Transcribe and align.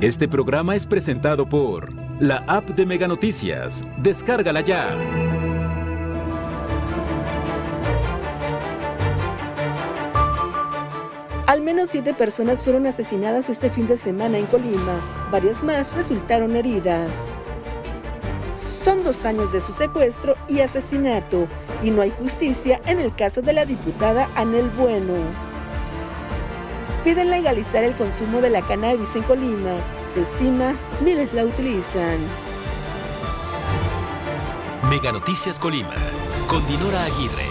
Este 0.00 0.26
programa 0.28 0.74
es 0.74 0.86
presentado 0.86 1.48
por 1.48 1.92
la 2.20 2.38
app 2.48 2.68
de 2.70 2.84
Mega 2.84 3.06
Noticias. 3.06 3.84
Descárgala 3.98 4.60
ya. 4.60 4.90
Al 11.46 11.62
menos 11.62 11.90
siete 11.90 12.12
personas 12.12 12.60
fueron 12.60 12.86
asesinadas 12.86 13.48
este 13.48 13.70
fin 13.70 13.86
de 13.86 13.96
semana 13.96 14.36
en 14.36 14.46
Colima. 14.46 15.00
Varias 15.30 15.62
más 15.62 15.90
resultaron 15.94 16.56
heridas. 16.56 17.10
Son 18.56 19.04
dos 19.04 19.24
años 19.24 19.52
de 19.52 19.60
su 19.60 19.72
secuestro 19.72 20.34
y 20.48 20.60
asesinato, 20.60 21.46
y 21.82 21.90
no 21.90 22.02
hay 22.02 22.10
justicia 22.10 22.80
en 22.86 22.98
el 22.98 23.14
caso 23.14 23.40
de 23.42 23.52
la 23.52 23.64
diputada 23.64 24.28
Anel 24.34 24.68
Bueno. 24.76 25.53
Piden 27.04 27.28
legalizar 27.28 27.84
el 27.84 27.94
consumo 27.96 28.40
de 28.40 28.48
la 28.48 28.62
cannabis 28.62 29.14
en 29.14 29.24
Colima. 29.24 29.76
Se 30.14 30.22
estima 30.22 30.74
miles 31.02 31.34
la 31.34 31.44
utilizan. 31.44 32.16
Mega 34.88 35.12
Noticias 35.12 35.60
Colima, 35.60 35.92
con 36.48 36.66
Dinora 36.66 37.04
Aguirre. 37.04 37.44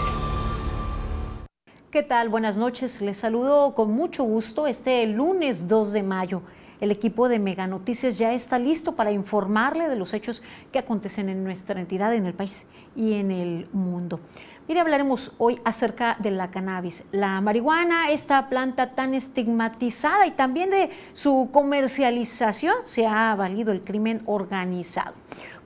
¿Qué 1.92 2.02
tal? 2.02 2.30
Buenas 2.30 2.56
noches. 2.56 3.00
Les 3.00 3.16
saludo 3.16 3.76
con 3.76 3.92
mucho 3.92 4.24
gusto 4.24 4.66
este 4.66 5.06
lunes 5.06 5.68
2 5.68 5.92
de 5.92 6.02
mayo. 6.02 6.42
El 6.80 6.90
equipo 6.90 7.28
de 7.28 7.38
Mega 7.38 7.68
Noticias 7.68 8.18
ya 8.18 8.32
está 8.32 8.58
listo 8.58 8.96
para 8.96 9.12
informarle 9.12 9.88
de 9.88 9.94
los 9.94 10.12
hechos 10.14 10.42
que 10.72 10.80
acontecen 10.80 11.28
en 11.28 11.44
nuestra 11.44 11.80
entidad, 11.80 12.12
en 12.12 12.26
el 12.26 12.34
país 12.34 12.66
y 12.96 13.12
en 13.12 13.30
el 13.30 13.68
mundo. 13.72 14.18
Mire, 14.66 14.80
hablaremos 14.80 15.32
hoy 15.36 15.60
acerca 15.62 16.16
de 16.20 16.30
la 16.30 16.50
cannabis, 16.50 17.04
la 17.12 17.38
marihuana, 17.42 18.08
esta 18.08 18.48
planta 18.48 18.94
tan 18.94 19.12
estigmatizada 19.12 20.26
y 20.26 20.30
también 20.30 20.70
de 20.70 20.88
su 21.12 21.50
comercialización 21.52 22.74
se 22.84 23.06
ha 23.06 23.34
valido 23.34 23.72
el 23.72 23.82
crimen 23.82 24.22
organizado. 24.24 25.12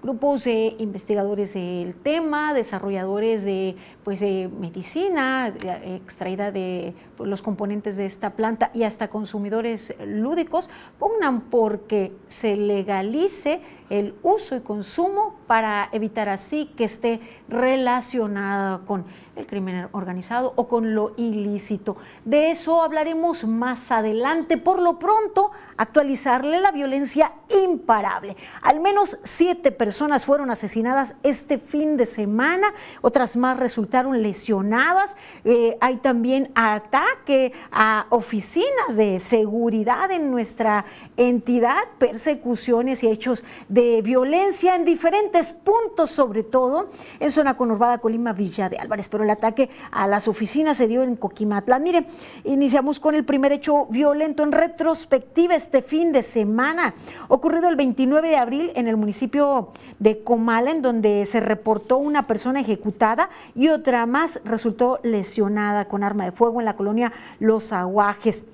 Grupos 0.03 0.45
de 0.45 0.75
investigadores 0.79 1.55
del 1.55 1.95
tema, 1.95 2.55
desarrolladores 2.55 3.45
de, 3.45 3.77
pues, 4.03 4.19
de 4.19 4.51
medicina 4.59 5.53
extraída 5.85 6.51
de 6.51 6.95
pues, 7.17 7.31
los 7.31 7.41
componentes 7.41 7.97
de 7.97 8.07
esta 8.07 8.31
planta 8.31 8.73
y 8.75 8.83
hasta 8.83 9.09
consumidores 9.09 9.95
lúdicos, 10.05 10.71
pugnan 10.99 11.43
porque 11.43 12.12
se 12.27 12.57
legalice 12.57 13.61
el 13.91 14.14
uso 14.22 14.56
y 14.56 14.61
consumo 14.61 15.34
para 15.47 15.89
evitar 15.92 16.28
así 16.28 16.67
que 16.77 16.84
esté 16.84 17.20
relacionada 17.48 18.81
con 18.86 19.05
el 19.39 19.47
crimen 19.47 19.89
organizado 19.92 20.53
o 20.56 20.69
con 20.69 20.94
lo 20.94 21.14
ilícito. 21.17 21.97
De 22.25 22.50
eso 22.50 22.83
hablaremos 22.83 23.44
más 23.44 23.91
adelante. 23.92 24.59
Por 24.59 24.83
lo 24.83 24.98
pronto, 24.98 25.53
actualizarle 25.77 26.61
la 26.61 26.72
violencia 26.72 27.33
imparable. 27.64 28.36
Al 28.62 28.81
menos 28.81 29.19
siete 29.22 29.70
personas 29.70 30.25
fueron 30.25 30.50
asesinadas 30.50 31.14
este 31.22 31.59
fin 31.59 31.97
de 31.97 32.06
semana, 32.06 32.75
otras 33.00 33.36
más 33.36 33.59
resultaron 33.59 34.22
lesionadas. 34.22 35.16
Eh, 35.44 35.78
hay 35.81 35.97
también 35.98 36.50
ataque 36.55 37.53
a 37.70 38.06
oficinas 38.11 38.97
de 38.97 39.20
seguridad 39.20 40.11
en 40.11 40.31
nuestra 40.31 40.84
entidad, 41.19 41.77
persecuciones 41.99 43.03
y 43.03 43.09
hechos 43.09 43.45
de 43.69 44.01
violencia 44.03 44.77
en 44.77 44.85
diferentes 44.85 45.53
puntos, 45.53 46.11
sobre 46.11 46.45
todo 46.45 46.89
en 47.19 47.31
zona 47.31 47.57
conurbada 47.57 47.99
Colima 47.99 48.33
Villa 48.33 48.69
de 48.69 48.79
Álvarez. 48.79 49.09
Pero 49.09 49.25
el 49.25 49.31
ataque 49.31 49.69
a 49.91 50.07
las 50.07 50.29
oficinas 50.29 50.77
se 50.77 50.87
dio 50.87 51.03
en 51.03 51.17
Coquimatlán. 51.17 51.83
Mire, 51.83 52.07
iniciamos 52.45 53.01
con 53.01 53.17
el 53.17 53.25
primer 53.25 53.53
hecho 53.53 53.87
violento 53.87 54.45
en 54.45 54.53
retrospectiva 54.53 55.57
este 55.57 55.83
fin 55.83 56.13
de 56.13 56.23
semana, 56.23 56.95
ocurrido 57.27 57.69
el 57.69 57.77
29 57.77 58.29
de 58.29 58.37
abril 58.37 58.73
en 58.77 58.87
el 58.87 58.97
municipio 58.97 59.73
de 59.99 60.23
Comala, 60.23 60.71
en 60.71 60.83
donde 60.83 61.27
se 61.27 61.41
reportó 61.41 61.99
una 61.99 62.29
persona 62.29 62.61
ejecutada 62.61 63.28
y 63.57 63.69
otra 63.69 64.07
más 64.07 64.41
resultó 64.45 65.01
lesionada 65.03 65.87
con 65.87 66.05
arma 66.05 66.25
de 66.25 66.33
fuego 66.33 66.61
en 66.61 66.67
la 66.67 66.77
colonia 66.77 67.12
Los 67.41 67.73
Aguajes. 67.73 68.45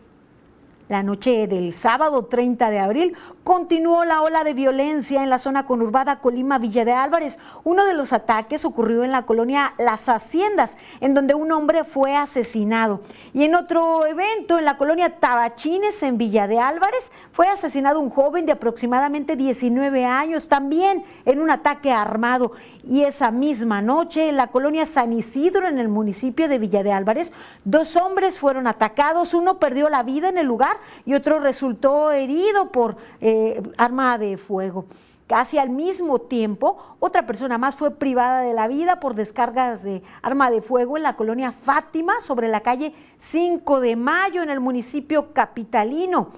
La 0.87 1.03
noche 1.03 1.47
del 1.47 1.73
sábado 1.73 2.27
30 2.27 2.69
de 2.69 2.79
abril 2.79 3.17
continuó 3.43 4.05
la 4.05 4.21
ola 4.21 4.45
de 4.45 4.53
violencia 4.53 5.23
en 5.23 5.31
la 5.31 5.39
zona 5.39 5.65
conurbada 5.65 6.21
Colima 6.21 6.59
Villa 6.59 6.85
de 6.85 6.93
Álvarez. 6.93 7.39
Uno 7.65 7.87
de 7.87 7.95
los 7.95 8.13
ataques 8.13 8.67
ocurrió 8.67 9.03
en 9.03 9.11
la 9.11 9.23
colonia 9.23 9.73
Las 9.79 10.11
Haciendas, 10.11 10.77
en 11.01 11.15
donde 11.15 11.33
un 11.33 11.53
hombre 11.53 11.85
fue 11.85 12.15
asesinado. 12.15 13.01
Y 13.33 13.45
en 13.45 13.55
otro 13.55 14.05
evento, 14.05 14.59
en 14.59 14.67
la 14.67 14.77
colonia 14.77 15.19
Tabachines, 15.19 16.03
en 16.03 16.19
Villa 16.19 16.47
de 16.47 16.59
Álvarez, 16.59 17.11
fue 17.33 17.49
asesinado 17.49 17.99
un 17.99 18.11
joven 18.11 18.45
de 18.45 18.53
aproximadamente 18.53 19.37
19 19.37 20.05
años, 20.05 20.51
también 20.51 21.03
en 21.25 21.41
un 21.41 21.51
ataque 21.51 21.93
armado. 21.93 22.53
Y 22.87 23.05
esa 23.05 23.31
misma 23.31 23.81
noche, 23.81 24.29
en 24.29 24.37
la 24.37 24.49
colonia 24.49 24.85
San 24.85 25.15
Isidro, 25.15 25.67
en 25.67 25.79
el 25.79 25.89
municipio 25.89 26.47
de 26.47 26.59
Villa 26.59 26.83
de 26.83 26.93
Álvarez, 26.93 27.33
dos 27.65 27.97
hombres 27.97 28.39
fueron 28.39 28.67
atacados. 28.67 29.33
Uno 29.33 29.59
perdió 29.59 29.89
la 29.89 30.03
vida 30.03 30.29
en 30.29 30.37
el 30.37 30.47
lugar 30.47 30.74
y 31.05 31.15
otro 31.15 31.39
resultó 31.41 32.13
herido 32.13 32.71
por 32.71 32.97
eh, 33.21 33.63
arma 33.77 34.19
de 34.19 34.37
fuego. 34.37 34.87
Casi 35.27 35.57
al 35.57 35.71
mismo 35.71 36.21
tiempo, 36.21 36.77
otra 37.01 37.27
persona 37.27 37.57
más 37.57 37.77
fue 37.77 37.93
privada 37.93 38.41
de 38.41 38.53
la 38.53 38.69
vida 38.69 39.01
por 39.01 39.15
descargas 39.15 39.83
de 39.83 40.03
arma 40.21 40.51
de 40.51 40.61
fuego 40.61 40.99
en 40.99 41.03
la 41.03 41.17
colonia 41.17 41.51
Fátima, 41.51 42.21
sobre 42.21 42.49
la 42.49 42.61
calle 42.61 42.93
5 43.17 43.81
de 43.81 43.97
Mayo, 43.97 44.43
en 44.43 44.51
el 44.51 44.61
municipio 44.61 45.33
capitalino. 45.33 46.29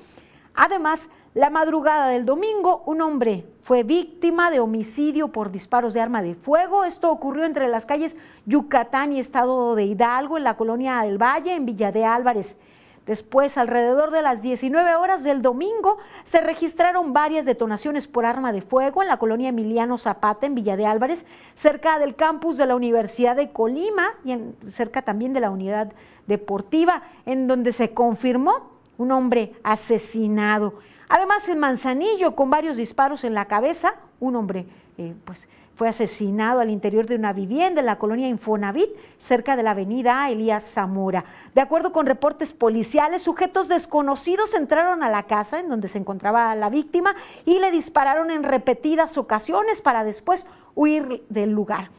Además, 0.55 1.09
la 1.35 1.51
madrugada 1.51 2.09
del 2.09 2.25
domingo, 2.25 2.83
un 2.87 3.03
hombre 3.03 3.45
fue 3.63 3.83
víctima 3.83 4.53
de 4.53 4.61
homicidio 4.61 5.29
por 5.29 5.51
disparos 5.51 5.93
de 5.93 6.01
arma 6.01 6.23
de 6.23 6.37
fuego. 6.37 6.85
Esto 6.85 7.11
ocurrió 7.11 7.45
entre 7.45 7.67
las 7.67 7.85
calles 7.85 8.17
Yucatán 8.47 9.13
y 9.13 9.19
Estado 9.19 9.75
de 9.75 9.85
Hidalgo, 9.85 10.39
en 10.39 10.45
la 10.45 10.57
colonia 10.57 11.01
del 11.01 11.21
Valle, 11.21 11.55
en 11.55 11.67
Villa 11.67 11.91
de 11.91 12.05
Álvarez. 12.05 12.57
Después, 13.07 13.57
alrededor 13.57 14.11
de 14.11 14.21
las 14.21 14.43
19 14.43 14.97
horas 14.97 15.23
del 15.23 15.41
domingo, 15.41 15.99
se 16.25 16.41
registraron 16.41 17.13
varias 17.13 17.45
detonaciones 17.45 18.09
por 18.09 18.27
arma 18.27 18.53
de 18.53 18.63
fuego 18.63 19.01
en 19.01 19.09
la 19.09 19.19
colonia 19.19 19.51
Emiliano 19.51 19.97
Zapata, 19.97 20.47
en 20.47 20.57
Villa 20.57 20.77
de 20.77 20.87
Álvarez, 20.87 21.25
cerca 21.55 22.01
del 22.01 22.17
campus 22.17 22.57
de 22.57 22.67
la 22.67 22.75
Universidad 22.75 23.37
de 23.37 23.53
Colima 23.53 24.15
y 24.25 24.37
cerca 24.69 25.03
también 25.03 25.33
de 25.33 25.41
la 25.41 25.51
unidad 25.51 25.93
deportiva, 26.27 27.05
en 27.27 27.47
donde 27.47 27.71
se 27.71 27.95
confirmó 27.95 28.73
un 28.99 29.13
hombre 29.13 29.53
asesinado. 29.63 30.75
Además, 31.09 31.49
en 31.49 31.61
Manzanillo, 31.61 32.35
con 32.35 32.51
varios 32.51 32.77
disparos 32.77 33.23
en 33.23 33.35
la 33.35 33.45
cabeza, 33.45 33.95
un 34.19 34.35
hombre 34.35 34.67
eh, 34.99 35.15
pues, 35.25 35.49
fue 35.77 35.89
asesinado 35.89 36.61
al 36.61 36.71
interior 36.71 37.07
de 37.07 37.17
una 37.17 37.35
vivienda 37.35 37.81
en 37.81 37.87
la 37.87 37.99
colonia 37.99 38.29
Infonavit, 38.29 38.89
cerca 39.19 39.57
de 39.57 39.63
la 39.63 39.73
avenida 39.73 40.29
Elías 40.31 40.65
Zamora. 40.65 41.27
De 41.55 41.61
acuerdo 41.61 41.93
con 41.93 42.07
reportes 42.07 42.55
policiales, 42.55 43.23
sujetos 43.23 43.69
desconocidos 43.69 44.55
entraron 44.55 45.03
a 45.03 45.11
la 45.11 45.25
casa 45.25 45.61
en 45.61 45.69
donde 45.69 45.89
se 45.89 45.99
encontraba 45.99 46.55
la 46.55 46.71
víctima 46.71 47.15
y 47.45 47.59
le 47.59 47.71
dispararon 47.71 48.31
en 48.31 48.43
repetidas 48.43 49.19
ocasiones 49.19 49.83
para 49.83 50.03
después 50.03 50.47
huir 50.75 51.23
del 51.29 51.51
lugar. 51.51 51.91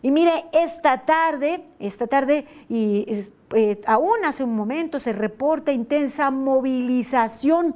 Y 0.00 0.10
mire, 0.10 0.46
esta 0.52 1.04
tarde, 1.04 1.64
esta 1.78 2.06
tarde 2.06 2.46
y 2.70 3.06
eh, 3.54 3.80
aún 3.86 4.24
hace 4.24 4.44
un 4.44 4.56
momento 4.56 4.98
se 4.98 5.12
reporta 5.12 5.72
intensa 5.72 6.30
movilización 6.30 7.74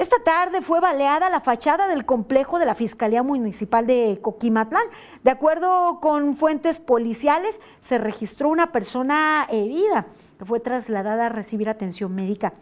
esta 0.00 0.16
tarde 0.24 0.62
fue 0.62 0.80
baleada 0.80 1.28
la 1.28 1.40
fachada 1.40 1.86
del 1.86 2.06
complejo 2.06 2.58
de 2.58 2.64
la 2.64 2.74
Fiscalía 2.74 3.22
Municipal 3.22 3.86
de 3.86 4.18
Coquimatlán. 4.22 4.84
De 5.22 5.30
acuerdo 5.30 6.00
con 6.00 6.38
fuentes 6.38 6.80
policiales, 6.80 7.60
se 7.80 7.98
registró 7.98 8.48
una 8.48 8.72
persona 8.72 9.46
herida 9.50 10.06
que 10.38 10.46
fue 10.46 10.58
trasladada 10.58 11.26
a 11.26 11.28
recibir 11.28 11.68
atención 11.68 12.14
médica. 12.14 12.54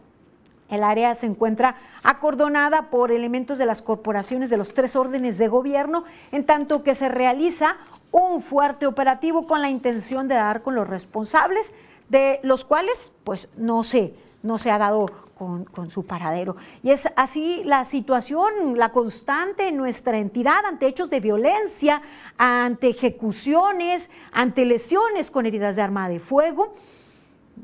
El 0.68 0.82
área 0.82 1.14
se 1.14 1.26
encuentra 1.26 1.76
acordonada 2.02 2.90
por 2.90 3.12
elementos 3.12 3.56
de 3.56 3.66
las 3.66 3.82
corporaciones 3.82 4.50
de 4.50 4.56
los 4.56 4.74
tres 4.74 4.96
órdenes 4.96 5.38
de 5.38 5.46
gobierno, 5.46 6.02
en 6.32 6.44
tanto 6.44 6.82
que 6.82 6.96
se 6.96 7.08
realiza 7.08 7.76
un 8.10 8.42
fuerte 8.42 8.84
operativo 8.84 9.46
con 9.46 9.62
la 9.62 9.70
intención 9.70 10.26
de 10.26 10.34
dar 10.34 10.62
con 10.62 10.74
los 10.74 10.88
responsables, 10.88 11.72
de 12.08 12.40
los 12.42 12.64
cuales 12.64 13.12
pues 13.22 13.48
no 13.56 13.84
se, 13.84 14.16
no 14.42 14.58
se 14.58 14.72
ha 14.72 14.78
dado 14.78 15.06
con, 15.38 15.90
su 15.90 16.04
paradero. 16.04 16.56
Y 16.82 16.90
es 16.90 17.08
así 17.16 17.62
la 17.64 17.84
situación, 17.84 18.76
la 18.76 18.90
constante 18.90 19.68
en 19.68 19.76
nuestra 19.76 20.18
entidad 20.18 20.64
ante 20.66 20.86
hechos 20.86 21.10
de 21.10 21.20
violencia, 21.20 22.02
ante 22.36 22.88
ejecuciones, 22.88 24.10
ante 24.32 24.64
lesiones 24.64 25.30
con 25.30 25.46
heridas 25.46 25.76
de 25.76 25.82
arma 25.82 26.08
de 26.08 26.18
fuego. 26.18 26.74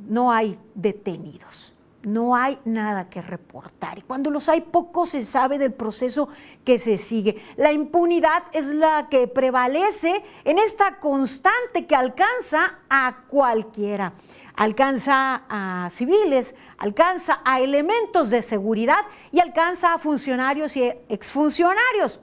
No 0.08 0.32
hay 0.32 0.58
detenidos 0.74 1.72
no 2.04 2.36
hay 2.36 2.58
nada 2.66 3.08
que 3.08 3.22
reportar. 3.22 3.98
Y 3.98 4.02
cuando 4.02 4.30
los 4.30 4.50
hay, 4.50 4.60
poco 4.60 5.06
se 5.06 5.22
sabe 5.22 5.56
del 5.56 5.72
proceso 5.72 6.28
que 6.62 6.78
se 6.78 6.98
sigue. 6.98 7.42
La 7.56 7.72
impunidad 7.72 8.42
es 8.52 8.66
la 8.66 9.08
que 9.08 9.26
prevalece 9.26 10.22
en 10.44 10.58
esta 10.58 10.98
constante 10.98 11.86
que 11.86 11.96
alcanza 11.96 12.80
a 12.90 13.24
cualquiera 13.28 14.12
alcanza 14.56 15.42
a 15.48 15.88
civiles, 15.90 16.54
alcanza 16.84 17.40
a 17.46 17.62
elementos 17.62 18.28
de 18.28 18.42
seguridad 18.42 19.06
y 19.32 19.40
alcanza 19.40 19.94
a 19.94 19.98
funcionarios 19.98 20.76
y 20.76 20.82
exfuncionarios. 21.08 22.20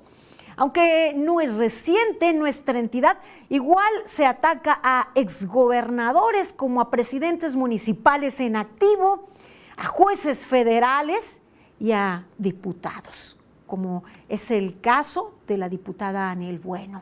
Aunque 0.56 1.14
no 1.16 1.42
es 1.42 1.56
reciente 1.56 2.32
nuestra 2.34 2.78
entidad, 2.78 3.18
igual 3.50 3.92
se 4.06 4.24
ataca 4.24 4.80
a 4.84 5.08
exgobernadores 5.16 6.54
como 6.54 6.80
a 6.80 6.92
presidentes 6.92 7.56
municipales 7.56 8.40
en 8.40 8.56
activo, 8.56 9.30
a 9.78 9.88
jueces 9.88 10.46
federales 10.46 11.42
y 11.80 11.94
a 11.94 12.28
diputados, 12.38 13.38
como 13.66 14.04
es 14.30 14.52
el 14.52 14.80
caso 14.80 15.34
de 15.48 15.58
la 15.58 15.70
diputada 15.70 16.30
Anel 16.30 16.60
Bueno. 16.60 17.02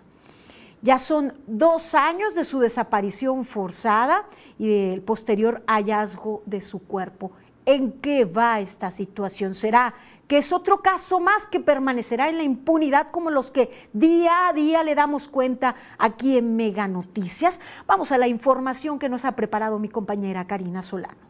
Ya 0.82 0.98
son 0.98 1.34
dos 1.46 1.94
años 1.94 2.36
de 2.36 2.46
su 2.46 2.60
desaparición 2.60 3.44
forzada 3.44 4.24
y 4.58 4.70
del 4.70 5.02
posterior 5.02 5.62
hallazgo 5.68 6.42
de 6.46 6.62
su 6.62 6.80
cuerpo. 6.80 7.34
¿En 7.70 7.92
qué 7.92 8.26
va 8.26 8.60
esta 8.62 8.90
situación? 8.90 9.54
¿Será 9.54 9.94
que 10.28 10.40
es 10.40 10.52
otro 10.52 10.82
caso 10.82 11.20
más 11.20 11.46
que 11.46 11.60
permanecerá 11.60 12.28
en 12.28 12.38
la 12.38 12.44
impunidad 12.44 13.12
como 13.12 13.30
los 13.30 13.52
que 13.52 13.70
día 13.94 14.48
a 14.48 14.54
día 14.54 14.84
le 14.84 14.96
damos 14.96 15.28
cuenta 15.28 15.76
aquí 16.00 16.36
en 16.36 16.56
Mega 16.56 16.88
Noticias? 16.88 17.60
Vamos 17.86 18.12
a 18.12 18.18
la 18.18 18.28
información 18.28 18.98
que 18.98 19.08
nos 19.08 19.24
ha 19.24 19.36
preparado 19.36 19.78
mi 19.78 19.88
compañera 19.88 20.48
Karina 20.48 20.82
Solano. 20.82 21.29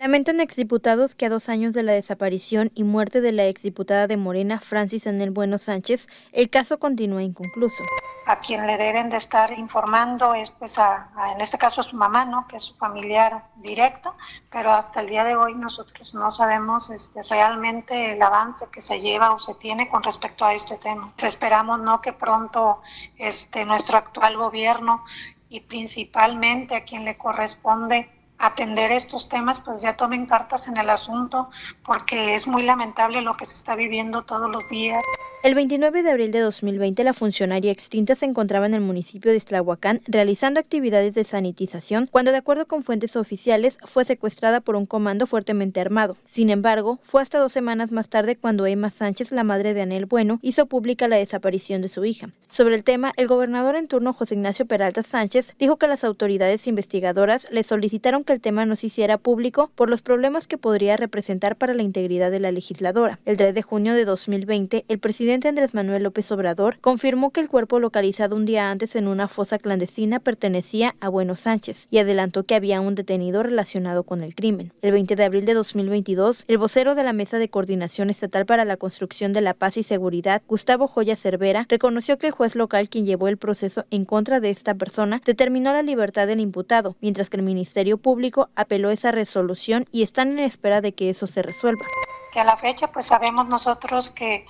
Lamentan 0.00 0.40
exdiputados 0.40 1.14
que 1.14 1.26
a 1.26 1.28
dos 1.28 1.50
años 1.50 1.74
de 1.74 1.82
la 1.82 1.92
desaparición 1.92 2.70
y 2.74 2.84
muerte 2.84 3.20
de 3.20 3.32
la 3.32 3.44
exdiputada 3.44 4.06
de 4.06 4.16
Morena, 4.16 4.58
Francis 4.58 5.06
Anel 5.06 5.30
Bueno 5.30 5.58
Sánchez, 5.58 6.06
el 6.32 6.48
caso 6.48 6.78
continúa 6.78 7.22
inconcluso. 7.22 7.82
A 8.26 8.40
quien 8.40 8.66
le 8.66 8.78
deben 8.78 9.10
de 9.10 9.18
estar 9.18 9.52
informando 9.52 10.32
es, 10.32 10.52
pues, 10.52 10.78
a, 10.78 11.10
en 11.34 11.42
este 11.42 11.58
caso, 11.58 11.82
a 11.82 11.84
su 11.84 11.96
mamá, 11.96 12.24
¿no? 12.24 12.48
Que 12.48 12.56
es 12.56 12.62
su 12.62 12.74
familiar 12.76 13.44
directo, 13.56 14.14
pero 14.50 14.70
hasta 14.70 15.02
el 15.02 15.08
día 15.10 15.22
de 15.22 15.36
hoy 15.36 15.54
nosotros 15.54 16.14
no 16.14 16.32
sabemos 16.32 16.88
este, 16.88 17.22
realmente 17.24 18.14
el 18.14 18.22
avance 18.22 18.68
que 18.72 18.80
se 18.80 19.00
lleva 19.00 19.34
o 19.34 19.38
se 19.38 19.54
tiene 19.56 19.90
con 19.90 20.02
respecto 20.02 20.46
a 20.46 20.54
este 20.54 20.78
tema. 20.78 21.12
Esperamos, 21.22 21.78
¿no? 21.78 22.00
Que 22.00 22.14
pronto 22.14 22.80
este, 23.18 23.66
nuestro 23.66 23.98
actual 23.98 24.38
gobierno 24.38 25.04
y 25.50 25.60
principalmente 25.60 26.74
a 26.74 26.84
quien 26.84 27.04
le 27.04 27.18
corresponde 27.18 28.08
atender 28.40 28.90
estos 28.90 29.28
temas, 29.28 29.60
pues 29.60 29.82
ya 29.82 29.96
tomen 29.96 30.26
cartas 30.26 30.66
en 30.66 30.76
el 30.76 30.90
asunto, 30.90 31.50
porque 31.84 32.34
es 32.34 32.46
muy 32.46 32.62
lamentable 32.62 33.20
lo 33.22 33.34
que 33.34 33.46
se 33.46 33.54
está 33.54 33.76
viviendo 33.76 34.22
todos 34.22 34.50
los 34.50 34.68
días. 34.68 35.02
El 35.42 35.54
29 35.54 36.02
de 36.02 36.10
abril 36.10 36.32
de 36.32 36.40
2020, 36.40 37.02
la 37.02 37.14
funcionaria 37.14 37.72
extinta 37.72 38.14
se 38.14 38.26
encontraba 38.26 38.66
en 38.66 38.74
el 38.74 38.82
municipio 38.82 39.30
de 39.30 39.38
Estlahuacán 39.38 40.02
realizando 40.06 40.60
actividades 40.60 41.14
de 41.14 41.24
sanitización, 41.24 42.08
cuando 42.10 42.30
de 42.30 42.36
acuerdo 42.36 42.66
con 42.66 42.82
fuentes 42.82 43.16
oficiales 43.16 43.78
fue 43.86 44.04
secuestrada 44.04 44.60
por 44.60 44.76
un 44.76 44.84
comando 44.84 45.26
fuertemente 45.26 45.80
armado. 45.80 46.18
Sin 46.26 46.50
embargo, 46.50 46.98
fue 47.02 47.22
hasta 47.22 47.38
dos 47.38 47.52
semanas 47.52 47.90
más 47.90 48.10
tarde 48.10 48.36
cuando 48.36 48.66
Emma 48.66 48.90
Sánchez, 48.90 49.32
la 49.32 49.42
madre 49.42 49.72
de 49.72 49.80
Anel 49.80 50.04
Bueno, 50.04 50.40
hizo 50.42 50.66
pública 50.66 51.08
la 51.08 51.16
desaparición 51.16 51.80
de 51.80 51.88
su 51.88 52.04
hija. 52.04 52.28
Sobre 52.50 52.74
el 52.74 52.84
tema, 52.84 53.14
el 53.16 53.26
gobernador 53.26 53.76
en 53.76 53.88
turno 53.88 54.12
José 54.12 54.34
Ignacio 54.34 54.66
Peralta 54.66 55.02
Sánchez 55.02 55.54
dijo 55.58 55.78
que 55.78 55.88
las 55.88 56.04
autoridades 56.04 56.66
investigadoras 56.66 57.46
le 57.50 57.64
solicitaron 57.64 58.24
el 58.32 58.40
tema 58.40 58.66
no 58.66 58.76
se 58.76 58.86
hiciera 58.86 59.18
público 59.18 59.70
por 59.74 59.88
los 59.90 60.02
problemas 60.02 60.46
que 60.46 60.58
podría 60.58 60.96
representar 60.96 61.56
para 61.56 61.74
la 61.74 61.82
integridad 61.82 62.30
de 62.30 62.40
la 62.40 62.52
legisladora. 62.52 63.18
El 63.24 63.36
3 63.36 63.54
de 63.54 63.62
junio 63.62 63.94
de 63.94 64.04
2020, 64.04 64.84
el 64.88 64.98
presidente 64.98 65.48
Andrés 65.48 65.74
Manuel 65.74 66.02
López 66.02 66.30
Obrador 66.32 66.78
confirmó 66.80 67.30
que 67.30 67.40
el 67.40 67.48
cuerpo 67.48 67.80
localizado 67.80 68.36
un 68.36 68.44
día 68.44 68.70
antes 68.70 68.96
en 68.96 69.08
una 69.08 69.28
fosa 69.28 69.58
clandestina 69.58 70.20
pertenecía 70.20 70.94
a 71.00 71.08
Bueno 71.08 71.36
Sánchez 71.36 71.88
y 71.90 71.98
adelantó 71.98 72.44
que 72.44 72.54
había 72.54 72.80
un 72.80 72.94
detenido 72.94 73.42
relacionado 73.42 74.04
con 74.04 74.22
el 74.22 74.34
crimen. 74.34 74.72
El 74.82 74.92
20 74.92 75.16
de 75.16 75.24
abril 75.24 75.44
de 75.44 75.54
2022, 75.54 76.44
el 76.48 76.58
vocero 76.58 76.94
de 76.94 77.04
la 77.04 77.12
Mesa 77.12 77.38
de 77.38 77.48
Coordinación 77.48 78.10
Estatal 78.10 78.46
para 78.46 78.64
la 78.64 78.76
Construcción 78.76 79.32
de 79.32 79.40
la 79.40 79.54
Paz 79.54 79.76
y 79.76 79.82
Seguridad, 79.82 80.42
Gustavo 80.48 80.86
Joya 80.86 81.16
Cervera, 81.16 81.66
reconoció 81.68 82.18
que 82.18 82.28
el 82.28 82.32
juez 82.32 82.54
local 82.54 82.88
quien 82.88 83.06
llevó 83.06 83.28
el 83.28 83.36
proceso 83.36 83.84
en 83.90 84.04
contra 84.04 84.40
de 84.40 84.50
esta 84.50 84.74
persona 84.74 85.20
determinó 85.24 85.72
la 85.72 85.82
libertad 85.82 86.26
del 86.26 86.40
imputado, 86.40 86.96
mientras 87.00 87.30
que 87.30 87.36
el 87.36 87.42
Ministerio 87.42 87.98
Público 87.98 88.19
apeló 88.54 88.90
esa 88.90 89.12
resolución 89.12 89.84
y 89.90 90.02
están 90.02 90.32
en 90.32 90.40
espera 90.40 90.80
de 90.80 90.94
que 90.94 91.10
eso 91.10 91.26
se 91.26 91.42
resuelva. 91.42 91.84
Que 92.32 92.40
a 92.40 92.44
la 92.44 92.56
fecha 92.56 92.92
pues 92.92 93.06
sabemos 93.06 93.48
nosotros 93.48 94.10
que 94.10 94.46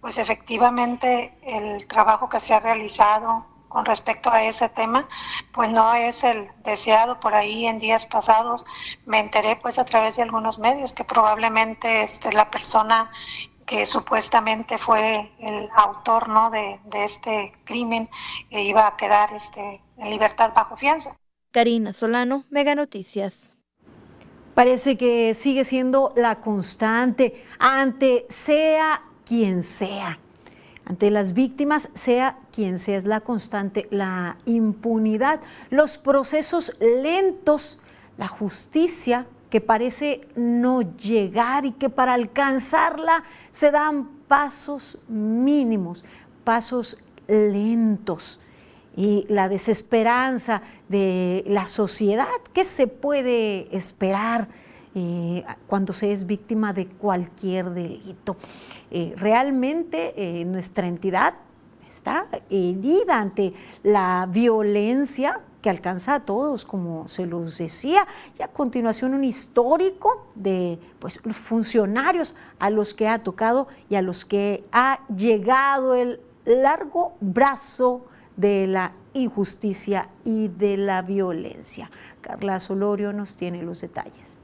pues 0.00 0.18
efectivamente 0.18 1.32
el 1.42 1.86
trabajo 1.86 2.28
que 2.28 2.40
se 2.40 2.52
ha 2.54 2.60
realizado 2.60 3.46
con 3.68 3.86
respecto 3.86 4.30
a 4.30 4.42
ese 4.44 4.68
tema, 4.68 5.08
pues 5.54 5.70
no 5.70 5.94
es 5.94 6.24
el 6.24 6.50
deseado 6.62 7.18
por 7.20 7.34
ahí 7.34 7.66
en 7.66 7.78
días 7.78 8.04
pasados. 8.04 8.66
Me 9.06 9.18
enteré 9.18 9.56
pues 9.56 9.78
a 9.78 9.86
través 9.86 10.16
de 10.16 10.22
algunos 10.22 10.58
medios 10.58 10.92
que 10.92 11.04
probablemente 11.04 12.02
este, 12.02 12.32
la 12.32 12.50
persona 12.50 13.10
que 13.64 13.86
supuestamente 13.86 14.76
fue 14.76 15.32
el 15.38 15.70
autor 15.74 16.28
¿no? 16.28 16.50
de, 16.50 16.78
de 16.84 17.04
este 17.04 17.52
crimen 17.64 18.10
e 18.50 18.62
iba 18.62 18.86
a 18.86 18.96
quedar 18.96 19.32
este, 19.32 19.80
en 19.96 20.10
libertad 20.10 20.52
bajo 20.54 20.76
fianza. 20.76 21.16
Karina 21.52 21.92
Solano, 21.92 22.46
Mega 22.48 22.74
Noticias. 22.74 23.50
Parece 24.54 24.96
que 24.96 25.34
sigue 25.34 25.64
siendo 25.64 26.12
la 26.16 26.40
constante 26.40 27.44
ante 27.58 28.26
sea 28.30 29.02
quien 29.26 29.62
sea. 29.62 30.18
Ante 30.86 31.10
las 31.10 31.34
víctimas, 31.34 31.90
sea 31.92 32.38
quien 32.52 32.78
sea, 32.78 32.96
es 32.96 33.04
la 33.04 33.20
constante, 33.20 33.86
la 33.90 34.36
impunidad, 34.46 35.40
los 35.70 35.98
procesos 35.98 36.72
lentos, 36.80 37.78
la 38.16 38.28
justicia 38.28 39.26
que 39.50 39.60
parece 39.60 40.26
no 40.34 40.80
llegar 40.96 41.66
y 41.66 41.72
que 41.72 41.90
para 41.90 42.14
alcanzarla 42.14 43.24
se 43.50 43.70
dan 43.70 44.08
pasos 44.26 44.98
mínimos, 45.08 46.02
pasos 46.44 46.96
lentos 47.28 48.40
y 48.96 49.24
la 49.28 49.48
desesperanza 49.48 50.62
de 50.88 51.44
la 51.46 51.66
sociedad. 51.66 52.26
¿Qué 52.52 52.64
se 52.64 52.86
puede 52.86 53.74
esperar 53.74 54.48
eh, 54.94 55.44
cuando 55.66 55.92
se 55.92 56.12
es 56.12 56.26
víctima 56.26 56.72
de 56.72 56.86
cualquier 56.86 57.70
delito? 57.70 58.36
Eh, 58.90 59.14
realmente 59.16 60.14
eh, 60.16 60.44
nuestra 60.44 60.86
entidad 60.86 61.34
está 61.88 62.26
herida 62.50 63.20
ante 63.20 63.54
la 63.82 64.26
violencia 64.30 65.40
que 65.62 65.70
alcanza 65.70 66.14
a 66.14 66.20
todos, 66.20 66.64
como 66.64 67.06
se 67.06 67.24
los 67.24 67.56
decía, 67.56 68.06
y 68.38 68.42
a 68.42 68.48
continuación 68.48 69.14
un 69.14 69.24
histórico 69.24 70.26
de 70.34 70.78
pues, 70.98 71.20
funcionarios 71.32 72.34
a 72.58 72.68
los 72.68 72.92
que 72.92 73.08
ha 73.08 73.22
tocado 73.22 73.68
y 73.88 73.94
a 73.94 74.02
los 74.02 74.24
que 74.24 74.64
ha 74.72 75.06
llegado 75.14 75.94
el 75.94 76.20
largo 76.44 77.14
brazo 77.20 78.06
de 78.36 78.66
la 78.66 78.92
injusticia 79.14 80.08
y 80.24 80.48
de 80.48 80.76
la 80.76 81.02
violencia. 81.02 81.90
Carla 82.20 82.60
Solorio 82.60 83.12
nos 83.12 83.36
tiene 83.36 83.62
los 83.62 83.80
detalles. 83.80 84.42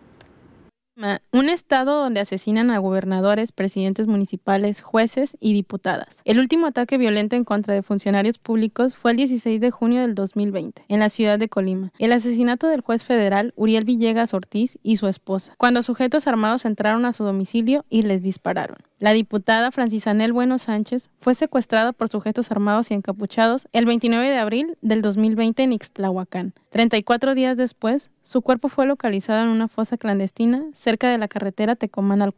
Un 1.30 1.48
estado 1.48 2.02
donde 2.02 2.18
asesinan 2.18 2.72
a 2.72 2.78
gobernadores, 2.78 3.52
presidentes 3.52 4.08
municipales, 4.08 4.80
jueces 4.80 5.36
y 5.38 5.52
diputadas. 5.52 6.20
El 6.24 6.40
último 6.40 6.66
ataque 6.66 6.98
violento 6.98 7.36
en 7.36 7.44
contra 7.44 7.72
de 7.72 7.84
funcionarios 7.84 8.38
públicos 8.38 8.96
fue 8.96 9.12
el 9.12 9.18
16 9.18 9.60
de 9.60 9.70
junio 9.70 10.00
del 10.00 10.16
2020, 10.16 10.86
en 10.88 10.98
la 10.98 11.08
ciudad 11.08 11.38
de 11.38 11.48
Colima. 11.48 11.92
El 12.00 12.10
asesinato 12.10 12.66
del 12.66 12.80
juez 12.80 13.04
federal 13.04 13.52
Uriel 13.54 13.84
Villegas 13.84 14.34
Ortiz 14.34 14.78
y 14.82 14.96
su 14.96 15.06
esposa, 15.06 15.54
cuando 15.56 15.82
sujetos 15.82 16.26
armados 16.26 16.64
entraron 16.64 17.04
a 17.04 17.12
su 17.12 17.22
domicilio 17.22 17.84
y 17.88 18.02
les 18.02 18.20
dispararon. 18.22 18.78
La 19.00 19.12
diputada 19.12 19.70
Francisanel 19.70 20.32
Bueno 20.32 20.58
Sánchez 20.58 21.08
fue 21.20 21.36
secuestrada 21.36 21.92
por 21.92 22.08
sujetos 22.08 22.50
armados 22.50 22.90
y 22.90 22.94
encapuchados 22.94 23.68
el 23.72 23.86
29 23.86 24.28
de 24.28 24.38
abril 24.38 24.76
del 24.82 25.02
2020 25.02 25.62
en 25.62 25.72
Ixtlahuacán. 25.72 26.52
34 26.70 27.36
días 27.36 27.56
después, 27.56 28.10
su 28.22 28.42
cuerpo 28.42 28.68
fue 28.68 28.86
localizado 28.86 29.44
en 29.44 29.50
una 29.50 29.68
fosa 29.68 29.98
clandestina 29.98 30.64
cerca 30.74 31.10
de 31.10 31.18
la 31.18 31.28
carretera 31.28 31.76
Tecomán 31.76 32.22
al 32.22 32.34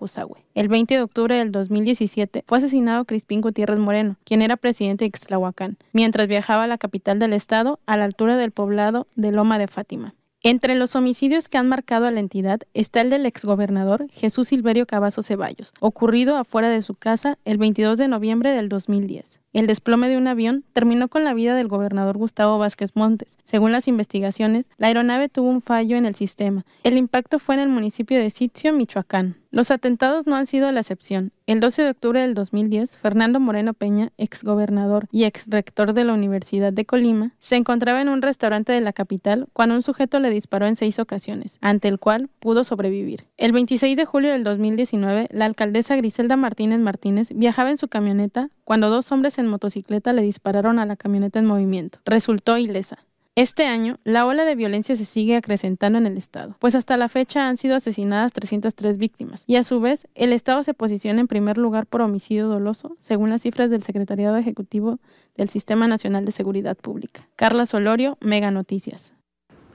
El 0.55 0.69
20 0.69 0.95
de 0.95 1.03
octubre 1.03 1.35
del 1.35 1.51
2017 1.51 2.45
fue 2.47 2.59
asesinado 2.59 3.07
Crispín 3.07 3.41
Gutiérrez 3.41 3.79
Moreno, 3.79 4.17
quien 4.25 4.43
era 4.43 4.59
presidente 4.59 5.05
de 5.05 5.09
Ixtlahuacán, 5.09 5.79
mientras 5.95 6.29
viajaba 6.29 6.65
a 6.65 6.67
la 6.67 6.77
capital 6.77 7.19
del 7.19 7.33
estado 7.33 7.81
a 7.87 7.97
la 7.97 8.05
altura 8.05 8.37
del 8.37 8.51
poblado 8.51 9.07
de 9.17 9.33
Loma 9.33 9.59
de 9.59 9.67
Fátima. 9.67 10.15
Entre 10.43 10.75
los 10.75 10.97
homicidios 10.97 11.51
que 11.51 11.59
han 11.59 11.69
marcado 11.69 12.07
a 12.07 12.11
la 12.11 12.21
entidad 12.21 12.61
está 12.73 13.03
el 13.03 13.11
del 13.11 13.27
exgobernador 13.27 14.07
Jesús 14.11 14.49
Silverio 14.49 14.87
Cavazo 14.87 15.23
Ceballos, 15.23 15.75
ocurrido 15.81 16.39
afuera 16.39 16.71
de 16.71 16.81
su 16.81 16.95
casa 16.95 17.37
el 17.45 17.59
22 17.59 17.99
de 17.99 18.09
noviembre 18.09 18.51
del 18.53 18.71
2010. 18.71 19.39
El 19.53 19.67
desplome 19.67 20.09
de 20.09 20.17
un 20.17 20.29
avión 20.29 20.65
terminó 20.73 21.09
con 21.09 21.25
la 21.25 21.35
vida 21.35 21.55
del 21.55 21.69
gobernador 21.69 22.17
Gustavo 22.17 22.57
Vázquez 22.57 22.93
Montes. 22.95 23.37
Según 23.43 23.71
las 23.71 23.87
investigaciones, 23.87 24.71
la 24.79 24.87
aeronave 24.87 25.29
tuvo 25.29 25.51
un 25.51 25.61
fallo 25.61 25.99
en 25.99 26.07
el 26.07 26.15
sistema. 26.15 26.65
El 26.85 26.97
impacto 26.97 27.39
fue 27.39 27.57
en 27.57 27.61
el 27.61 27.69
municipio 27.69 28.19
de 28.19 28.31
Sitio, 28.31 28.73
Michoacán. 28.73 29.40
Los 29.53 29.73
atentados 29.73 30.29
no 30.29 30.37
han 30.37 30.47
sido 30.47 30.71
la 30.71 30.79
excepción. 30.79 31.33
El 31.47 31.59
12 31.59 31.83
de 31.83 31.91
octubre 31.91 32.21
del 32.21 32.35
2010, 32.35 32.97
Fernando 32.97 33.41
Moreno 33.41 33.75
Peña, 33.75 34.13
exgobernador 34.17 35.09
y 35.11 35.25
exrector 35.25 35.93
de 35.93 36.05
la 36.05 36.13
Universidad 36.13 36.73
de 36.73 36.85
Colima, 36.85 37.33
se 37.39 37.57
encontraba 37.57 38.01
en 38.01 38.09
un 38.09 38.23
restaurante 38.23 38.73
de 38.73 38.81
la 38.81 38.93
capital 38.93 39.49
cuando 39.53 39.75
un 39.75 39.83
sujeto 39.83 40.21
le 40.21 40.31
disparó 40.31 40.67
en 40.67 40.77
seis 40.77 41.01
ocasiones, 41.01 41.59
ante 41.61 41.89
el 41.89 41.99
cual 41.99 42.31
pudo 42.39 42.63
sobrevivir. 42.63 43.27
El 43.39 43.51
26 43.51 43.97
de 43.97 44.05
julio 44.05 44.31
del 44.31 44.45
2019, 44.45 45.27
la 45.33 45.47
alcaldesa 45.47 45.97
Griselda 45.97 46.37
Martínez 46.37 46.79
Martínez 46.79 47.31
viajaba 47.35 47.71
en 47.71 47.77
su 47.77 47.89
camioneta 47.89 48.51
cuando 48.63 48.89
dos 48.89 49.11
hombres 49.11 49.37
en 49.39 49.49
motocicleta 49.49 50.13
le 50.13 50.23
dispararon 50.23 50.79
a 50.79 50.87
la 50.87 50.95
camioneta 50.95 51.41
en 51.41 51.47
movimiento. 51.47 51.99
Resultó 52.05 52.57
ilesa. 52.57 52.99
Este 53.41 53.65
año, 53.65 53.99
la 54.05 54.27
ola 54.27 54.45
de 54.45 54.55
violencia 54.55 54.97
se 54.97 55.07
sigue 55.07 55.35
acrecentando 55.35 55.99
en 55.99 56.05
el 56.05 56.19
Estado, 56.19 56.57
pues 56.59 56.75
hasta 56.75 56.99
la 56.99 57.09
fecha 57.09 57.49
han 57.49 57.57
sido 57.57 57.75
asesinadas 57.75 58.35
303 58.35 58.99
víctimas, 58.99 59.45
y 59.47 59.57
a 59.57 59.65
su 59.65 59.81
vez, 59.81 60.07
el 60.15 60.35
Estado 60.35 60.63
se 60.63 60.75
posiciona 60.75 61.21
en 61.23 61.27
primer 61.27 61.57
lugar 61.57 61.87
por 61.87 62.03
homicidio 62.03 62.49
doloso, 62.49 62.99
según 63.01 63.31
las 63.31 63.41
cifras 63.41 63.71
del 63.71 63.83
Secretariado 63.83 64.37
Ejecutivo 64.37 64.99
del 65.39 65.49
Sistema 65.49 65.89
Nacional 65.89 66.27
de 66.27 66.33
Seguridad 66.33 66.77
Pública. 66.77 67.31
Carla 67.35 67.65
Solorio, 67.65 68.19
Mega 68.21 68.51
Noticias 68.51 69.15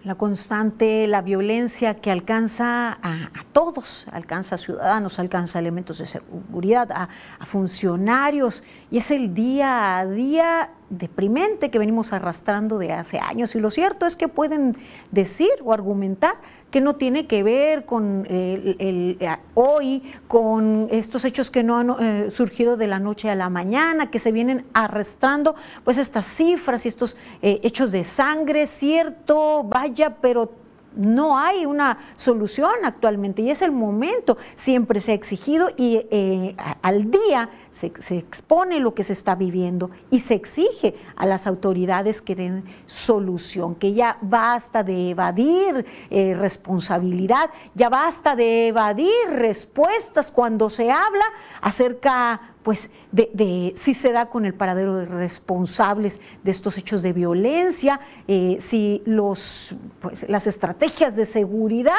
la 0.06 0.16
constante, 0.16 1.08
la 1.08 1.24
violencia 1.24 1.96
que 1.96 2.12
alcanza 2.12 3.00
a, 3.02 3.32
todos, 3.52 4.06
alcanza 4.12 4.54
a 4.54 4.58
ciudadanos, 4.60 5.18
alcanza 5.18 5.58
elementos 5.58 5.98
de 5.98 6.06
seguridad, 6.06 6.92
a, 6.92 7.10
funcionarios, 7.44 8.64
y 8.92 9.00
es 9.00 9.10
el 9.10 9.34
día 9.34 9.98
a 9.98 10.06
día 10.06 10.70
deprimente 10.98 11.70
que 11.70 11.80
venimos 11.80 12.14
arrastrando 12.14 12.78
de 12.78 12.94
hace 12.94 13.20
años. 13.20 13.56
Y 13.56 13.60
lo 13.60 13.70
cierto 13.70 14.06
es 14.06 14.16
que 14.16 14.28
pueden 14.28 14.78
decir 15.12 15.52
o 15.64 15.74
argumentar 15.74 16.36
que 16.72 16.82
no 16.82 16.96
tiene 16.96 17.26
que 17.26 17.42
ver 17.44 17.86
con 17.86 18.26
el, 18.30 18.76
eh, 19.20 19.38
hoy, 19.54 20.04
con 20.28 20.88
estos 20.92 21.24
hechos 21.24 21.50
que 21.50 21.64
no 21.64 21.78
han 21.78 21.96
eh, 22.00 22.32
surgido 22.32 22.76
de 22.76 22.88
la 22.88 23.00
noche 23.00 23.30
a 23.30 23.36
la 23.36 23.50
mañana, 23.50 24.12
que 24.12 24.20
se 24.20 24.32
vienen 24.32 24.66
arrastrando, 24.74 25.56
pues 25.84 25.98
estas 25.98 26.26
cifras 26.26 26.86
y 26.86 26.90
estos 26.90 27.16
eh, 27.42 27.60
hechos 27.64 27.92
de 27.92 28.04
sangre, 28.04 28.68
cierto, 28.68 29.64
vaya, 29.64 30.18
pero 30.22 30.52
no 30.96 31.38
hay 31.38 31.66
una 31.66 31.98
solución 32.16 32.72
actualmente 32.84 33.42
y 33.42 33.50
es 33.50 33.62
el 33.62 33.72
momento. 33.72 34.38
Siempre 34.56 35.00
se 35.00 35.12
ha 35.12 35.16
exigido 35.16 35.70
y 35.78 36.06
eh, 36.10 36.56
al 36.82 37.12
día 37.12 37.50
se, 37.76 38.18
expone 38.18 38.80
lo 38.80 38.94
que 38.94 39.04
se 39.04 39.12
está 39.12 39.36
viviendo 39.36 39.92
y 40.10 40.22
se 40.22 40.34
exige 40.34 40.96
a 41.18 41.26
las 41.26 41.46
autoridades 41.46 42.22
que 42.22 42.34
den 42.34 42.64
solución, 42.86 43.76
que 43.76 43.94
ya 43.94 44.18
basta 44.22 44.82
de 44.84 45.10
evadir 45.10 45.86
eh, 46.10 46.36
responsabilidad, 46.36 47.50
ya 47.74 47.90
basta 47.90 48.38
de 48.38 48.70
evadir 48.70 49.12
respuestas 49.30 50.32
cuando 50.32 50.70
se 50.70 50.90
habla 50.90 51.26
acerca 51.60 52.56
pues 52.64 52.90
de, 53.12 53.74
si 53.76 53.94
se 53.94 54.12
da 54.12 54.28
con 54.28 54.46
el 54.46 54.56
paradero 54.56 54.96
de 54.96 55.06
responsables 55.06 56.20
de 56.44 56.50
estos 56.50 56.80
hechos 56.80 57.04
de 57.04 57.14
violencia, 57.14 58.00
eh, 58.28 58.58
si 58.60 59.04
los, 59.06 59.76
pues, 60.00 60.28
las 60.30 60.48
estrategias 60.48 61.16
de 61.16 61.26
seguridad 61.26 61.94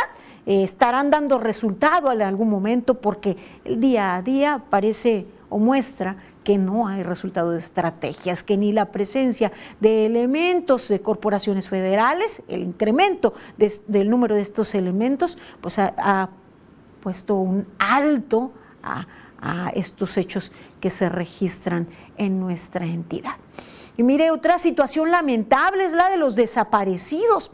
eh, 0.44 0.64
estarán 0.64 1.10
dando 1.10 1.38
resultado 1.38 2.10
en 2.10 2.22
algún 2.22 2.50
momento, 2.50 2.94
porque 2.94 3.36
el 3.64 3.78
día 3.78 4.16
a 4.16 4.22
día 4.22 4.64
parece 4.68 5.26
o 5.48 5.58
muestra 5.58 6.16
que 6.44 6.58
no 6.58 6.86
hay 6.86 7.02
resultado 7.02 7.50
de 7.50 7.58
estrategias, 7.58 8.42
que 8.42 8.56
ni 8.56 8.72
la 8.72 8.92
presencia 8.92 9.52
de 9.80 10.06
elementos 10.06 10.88
de 10.88 11.00
corporaciones 11.00 11.68
federales, 11.68 12.42
el 12.48 12.62
incremento 12.62 13.34
del 13.56 14.10
número 14.10 14.34
de 14.34 14.42
estos 14.42 14.74
elementos, 14.74 15.38
pues 15.60 15.78
ha 15.78 16.30
puesto 17.00 17.36
un 17.36 17.66
alto 17.78 18.52
a 18.82 19.70
estos 19.74 20.16
hechos 20.16 20.52
que 20.80 20.90
se 20.90 21.08
registran 21.08 21.88
en 22.16 22.40
nuestra 22.40 22.84
entidad. 22.84 23.34
Y 23.96 24.02
mire, 24.02 24.30
otra 24.30 24.58
situación 24.58 25.10
lamentable 25.10 25.84
es 25.84 25.92
la 25.92 26.10
de 26.10 26.16
los 26.16 26.36
desaparecidos 26.36 27.50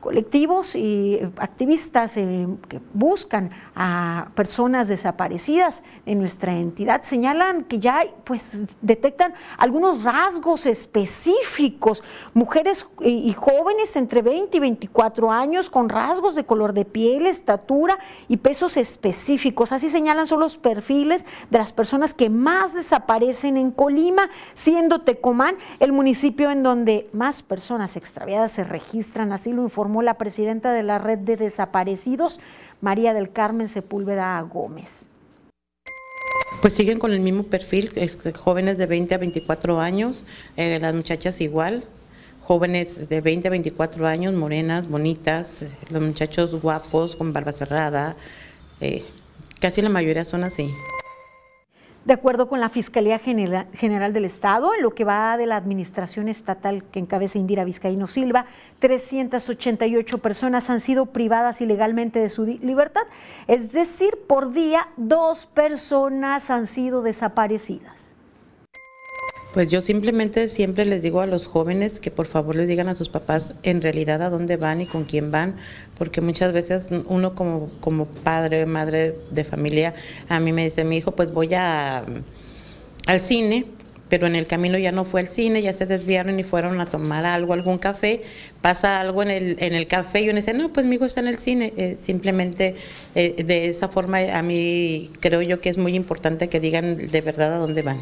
colectivos 0.00 0.74
y 0.74 1.20
activistas 1.38 2.16
eh, 2.16 2.46
que 2.68 2.80
buscan 2.94 3.50
a 3.74 4.30
personas 4.34 4.88
desaparecidas 4.88 5.82
en 6.06 6.18
nuestra 6.18 6.54
entidad 6.54 7.02
señalan 7.02 7.64
que 7.64 7.80
ya 7.80 8.00
pues 8.24 8.62
detectan 8.80 9.34
algunos 9.56 10.04
rasgos 10.04 10.66
específicos, 10.66 12.02
mujeres 12.34 12.86
y 13.00 13.32
jóvenes 13.32 13.96
entre 13.96 14.22
20 14.22 14.56
y 14.56 14.60
24 14.60 15.32
años 15.32 15.70
con 15.70 15.88
rasgos 15.88 16.34
de 16.34 16.44
color 16.44 16.72
de 16.72 16.84
piel, 16.84 17.26
estatura 17.26 17.98
y 18.28 18.38
pesos 18.38 18.76
específicos. 18.76 19.72
Así 19.72 19.88
señalan 19.88 20.26
son 20.26 20.40
los 20.40 20.58
perfiles 20.58 21.24
de 21.50 21.58
las 21.58 21.72
personas 21.72 22.14
que 22.14 22.30
más 22.30 22.74
desaparecen 22.74 23.56
en 23.56 23.70
Colima, 23.70 24.28
siendo 24.54 25.00
Tecomán 25.00 25.56
el 25.80 25.92
municipio 25.92 26.50
en 26.50 26.62
donde 26.62 27.08
más 27.12 27.42
personas 27.42 27.96
extraviadas 27.96 28.52
se 28.52 28.64
registran, 28.64 29.32
así 29.32 29.52
lo 29.52 29.62
informó 29.62 29.97
la 30.02 30.14
presidenta 30.14 30.72
de 30.72 30.82
la 30.82 30.98
red 30.98 31.18
de 31.18 31.36
desaparecidos, 31.36 32.40
María 32.80 33.14
del 33.14 33.32
Carmen 33.32 33.68
Sepúlveda 33.68 34.40
Gómez. 34.42 35.06
Pues 36.60 36.72
siguen 36.72 36.98
con 36.98 37.12
el 37.12 37.20
mismo 37.20 37.44
perfil, 37.44 37.92
jóvenes 38.36 38.78
de 38.78 38.86
20 38.86 39.14
a 39.14 39.18
24 39.18 39.80
años, 39.80 40.26
eh, 40.56 40.78
las 40.80 40.94
muchachas 40.94 41.40
igual, 41.40 41.84
jóvenes 42.40 43.08
de 43.08 43.20
20 43.20 43.48
a 43.48 43.50
24 43.50 44.06
años, 44.06 44.34
morenas, 44.34 44.88
bonitas, 44.88 45.66
los 45.90 46.02
muchachos 46.02 46.60
guapos, 46.60 47.14
con 47.14 47.32
barba 47.32 47.52
cerrada, 47.52 48.16
eh, 48.80 49.04
casi 49.60 49.82
la 49.82 49.88
mayoría 49.88 50.24
son 50.24 50.44
así. 50.44 50.72
De 52.04 52.14
acuerdo 52.14 52.48
con 52.48 52.58
la 52.60 52.70
Fiscalía 52.70 53.18
General 53.18 54.12
del 54.12 54.24
Estado, 54.24 54.74
en 54.74 54.82
lo 54.82 54.94
que 54.94 55.04
va 55.04 55.36
de 55.36 55.44
la 55.44 55.56
administración 55.56 56.28
estatal 56.28 56.82
que 56.84 57.00
encabeza 57.00 57.38
Indira 57.38 57.64
Vizcaíno 57.64 58.06
Silva, 58.06 58.46
388 58.78 60.18
personas 60.18 60.70
han 60.70 60.80
sido 60.80 61.06
privadas 61.06 61.60
ilegalmente 61.60 62.18
de 62.18 62.30
su 62.30 62.46
libertad, 62.46 63.02
es 63.46 63.72
decir, 63.72 64.16
por 64.26 64.52
día 64.52 64.88
dos 64.96 65.44
personas 65.46 66.50
han 66.50 66.66
sido 66.66 67.02
desaparecidas. 67.02 68.07
Pues 69.58 69.72
yo 69.72 69.80
simplemente 69.80 70.48
siempre 70.48 70.84
les 70.84 71.02
digo 71.02 71.20
a 71.20 71.26
los 71.26 71.48
jóvenes 71.48 71.98
que 71.98 72.12
por 72.12 72.26
favor 72.26 72.54
les 72.54 72.68
digan 72.68 72.86
a 72.86 72.94
sus 72.94 73.08
papás 73.08 73.54
en 73.64 73.82
realidad 73.82 74.22
a 74.22 74.30
dónde 74.30 74.56
van 74.56 74.82
y 74.82 74.86
con 74.86 75.02
quién 75.02 75.32
van, 75.32 75.56
porque 75.96 76.20
muchas 76.20 76.52
veces 76.52 76.86
uno 77.08 77.34
como, 77.34 77.68
como 77.80 78.06
padre, 78.06 78.66
madre 78.66 79.16
de 79.32 79.42
familia, 79.42 79.94
a 80.28 80.38
mí 80.38 80.52
me 80.52 80.62
dice 80.62 80.84
mi 80.84 80.98
hijo, 80.98 81.10
pues 81.10 81.32
voy 81.32 81.54
a, 81.54 82.04
al 83.06 83.20
cine, 83.20 83.64
pero 84.08 84.28
en 84.28 84.36
el 84.36 84.46
camino 84.46 84.78
ya 84.78 84.92
no 84.92 85.04
fue 85.04 85.22
al 85.22 85.26
cine, 85.26 85.60
ya 85.60 85.72
se 85.72 85.86
desviaron 85.86 86.38
y 86.38 86.44
fueron 86.44 86.80
a 86.80 86.86
tomar 86.86 87.26
algo, 87.26 87.52
algún 87.52 87.78
café, 87.78 88.22
pasa 88.62 89.00
algo 89.00 89.24
en 89.24 89.30
el, 89.32 89.56
en 89.58 89.74
el 89.74 89.88
café 89.88 90.20
y 90.20 90.28
uno 90.28 90.36
dice, 90.36 90.54
no, 90.54 90.72
pues 90.72 90.86
mi 90.86 90.94
hijo 90.94 91.04
está 91.04 91.18
en 91.18 91.26
el 91.26 91.38
cine. 91.38 91.72
Eh, 91.76 91.96
simplemente 91.98 92.76
eh, 93.16 93.42
de 93.44 93.68
esa 93.68 93.88
forma 93.88 94.18
a 94.32 94.42
mí 94.44 95.10
creo 95.18 95.42
yo 95.42 95.60
que 95.60 95.68
es 95.68 95.78
muy 95.78 95.96
importante 95.96 96.48
que 96.48 96.60
digan 96.60 97.08
de 97.08 97.20
verdad 97.22 97.54
a 97.54 97.56
dónde 97.56 97.82
van 97.82 97.98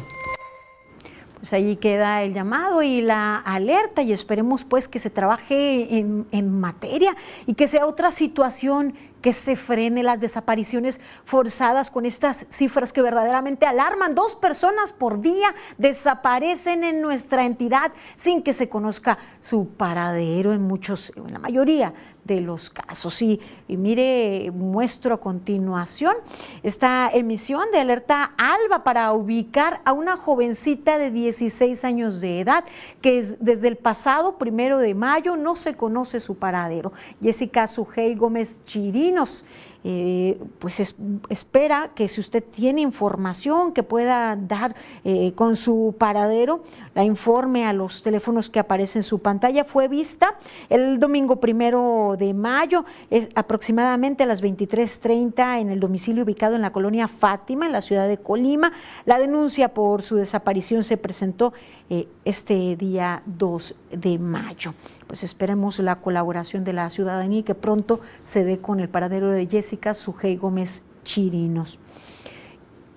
pues 1.37 1.53
ahí 1.53 1.75
queda 1.75 2.23
el 2.23 2.33
llamado 2.33 2.81
y 2.81 3.01
la 3.01 3.37
alerta 3.37 4.01
y 4.01 4.11
esperemos 4.11 4.63
pues 4.63 4.87
que 4.87 4.99
se 4.99 5.09
trabaje 5.09 5.97
en, 5.97 6.25
en, 6.31 6.59
materia 6.59 7.15
y 7.45 7.53
que 7.53 7.67
sea 7.67 7.85
otra 7.85 8.11
situación 8.11 8.95
que 9.21 9.33
se 9.33 9.55
frene 9.55 10.03
las 10.03 10.19
desapariciones 10.19 10.99
forzadas 11.23 11.91
con 11.91 12.05
estas 12.05 12.47
cifras 12.49 12.93
que 12.93 13.01
verdaderamente 13.01 13.65
alarman. 13.65 14.15
Dos 14.15 14.35
personas 14.35 14.93
por 14.93 15.19
día 15.19 15.53
desaparecen 15.77 16.83
en 16.83 17.01
nuestra 17.01 17.45
entidad 17.45 17.91
sin 18.15 18.41
que 18.41 18.53
se 18.53 18.69
conozca 18.69 19.17
su 19.41 19.69
paradero 19.69 20.53
en 20.53 20.61
muchos, 20.61 21.11
en 21.15 21.33
la 21.33 21.39
mayoría 21.39 21.93
de 22.27 22.41
los 22.41 22.69
casos. 22.69 23.21
Y, 23.21 23.41
mire, 23.67 24.51
muestro 24.51 25.15
a 25.15 25.19
continuación 25.19 26.13
esta 26.61 27.09
emisión 27.11 27.63
de 27.71 27.79
alerta 27.79 28.33
ALBA 28.37 28.83
para 28.83 29.11
ubicar 29.13 29.81
a 29.85 29.93
una 29.93 30.17
jovencita 30.17 30.97
de 30.97 31.09
16 31.09 31.83
años 31.83 32.21
de 32.21 32.41
edad 32.41 32.65
que 33.01 33.35
desde 33.39 33.69
el 33.69 33.77
pasado 33.77 34.37
primero 34.37 34.77
de 34.77 34.93
mayo 34.93 35.35
no 35.35 35.55
se 35.55 35.75
conoce 35.75 36.19
su 36.19 36.35
paradero. 36.35 36.91
Jessica 37.21 37.65
Sujei 37.67 38.15
Gómez 38.15 38.61
Chirinos 38.65 39.45
eh, 39.83 40.39
pues 40.59 40.95
espera 41.29 41.91
que 41.95 42.07
si 42.07 42.19
usted 42.19 42.43
tiene 42.43 42.81
información 42.81 43.73
que 43.73 43.83
pueda 43.83 44.35
dar 44.35 44.75
eh, 45.03 45.33
con 45.35 45.55
su 45.55 45.95
paradero, 45.97 46.61
la 46.95 47.03
informe 47.03 47.65
a 47.65 47.73
los 47.73 48.03
teléfonos 48.03 48.49
que 48.49 48.59
aparecen 48.59 48.99
en 48.99 49.03
su 49.03 49.19
pantalla. 49.19 49.63
Fue 49.63 49.87
vista 49.87 50.35
el 50.69 50.99
domingo 50.99 51.37
primero 51.37 52.15
de 52.17 52.33
mayo, 52.33 52.85
aproximadamente 53.35 54.23
a 54.23 54.25
las 54.25 54.41
23.30 54.43 55.61
en 55.61 55.69
el 55.69 55.79
domicilio 55.79 56.23
ubicado 56.23 56.55
en 56.55 56.61
la 56.61 56.71
colonia 56.71 57.07
Fátima, 57.07 57.65
en 57.65 57.71
la 57.71 57.81
ciudad 57.81 58.07
de 58.07 58.17
Colima. 58.17 58.71
La 59.05 59.19
denuncia 59.19 59.73
por 59.73 60.01
su 60.01 60.15
desaparición 60.15 60.83
se 60.83 60.97
presentó 60.97 61.53
eh, 61.89 62.07
este 62.25 62.75
día 62.75 63.21
2 63.25 63.75
de 63.91 64.19
mayo. 64.19 64.73
Pues 65.07 65.23
esperemos 65.23 65.79
la 65.79 65.97
colaboración 65.97 66.63
de 66.63 66.73
la 66.73 66.89
ciudadanía 66.89 67.39
y 67.39 67.43
que 67.43 67.55
pronto 67.55 67.99
se 68.23 68.43
dé 68.43 68.59
con 68.59 68.79
el 68.79 68.89
paradero 68.89 69.29
de 69.29 69.47
Jessica 69.47 69.93
Sujei 69.93 70.35
Gómez 70.35 70.83
Chirinos. 71.03 71.79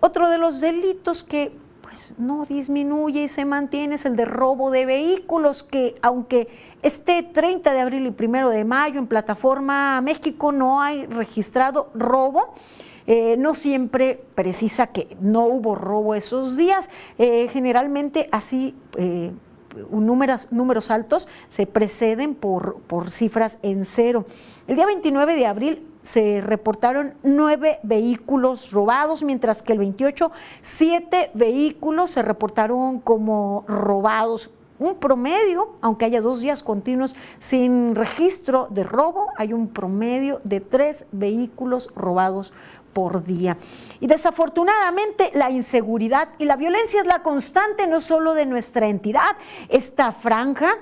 Otro 0.00 0.28
de 0.28 0.38
los 0.38 0.60
delitos 0.60 1.22
que 1.22 1.52
pues 1.82 2.14
no 2.18 2.44
disminuye 2.46 3.24
y 3.24 3.28
se 3.28 3.44
mantiene 3.44 3.96
es 3.96 4.04
el 4.04 4.14
de 4.14 4.24
robo 4.24 4.70
de 4.70 4.86
vehículos, 4.86 5.64
que 5.64 5.96
aunque 6.02 6.48
este 6.82 7.24
30 7.24 7.72
de 7.72 7.80
abril 7.80 8.06
y 8.06 8.24
1 8.24 8.50
de 8.50 8.64
mayo 8.64 9.00
en 9.00 9.08
plataforma 9.08 10.00
México 10.00 10.52
no 10.52 10.80
hay 10.80 11.06
registrado 11.06 11.90
robo, 11.94 12.54
eh, 13.08 13.36
no 13.38 13.54
siempre 13.54 14.22
precisa 14.36 14.86
que 14.86 15.16
no 15.20 15.46
hubo 15.46 15.74
robo 15.74 16.14
esos 16.14 16.56
días. 16.56 16.88
Eh, 17.18 17.48
generalmente 17.52 18.28
así 18.30 18.76
eh, 18.96 19.32
números, 19.90 20.48
números 20.50 20.90
altos 20.90 21.28
se 21.48 21.66
preceden 21.66 22.34
por, 22.34 22.80
por 22.86 23.10
cifras 23.10 23.58
en 23.62 23.84
cero. 23.84 24.24
El 24.66 24.76
día 24.76 24.86
29 24.86 25.34
de 25.34 25.46
abril 25.46 25.86
se 26.02 26.40
reportaron 26.40 27.14
nueve 27.22 27.78
vehículos 27.82 28.72
robados, 28.72 29.22
mientras 29.22 29.62
que 29.62 29.72
el 29.72 29.78
28, 29.78 30.30
siete 30.62 31.30
vehículos 31.34 32.10
se 32.10 32.22
reportaron 32.22 33.00
como 33.00 33.64
robados. 33.68 34.50
Un 34.78 34.94
promedio, 34.94 35.74
aunque 35.82 36.06
haya 36.06 36.22
dos 36.22 36.40
días 36.40 36.62
continuos 36.62 37.14
sin 37.38 37.94
registro 37.94 38.66
de 38.70 38.82
robo, 38.82 39.26
hay 39.36 39.52
un 39.52 39.68
promedio 39.68 40.40
de 40.42 40.60
tres 40.60 41.04
vehículos 41.12 41.90
robados 41.94 42.54
por 42.92 43.24
día. 43.24 43.56
Y 44.00 44.06
desafortunadamente 44.06 45.30
la 45.34 45.50
inseguridad 45.50 46.28
y 46.38 46.44
la 46.44 46.56
violencia 46.56 47.00
es 47.00 47.06
la 47.06 47.22
constante 47.22 47.86
no 47.86 48.00
solo 48.00 48.34
de 48.34 48.46
nuestra 48.46 48.88
entidad, 48.88 49.36
esta 49.68 50.12
franja 50.12 50.78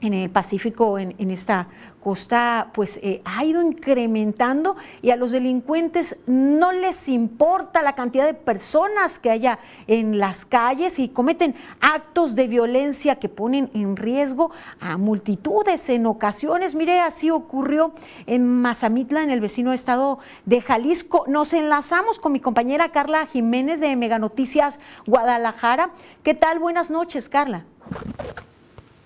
en 0.00 0.14
el 0.14 0.30
Pacífico, 0.30 0.98
en, 0.98 1.30
esta 1.30 1.68
costa, 2.00 2.70
pues 2.72 3.00
eh, 3.02 3.20
ha 3.24 3.44
ido 3.44 3.60
incrementando 3.60 4.76
y 5.02 5.10
a 5.10 5.16
los 5.16 5.32
delincuentes 5.32 6.16
no 6.26 6.70
les 6.70 7.08
importa 7.08 7.82
la 7.82 7.94
cantidad 7.94 8.24
de 8.24 8.34
personas 8.34 9.18
que 9.18 9.30
haya 9.30 9.58
en 9.88 10.18
las 10.18 10.44
calles 10.44 10.98
y 10.98 11.08
cometen 11.08 11.54
actos 11.80 12.36
de 12.36 12.46
violencia 12.46 13.16
que 13.16 13.28
ponen 13.28 13.70
en 13.74 13.96
riesgo 13.96 14.52
a 14.80 14.96
multitudes 14.96 15.88
en 15.88 16.06
ocasiones. 16.06 16.74
Mire, 16.74 17.00
así 17.00 17.30
ocurrió 17.30 17.92
en 18.26 18.46
Mazamitla, 18.46 19.22
en 19.22 19.30
el 19.30 19.40
vecino 19.40 19.72
estado 19.72 20.20
de 20.46 20.60
Jalisco. 20.60 21.24
Nos 21.26 21.52
enlazamos 21.52 22.20
con 22.20 22.32
mi 22.32 22.40
compañera 22.40 22.90
Carla 22.90 23.26
Jiménez 23.26 23.80
de 23.80 23.96
Mega 23.96 24.18
Noticias 24.18 24.78
Guadalajara. 25.06 25.90
¿Qué 26.22 26.34
tal? 26.34 26.60
Buenas 26.60 26.90
noches, 26.90 27.28
Carla. 27.28 27.64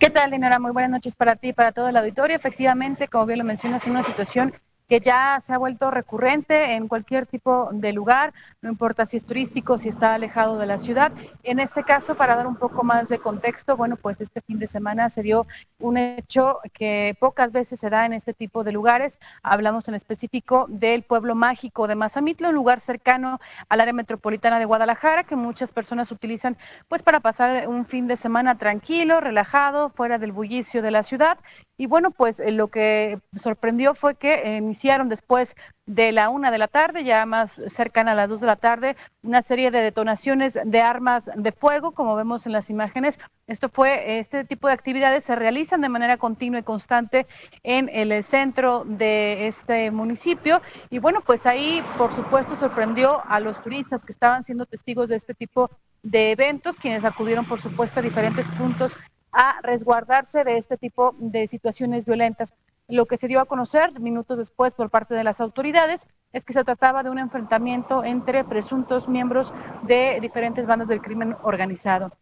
¿Qué 0.02 0.10
tal, 0.10 0.32
Dinora? 0.32 0.58
Muy 0.58 0.72
buenas 0.72 0.90
noches 0.90 1.14
para 1.14 1.36
ti 1.36 1.50
y 1.50 1.52
para 1.52 1.70
todo 1.70 1.88
el 1.88 1.96
auditorio. 1.96 2.34
Efectivamente, 2.34 3.06
como 3.06 3.24
bien 3.24 3.38
lo 3.38 3.44
mencionas, 3.44 3.82
es 3.82 3.88
una 3.88 4.02
situación 4.02 4.52
que 4.92 5.00
ya 5.00 5.40
se 5.40 5.54
ha 5.54 5.56
vuelto 5.56 5.90
recurrente 5.90 6.74
en 6.74 6.86
cualquier 6.86 7.24
tipo 7.24 7.70
de 7.72 7.94
lugar, 7.94 8.34
no 8.60 8.68
importa 8.68 9.06
si 9.06 9.16
es 9.16 9.24
turístico, 9.24 9.78
si 9.78 9.88
está 9.88 10.12
alejado 10.12 10.58
de 10.58 10.66
la 10.66 10.76
ciudad. 10.76 11.12
En 11.44 11.60
este 11.60 11.82
caso, 11.82 12.14
para 12.14 12.36
dar 12.36 12.46
un 12.46 12.56
poco 12.56 12.84
más 12.84 13.08
de 13.08 13.18
contexto, 13.18 13.74
bueno, 13.74 13.96
pues 13.96 14.20
este 14.20 14.42
fin 14.42 14.58
de 14.58 14.66
semana 14.66 15.08
se 15.08 15.22
dio 15.22 15.46
un 15.78 15.96
hecho 15.96 16.58
que 16.74 17.16
pocas 17.18 17.52
veces 17.52 17.80
se 17.80 17.88
da 17.88 18.04
en 18.04 18.12
este 18.12 18.34
tipo 18.34 18.64
de 18.64 18.72
lugares. 18.72 19.18
Hablamos 19.42 19.88
en 19.88 19.94
específico 19.94 20.66
del 20.68 21.04
pueblo 21.04 21.34
mágico 21.34 21.86
de 21.86 21.94
Mazamitla, 21.94 22.50
un 22.50 22.54
lugar 22.54 22.78
cercano 22.78 23.40
al 23.70 23.80
área 23.80 23.94
metropolitana 23.94 24.58
de 24.58 24.66
Guadalajara 24.66 25.24
que 25.24 25.36
muchas 25.36 25.72
personas 25.72 26.12
utilizan 26.12 26.58
pues 26.88 27.02
para 27.02 27.20
pasar 27.20 27.66
un 27.66 27.86
fin 27.86 28.08
de 28.08 28.16
semana 28.16 28.58
tranquilo, 28.58 29.22
relajado, 29.22 29.88
fuera 29.88 30.18
del 30.18 30.32
bullicio 30.32 30.82
de 30.82 30.90
la 30.90 31.02
ciudad. 31.02 31.38
Y 31.78 31.86
bueno, 31.86 32.10
pues 32.10 32.38
eh, 32.38 32.50
lo 32.50 32.68
que 32.68 33.18
sorprendió 33.34 33.94
fue 33.94 34.14
que 34.14 34.56
iniciaron 34.56 35.08
después 35.08 35.56
de 35.86 36.12
la 36.12 36.28
una 36.28 36.50
de 36.50 36.58
la 36.58 36.68
tarde, 36.68 37.02
ya 37.02 37.26
más 37.26 37.60
cercana 37.66 38.12
a 38.12 38.14
las 38.14 38.28
dos 38.28 38.40
de 38.40 38.46
la 38.46 38.56
tarde, 38.56 38.96
una 39.22 39.42
serie 39.42 39.70
de 39.70 39.80
detonaciones 39.80 40.58
de 40.64 40.80
armas 40.80 41.30
de 41.34 41.50
fuego, 41.50 41.90
como 41.92 42.14
vemos 42.14 42.46
en 42.46 42.52
las 42.52 42.70
imágenes. 42.70 43.18
Esto 43.46 43.68
fue, 43.68 44.18
este 44.18 44.44
tipo 44.44 44.68
de 44.68 44.74
actividades 44.74 45.24
se 45.24 45.34
realizan 45.34 45.80
de 45.80 45.88
manera 45.88 46.18
continua 46.18 46.60
y 46.60 46.62
constante 46.62 47.26
en 47.62 47.88
el 47.88 48.22
centro 48.22 48.84
de 48.86 49.48
este 49.48 49.90
municipio. 49.90 50.62
Y 50.90 50.98
bueno, 50.98 51.20
pues 51.20 51.46
ahí, 51.46 51.82
por 51.98 52.14
supuesto, 52.14 52.54
sorprendió 52.54 53.22
a 53.26 53.40
los 53.40 53.60
turistas 53.62 54.04
que 54.04 54.12
estaban 54.12 54.44
siendo 54.44 54.66
testigos 54.66 55.08
de 55.08 55.16
este 55.16 55.34
tipo 55.34 55.70
de 56.02 56.32
eventos, 56.32 56.76
quienes 56.76 57.04
acudieron, 57.04 57.44
por 57.44 57.60
supuesto, 57.60 58.00
a 58.00 58.02
diferentes 58.02 58.48
puntos 58.50 58.96
a 59.32 59.60
resguardarse 59.62 60.44
de 60.44 60.56
este 60.58 60.76
tipo 60.76 61.14
de 61.18 61.46
situaciones 61.46 62.04
violentas. 62.04 62.54
Lo 62.88 63.06
que 63.06 63.16
se 63.16 63.28
dio 63.28 63.40
a 63.40 63.46
conocer 63.46 63.98
minutos 64.00 64.38
después 64.38 64.74
por 64.74 64.90
parte 64.90 65.14
de 65.14 65.24
las 65.24 65.40
autoridades 65.40 66.06
es 66.32 66.44
que 66.44 66.52
se 66.52 66.64
trataba 66.64 67.02
de 67.02 67.10
un 67.10 67.18
enfrentamiento 67.18 68.04
entre 68.04 68.44
presuntos 68.44 69.08
miembros 69.08 69.52
de 69.82 70.18
diferentes 70.20 70.66
bandas 70.66 70.88
del 70.88 71.00
crimen 71.00 71.36
organizado. 71.42 72.12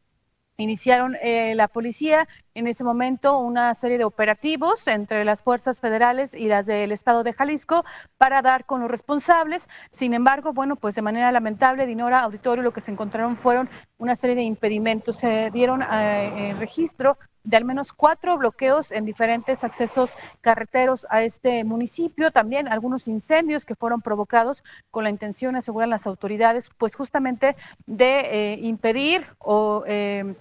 Iniciaron 0.56 1.16
eh, 1.22 1.54
la 1.54 1.68
policía 1.68 2.28
en 2.60 2.66
ese 2.66 2.84
momento 2.84 3.38
una 3.38 3.74
serie 3.74 3.96
de 3.96 4.04
operativos 4.04 4.86
entre 4.86 5.24
las 5.24 5.42
fuerzas 5.42 5.80
federales 5.80 6.34
y 6.34 6.46
las 6.46 6.66
del 6.66 6.92
estado 6.92 7.24
de 7.24 7.32
Jalisco 7.32 7.84
para 8.18 8.42
dar 8.42 8.66
con 8.66 8.82
los 8.82 8.90
responsables. 8.90 9.68
Sin 9.90 10.12
embargo, 10.12 10.52
bueno, 10.52 10.76
pues 10.76 10.94
de 10.94 11.02
manera 11.02 11.32
lamentable, 11.32 11.86
Dinora 11.86 12.20
Auditorio, 12.20 12.62
lo 12.62 12.72
que 12.72 12.82
se 12.82 12.92
encontraron 12.92 13.36
fueron 13.36 13.70
una 13.96 14.14
serie 14.14 14.36
de 14.36 14.42
impedimentos. 14.42 15.16
Se 15.16 15.50
dieron 15.50 15.82
eh, 15.82 16.54
registro 16.58 17.16
de 17.42 17.56
al 17.56 17.64
menos 17.64 17.92
cuatro 17.92 18.36
bloqueos 18.36 18.92
en 18.92 19.04
diferentes 19.04 19.64
accesos 19.64 20.14
carreteros 20.40 21.06
a 21.10 21.22
este 21.22 21.64
municipio, 21.64 22.30
también 22.30 22.68
algunos 22.68 23.08
incendios 23.08 23.64
que 23.64 23.74
fueron 23.74 24.02
provocados 24.02 24.62
con 24.90 25.04
la 25.04 25.10
intención, 25.10 25.56
aseguran 25.56 25.90
las 25.90 26.06
autoridades, 26.06 26.70
pues 26.76 26.94
justamente 26.94 27.56
de 27.86 28.20
eh, 28.20 28.58
impedir 28.60 29.26
o 29.38 29.84
eh, 29.86 30.34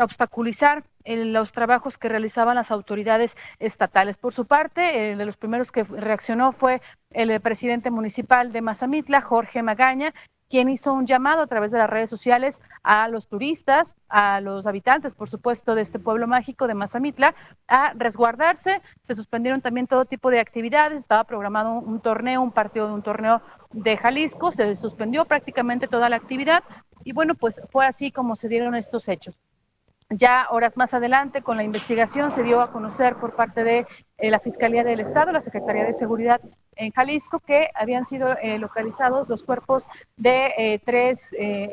obstaculizar 0.00 0.84
los 1.04 1.52
trabajos 1.52 1.98
que 1.98 2.08
realizaban 2.08 2.56
las 2.56 2.70
autoridades 2.70 3.36
estatales. 3.58 4.18
Por 4.18 4.32
su 4.32 4.46
parte, 4.46 5.16
de 5.16 5.26
los 5.26 5.36
primeros 5.36 5.72
que 5.72 5.84
reaccionó 5.84 6.52
fue 6.52 6.82
el 7.10 7.40
presidente 7.40 7.90
municipal 7.90 8.52
de 8.52 8.60
Mazamitla, 8.60 9.20
Jorge 9.20 9.62
Magaña, 9.62 10.12
quien 10.50 10.68
hizo 10.68 10.92
un 10.92 11.06
llamado 11.06 11.42
a 11.42 11.46
través 11.46 11.70
de 11.70 11.78
las 11.78 11.88
redes 11.88 12.10
sociales 12.10 12.60
a 12.82 13.06
los 13.08 13.28
turistas, 13.28 13.94
a 14.08 14.40
los 14.40 14.66
habitantes, 14.66 15.14
por 15.14 15.30
supuesto, 15.30 15.76
de 15.76 15.82
este 15.82 16.00
pueblo 16.00 16.26
mágico 16.26 16.66
de 16.66 16.74
Mazamitla, 16.74 17.36
a 17.68 17.92
resguardarse. 17.94 18.82
Se 19.00 19.14
suspendieron 19.14 19.60
también 19.60 19.86
todo 19.86 20.06
tipo 20.06 20.28
de 20.28 20.40
actividades. 20.40 21.00
Estaba 21.00 21.22
programado 21.22 21.74
un 21.74 22.00
torneo, 22.00 22.42
un 22.42 22.50
partido 22.50 22.88
de 22.88 22.94
un 22.94 23.02
torneo 23.02 23.40
de 23.70 23.96
Jalisco. 23.96 24.50
Se 24.50 24.74
suspendió 24.74 25.24
prácticamente 25.24 25.86
toda 25.86 26.08
la 26.08 26.16
actividad. 26.16 26.64
Y 27.04 27.12
bueno, 27.12 27.36
pues 27.36 27.60
fue 27.70 27.86
así 27.86 28.10
como 28.10 28.34
se 28.34 28.48
dieron 28.48 28.74
estos 28.74 29.08
hechos. 29.08 29.38
Ya 30.12 30.48
horas 30.50 30.76
más 30.76 30.92
adelante, 30.92 31.40
con 31.40 31.56
la 31.56 31.62
investigación, 31.62 32.32
se 32.32 32.42
dio 32.42 32.60
a 32.60 32.72
conocer 32.72 33.14
por 33.14 33.36
parte 33.36 33.62
de 33.62 33.86
eh, 34.18 34.28
la 34.28 34.40
Fiscalía 34.40 34.82
del 34.82 34.98
Estado, 34.98 35.30
la 35.30 35.40
Secretaría 35.40 35.84
de 35.84 35.92
Seguridad 35.92 36.40
en 36.74 36.90
Jalisco, 36.90 37.38
que 37.38 37.68
habían 37.76 38.04
sido 38.04 38.36
eh, 38.42 38.58
localizados 38.58 39.28
los 39.28 39.44
cuerpos 39.44 39.88
de 40.16 40.52
eh, 40.58 40.80
tres 40.84 41.30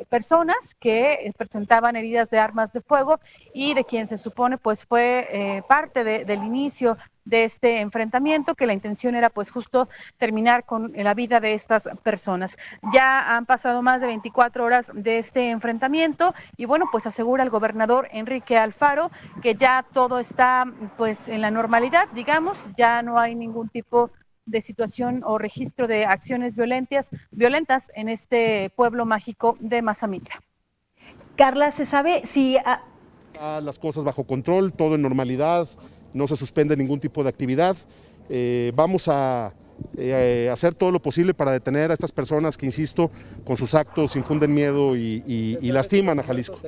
personas 0.10 0.76
que 0.80 1.34
presentaban 1.36 1.96
heridas 1.96 2.30
de 2.30 2.38
armas 2.38 2.72
de 2.74 2.82
fuego 2.82 3.20
y 3.56 3.74
de 3.74 3.86
quien 3.86 4.08
se 4.08 4.18
supone 4.18 4.60
pues 4.60 4.86
fue 4.86 5.64
parte 5.68 6.04
del 6.04 6.44
inicio 6.44 6.98
de 7.28 7.44
este 7.44 7.80
enfrentamiento, 7.80 8.56
que 8.56 8.66
la 8.66 8.74
intención 8.74 9.16
era 9.16 9.30
pues 9.30 9.52
justo 9.52 9.90
terminar 10.18 10.66
con 10.66 10.94
la 10.96 11.14
vida 11.14 11.40
de 11.40 11.54
estas 11.54 11.90
personas. 12.04 12.58
Ya 12.94 13.36
han 13.36 13.46
pasado 13.46 13.82
más 13.82 14.02
de 14.02 14.08
24 14.08 14.64
horas 14.64 14.92
de 14.94 15.18
este 15.18 15.50
enfrentamiento 15.50 16.34
y 16.56 16.66
bueno, 16.66 16.86
pues 16.92 17.06
asegura 17.06 17.44
el 17.44 17.50
gobernador 17.50 18.08
Enrique 18.12 18.58
Alfaro 18.58 19.12
que 19.42 19.56
ya 19.56 19.86
todo 19.94 20.20
está 20.20 20.66
pues 20.98 21.28
en 21.28 21.42
la 21.42 21.52
normalidad, 21.52 22.08
digamos, 22.14 22.72
ya 22.78 23.02
no 23.02 23.20
hay 23.20 23.36
ningún 23.36 23.70
tipo 23.70 24.12
de 24.46 24.62
situación 24.62 25.24
o 25.26 25.38
registro 25.38 25.88
de 25.88 26.06
acciones 26.06 26.56
violentas, 26.56 27.10
violentas 27.32 27.92
en 27.94 28.08
este 28.08 28.72
pueblo 28.76 29.06
mágico 29.06 29.58
de 29.60 29.82
Mazamitla. 29.82 30.42
Carla, 31.36 31.72
¿se 31.72 31.86
sabe 31.86 32.26
si... 32.26 32.58
Las 33.62 33.78
cosas 33.78 34.04
bajo 34.04 34.24
control, 34.24 34.74
todo 34.74 34.96
en 34.96 35.04
normalidad, 35.04 35.68
no 36.18 36.28
se 36.28 36.36
suspende 36.36 36.76
ningún 36.76 37.00
tipo 37.00 37.24
de 37.24 37.30
actividad. 37.30 37.78
Eh, 38.30 38.72
vamos 38.76 39.08
a 39.08 39.54
eh, 39.98 40.50
hacer 40.52 40.74
todo 40.74 40.92
lo 40.92 41.00
posible 41.00 41.34
para 41.34 41.52
detener 41.52 41.92
a 41.92 41.94
estas 41.94 42.12
personas 42.12 42.58
que, 42.58 42.66
insisto, 42.66 43.12
con 43.46 43.56
sus 43.56 43.76
actos 43.76 44.16
infunden 44.16 44.54
miedo 44.54 44.96
y, 44.98 45.22
lastiman 45.72 46.20
a 46.20 46.24
Jalisco. 46.24 46.60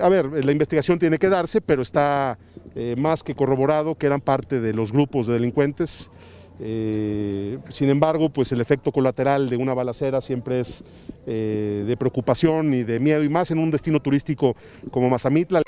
A 0.00 0.08
ver, 0.08 0.44
la 0.44 0.52
investigación 0.52 0.98
tiene 0.98 1.18
que 1.18 1.28
darse, 1.28 1.60
pero 1.60 1.82
está 1.82 2.38
eh, 2.74 2.94
más 2.96 3.22
que 3.22 3.34
corroborado 3.34 3.94
que 3.94 4.06
eran 4.06 4.20
parte 4.20 4.60
de 4.60 4.72
los 4.72 4.92
grupos 4.92 5.26
de 5.26 5.34
delincuentes. 5.34 6.10
sin 6.58 7.88
embargo, 7.88 8.28
pues 8.28 8.52
el 8.52 8.60
efecto 8.60 8.92
colateral 8.92 9.48
de 9.48 9.56
una 9.56 9.74
balacera 9.74 10.20
siempre 10.20 10.60
es 10.60 10.84
de 11.26 11.96
preocupación 11.98 12.74
y 12.74 12.82
de 12.82 13.00
miedo, 13.00 13.22
y 13.24 13.28
más 13.28 13.50
en 13.50 13.58
un 13.58 13.70
destino 13.70 14.00
turístico 14.00 14.54
como 14.90 15.08
Mazamitla. 15.08 15.62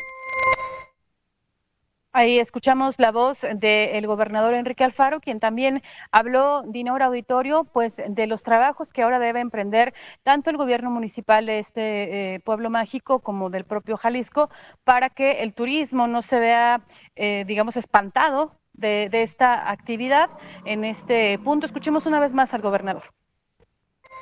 Ahí 2.16 2.38
escuchamos 2.38 3.00
la 3.00 3.10
voz 3.10 3.40
del 3.56 4.06
gobernador 4.06 4.54
Enrique 4.54 4.84
Alfaro, 4.84 5.18
quien 5.20 5.40
también 5.40 5.82
habló, 6.12 6.62
Dinora 6.62 7.06
Auditorio, 7.06 7.64
pues 7.64 8.00
de 8.06 8.28
los 8.28 8.44
trabajos 8.44 8.92
que 8.92 9.02
ahora 9.02 9.18
debe 9.18 9.40
emprender 9.40 9.94
tanto 10.22 10.48
el 10.48 10.56
gobierno 10.56 10.92
municipal 10.92 11.44
de 11.44 11.58
este 11.58 12.34
eh, 12.34 12.40
pueblo 12.40 12.70
mágico 12.70 13.18
como 13.18 13.50
del 13.50 13.64
propio 13.64 13.96
Jalisco 13.96 14.48
para 14.84 15.10
que 15.10 15.42
el 15.42 15.54
turismo 15.54 16.06
no 16.06 16.22
se 16.22 16.38
vea, 16.38 16.82
eh, 17.16 17.42
digamos, 17.48 17.76
espantado 17.76 18.60
de 18.74 19.08
esta 19.10 19.68
actividad 19.68 20.30
en 20.64 20.84
este 20.84 21.40
punto. 21.40 21.66
Escuchemos 21.66 22.06
una 22.06 22.20
vez 22.20 22.32
más 22.32 22.54
al 22.54 22.62
gobernador. 22.62 23.02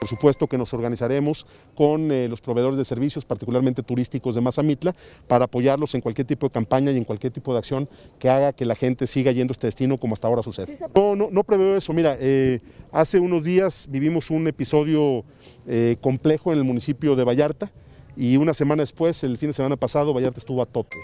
Por 0.03 0.09
supuesto 0.09 0.49
que 0.49 0.59
nos 0.59 0.75
organizaremos 0.75 1.47
con 1.77 2.11
eh, 2.11 2.27
los 2.27 2.41
proveedores 2.41 2.77
de 2.77 2.85
servicios, 2.85 3.25
particularmente 3.25 3.85
turísticos 3.85 4.35
de 4.35 4.41
Mazamitla, 4.41 4.97
para 5.29 5.45
apoyarlos 5.45 5.95
en 5.95 6.01
cualquier 6.01 6.27
tipo 6.27 6.49
de 6.49 6.51
campaña 6.51 6.91
y 6.91 6.97
en 6.97 7.05
cualquier 7.05 7.33
tipo 7.33 7.53
de 7.53 7.61
acción 7.61 7.89
que 8.19 8.29
haga 8.29 8.53
que 8.53 8.65
la 8.65 8.75
gente 8.75 9.07
siga 9.07 9.31
yendo 9.31 9.53
a 9.53 9.55
este 9.55 9.69
destino 9.69 9.99
como 9.99 10.15
hasta 10.15 10.27
ahora 10.27 10.43
sucede. 10.43 10.77
No, 10.97 11.15
no, 11.15 11.29
no 11.31 11.45
preveo 11.45 11.77
eso. 11.77 11.93
Mira, 11.93 12.17
eh, 12.19 12.59
hace 12.91 13.21
unos 13.21 13.45
días 13.45 13.87
vivimos 13.93 14.29
un 14.31 14.49
episodio 14.49 15.25
eh, 15.69 15.97
complejo 16.01 16.53
en 16.53 16.59
el 16.59 16.65
municipio 16.65 17.15
de 17.15 17.23
Vallarta 17.23 17.71
y 18.17 18.39
una 18.39 18.55
semana 18.55 18.83
después, 18.83 19.23
el 19.23 19.39
fin 19.39 19.51
de 19.51 19.53
semana 19.53 19.77
pasado, 19.77 20.13
Vallarta 20.13 20.41
estuvo 20.41 20.63
a 20.63 20.67
tope. 20.67 20.97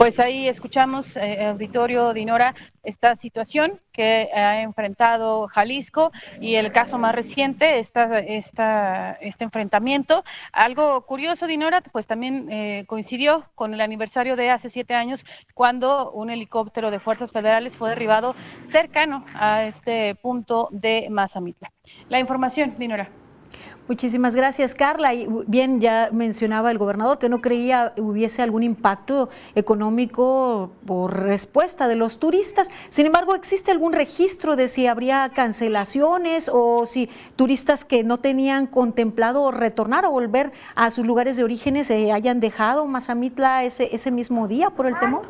Pues 0.00 0.18
ahí 0.18 0.48
escuchamos, 0.48 1.16
eh, 1.16 1.44
auditorio 1.44 2.14
Dinora, 2.14 2.54
esta 2.82 3.16
situación 3.16 3.80
que 3.92 4.30
ha 4.34 4.62
enfrentado 4.62 5.46
Jalisco 5.48 6.10
y 6.40 6.54
el 6.54 6.72
caso 6.72 6.96
más 6.96 7.14
reciente, 7.14 7.78
esta, 7.78 8.18
este 8.18 9.44
enfrentamiento. 9.44 10.24
Algo 10.52 11.02
curioso, 11.02 11.46
Dinora, 11.46 11.82
pues 11.82 12.06
también 12.06 12.50
eh, 12.50 12.84
coincidió 12.86 13.44
con 13.54 13.74
el 13.74 13.82
aniversario 13.82 14.36
de 14.36 14.48
hace 14.48 14.70
siete 14.70 14.94
años 14.94 15.26
cuando 15.52 16.10
un 16.12 16.30
helicóptero 16.30 16.90
de 16.90 16.98
fuerzas 16.98 17.30
federales 17.30 17.76
fue 17.76 17.90
derribado 17.90 18.34
cercano 18.62 19.26
a 19.34 19.64
este 19.64 20.14
punto 20.14 20.68
de 20.70 21.08
Mazamitla. 21.10 21.72
La 22.08 22.18
información, 22.18 22.74
Dinora. 22.78 23.19
Muchísimas 23.90 24.36
gracias, 24.36 24.76
Carla. 24.76 25.14
Y 25.14 25.26
bien, 25.48 25.80
ya 25.80 26.10
mencionaba 26.12 26.70
el 26.70 26.78
gobernador 26.78 27.18
que 27.18 27.28
no 27.28 27.40
creía 27.40 27.92
hubiese 27.96 28.40
algún 28.40 28.62
impacto 28.62 29.30
económico 29.56 30.70
por 30.86 31.24
respuesta 31.24 31.88
de 31.88 31.96
los 31.96 32.20
turistas. 32.20 32.70
Sin 32.88 33.06
embargo, 33.06 33.34
¿existe 33.34 33.72
algún 33.72 33.92
registro 33.92 34.54
de 34.54 34.68
si 34.68 34.86
habría 34.86 35.30
cancelaciones 35.30 36.48
o 36.54 36.86
si 36.86 37.10
turistas 37.34 37.84
que 37.84 38.04
no 38.04 38.18
tenían 38.18 38.68
contemplado 38.68 39.50
retornar 39.50 40.04
o 40.04 40.12
volver 40.12 40.52
a 40.76 40.92
sus 40.92 41.04
lugares 41.04 41.36
de 41.36 41.42
origen 41.42 41.84
se 41.84 42.12
hayan 42.12 42.38
dejado 42.38 42.86
Mazamitla 42.86 43.64
ese, 43.64 43.92
ese 43.92 44.12
mismo 44.12 44.46
día 44.46 44.70
por 44.70 44.86
el 44.86 44.96
temor? 45.00 45.22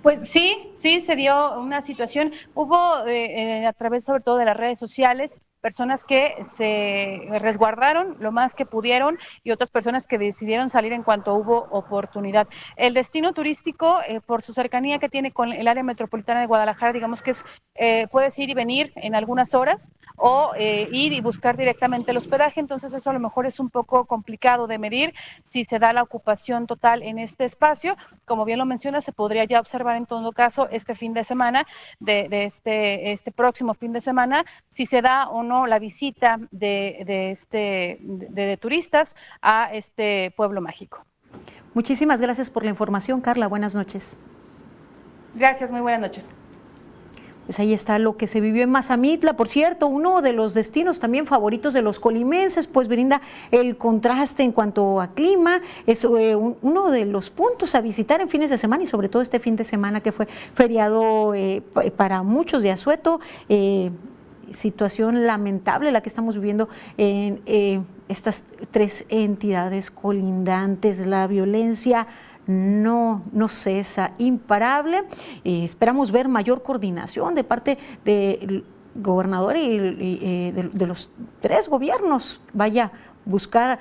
Pues 0.00 0.28
sí, 0.30 0.70
sí, 0.76 1.00
se 1.00 1.16
dio 1.16 1.58
una 1.58 1.82
situación. 1.82 2.30
Hubo 2.54 3.04
eh, 3.08 3.62
eh, 3.62 3.66
a 3.66 3.72
través 3.72 4.04
sobre 4.04 4.20
todo 4.20 4.36
de 4.36 4.44
las 4.44 4.56
redes 4.56 4.78
sociales 4.78 5.36
personas 5.60 6.04
que 6.04 6.36
se 6.42 7.28
resguardaron 7.38 8.16
lo 8.18 8.32
más 8.32 8.54
que 8.54 8.66
pudieron 8.66 9.18
y 9.44 9.50
otras 9.50 9.70
personas 9.70 10.06
que 10.06 10.18
decidieron 10.18 10.70
salir 10.70 10.92
en 10.92 11.02
cuanto 11.02 11.34
hubo 11.34 11.68
oportunidad. 11.70 12.48
El 12.76 12.94
destino 12.94 13.32
turístico, 13.32 14.00
eh, 14.06 14.20
por 14.20 14.42
su 14.42 14.52
cercanía 14.52 14.98
que 14.98 15.08
tiene 15.08 15.32
con 15.32 15.52
el 15.52 15.68
área 15.68 15.82
metropolitana 15.82 16.40
de 16.40 16.46
Guadalajara, 16.46 16.92
digamos 16.92 17.22
que 17.22 17.32
es, 17.32 17.44
eh, 17.74 18.06
puedes 18.10 18.38
ir 18.38 18.50
y 18.50 18.54
venir 18.54 18.92
en 18.96 19.14
algunas 19.14 19.54
horas 19.54 19.90
o 20.16 20.52
eh, 20.56 20.88
ir 20.92 21.12
y 21.12 21.20
buscar 21.20 21.56
directamente 21.56 22.10
el 22.10 22.16
hospedaje, 22.16 22.60
entonces 22.60 22.92
eso 22.92 23.10
a 23.10 23.12
lo 23.12 23.20
mejor 23.20 23.46
es 23.46 23.58
un 23.58 23.70
poco 23.70 24.04
complicado 24.04 24.66
de 24.66 24.78
medir 24.78 25.14
si 25.44 25.64
se 25.64 25.78
da 25.78 25.92
la 25.92 26.02
ocupación 26.02 26.66
total 26.66 27.02
en 27.02 27.18
este 27.18 27.44
espacio. 27.44 27.96
Como 28.26 28.44
bien 28.44 28.58
lo 28.58 28.66
menciona, 28.66 29.00
se 29.00 29.12
podría 29.12 29.44
ya 29.44 29.60
observar 29.60 29.96
en 29.96 30.06
todo 30.06 30.32
caso 30.32 30.68
este 30.70 30.94
fin 30.94 31.14
de 31.14 31.24
semana, 31.24 31.66
de, 31.98 32.28
este, 32.30 33.12
este 33.12 33.32
próximo 33.32 33.74
fin 33.74 33.92
de 33.92 34.00
semana, 34.00 34.44
si 34.68 34.86
se 34.86 35.00
da 35.00 35.28
o 35.28 35.42
no 35.42 35.49
la 35.66 35.78
visita 35.78 36.38
de, 36.50 37.30
este, 37.32 37.98
de, 38.00 38.56
turistas 38.56 39.16
a 39.42 39.70
este 39.72 40.32
pueblo 40.36 40.60
mágico. 40.60 41.04
Muchísimas 41.74 42.20
gracias 42.20 42.50
por 42.50 42.64
la 42.64 42.70
información, 42.70 43.20
Carla. 43.20 43.46
Buenas 43.46 43.74
noches. 43.74 44.18
Gracias, 45.34 45.70
muy 45.70 45.80
buenas 45.80 46.00
noches. 46.00 46.28
Pues 47.50 47.58
ahí 47.58 47.72
está 47.72 47.98
lo 47.98 48.16
que 48.16 48.28
se 48.28 48.40
vivió 48.40 48.62
en 48.62 48.70
Mazamitla, 48.70 49.32
por 49.32 49.48
cierto, 49.48 49.88
uno 49.88 50.22
de 50.22 50.32
los 50.32 50.54
destinos 50.54 51.00
también 51.00 51.26
favoritos 51.26 51.72
de 51.72 51.82
los 51.82 51.98
colimenses, 51.98 52.68
pues 52.68 52.86
brinda 52.86 53.20
el 53.50 53.76
contraste 53.76 54.44
en 54.44 54.52
cuanto 54.52 55.00
a 55.00 55.08
clima, 55.14 55.60
es 55.84 56.04
eh, 56.04 56.36
uno 56.36 56.90
de 56.92 57.06
los 57.06 57.30
puntos 57.30 57.74
a 57.74 57.80
visitar 57.80 58.20
en 58.20 58.28
fines 58.28 58.50
de 58.50 58.56
semana 58.56 58.84
y 58.84 58.86
sobre 58.86 59.08
todo 59.08 59.20
este 59.20 59.40
fin 59.40 59.56
de 59.56 59.64
semana 59.64 60.00
que 60.00 60.12
fue 60.12 60.26
feriado 60.54 61.34
eh, 61.34 61.60
para 61.96 62.22
muchos 62.22 62.62
de 62.62 62.70
Azueto. 62.70 63.18
Eh, 63.48 63.90
situación 64.50 65.26
lamentable 65.26 65.92
la 65.92 66.00
que 66.00 66.08
estamos 66.08 66.36
viviendo 66.36 66.68
en 66.96 67.40
eh, 67.46 67.80
estas 68.08 68.44
tres 68.70 69.04
entidades 69.08 69.90
colindantes, 69.90 71.06
la 71.06 71.26
violencia 71.26 72.06
no, 72.46 73.22
no 73.32 73.48
cesa, 73.48 74.12
imparable. 74.18 75.04
Eh, 75.44 75.64
esperamos 75.64 76.10
ver 76.10 76.28
mayor 76.28 76.62
coordinación 76.62 77.34
de 77.34 77.44
parte 77.44 77.78
del 78.04 78.64
gobernador 78.94 79.56
y, 79.56 79.76
eh, 79.78 80.70
de, 80.72 80.86
los 80.86 81.10
tres 81.40 81.68
gobiernos. 81.68 82.40
Vaya, 82.52 82.90
buscar 83.24 83.78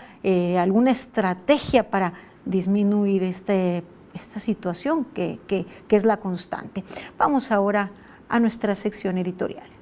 alguna 0.58 0.92
estrategia 0.92 1.90
para 1.90 2.14
disminuir 2.46 3.24
este, 3.24 3.84
esta 4.14 4.40
situación 4.40 5.06
que 5.06 5.66
es 5.90 6.04
la 6.04 6.18
constante. 6.18 6.84
Vamos 7.18 7.52
ahora 7.52 7.90
a 8.28 8.40
nuestra 8.40 8.76
sección 8.76 9.18
editorial. 9.18 9.79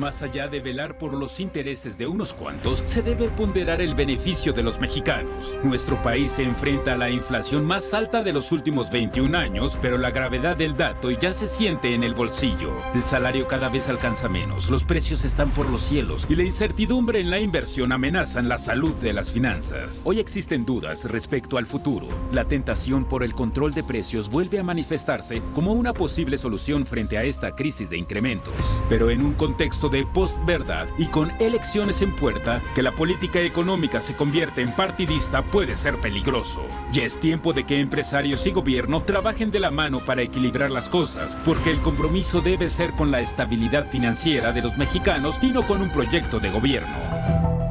Más 0.00 0.22
allá 0.22 0.48
de 0.48 0.60
velar 0.60 0.96
por 0.96 1.12
los 1.12 1.40
intereses 1.40 1.98
de 1.98 2.06
unos 2.06 2.32
cuantos, 2.32 2.82
se 2.86 3.02
debe 3.02 3.28
ponderar 3.28 3.82
el 3.82 3.94
beneficio 3.94 4.54
de 4.54 4.62
los 4.62 4.80
mexicanos. 4.80 5.58
Nuestro 5.62 6.00
país 6.00 6.32
se 6.32 6.42
enfrenta 6.42 6.94
a 6.94 6.96
la 6.96 7.10
inflación 7.10 7.66
más 7.66 7.92
alta 7.92 8.22
de 8.22 8.32
los 8.32 8.50
últimos 8.50 8.90
21 8.90 9.36
años, 9.36 9.76
pero 9.82 9.98
la 9.98 10.10
gravedad 10.10 10.56
del 10.56 10.74
dato 10.74 11.10
ya 11.10 11.34
se 11.34 11.46
siente 11.46 11.94
en 11.94 12.02
el 12.02 12.14
bolsillo. 12.14 12.72
El 12.94 13.02
salario 13.02 13.46
cada 13.46 13.68
vez 13.68 13.88
alcanza 13.88 14.30
menos, 14.30 14.70
los 14.70 14.84
precios 14.84 15.22
están 15.26 15.50
por 15.50 15.68
los 15.68 15.82
cielos 15.82 16.26
y 16.30 16.34
la 16.34 16.44
incertidumbre 16.44 17.20
en 17.20 17.28
la 17.28 17.38
inversión 17.38 17.92
amenazan 17.92 18.48
la 18.48 18.56
salud 18.56 18.94
de 18.94 19.12
las 19.12 19.30
finanzas. 19.30 20.00
Hoy 20.06 20.18
existen 20.18 20.64
dudas 20.64 21.04
respecto 21.04 21.58
al 21.58 21.66
futuro. 21.66 22.08
La 22.32 22.46
tentación 22.46 23.04
por 23.04 23.22
el 23.22 23.34
control 23.34 23.74
de 23.74 23.84
precios 23.84 24.30
vuelve 24.30 24.60
a 24.60 24.64
manifestarse 24.64 25.42
como 25.52 25.74
una 25.74 25.92
posible 25.92 26.38
solución 26.38 26.86
frente 26.86 27.18
a 27.18 27.24
esta 27.24 27.54
crisis 27.54 27.90
de 27.90 27.98
incrementos. 27.98 28.80
Pero 28.88 29.10
en 29.10 29.20
un 29.20 29.34
contexto 29.34 29.89
de 29.90 30.06
postverdad 30.06 30.88
y 30.98 31.06
con 31.06 31.30
elecciones 31.40 32.02
en 32.02 32.14
puerta, 32.14 32.60
que 32.74 32.82
la 32.82 32.92
política 32.92 33.40
económica 33.40 34.00
se 34.00 34.14
convierte 34.14 34.62
en 34.62 34.72
partidista 34.72 35.42
puede 35.42 35.76
ser 35.76 36.00
peligroso. 36.00 36.62
Ya 36.92 37.04
es 37.04 37.18
tiempo 37.18 37.52
de 37.52 37.64
que 37.64 37.80
empresarios 37.80 38.46
y 38.46 38.52
gobierno 38.52 39.02
trabajen 39.02 39.50
de 39.50 39.60
la 39.60 39.70
mano 39.70 40.00
para 40.00 40.22
equilibrar 40.22 40.70
las 40.70 40.88
cosas, 40.88 41.36
porque 41.44 41.70
el 41.70 41.80
compromiso 41.80 42.40
debe 42.40 42.68
ser 42.68 42.92
con 42.92 43.10
la 43.10 43.20
estabilidad 43.20 43.90
financiera 43.90 44.52
de 44.52 44.62
los 44.62 44.76
mexicanos 44.76 45.38
y 45.42 45.48
no 45.48 45.66
con 45.66 45.82
un 45.82 45.90
proyecto 45.90 46.40
de 46.40 46.50
gobierno. 46.50 47.69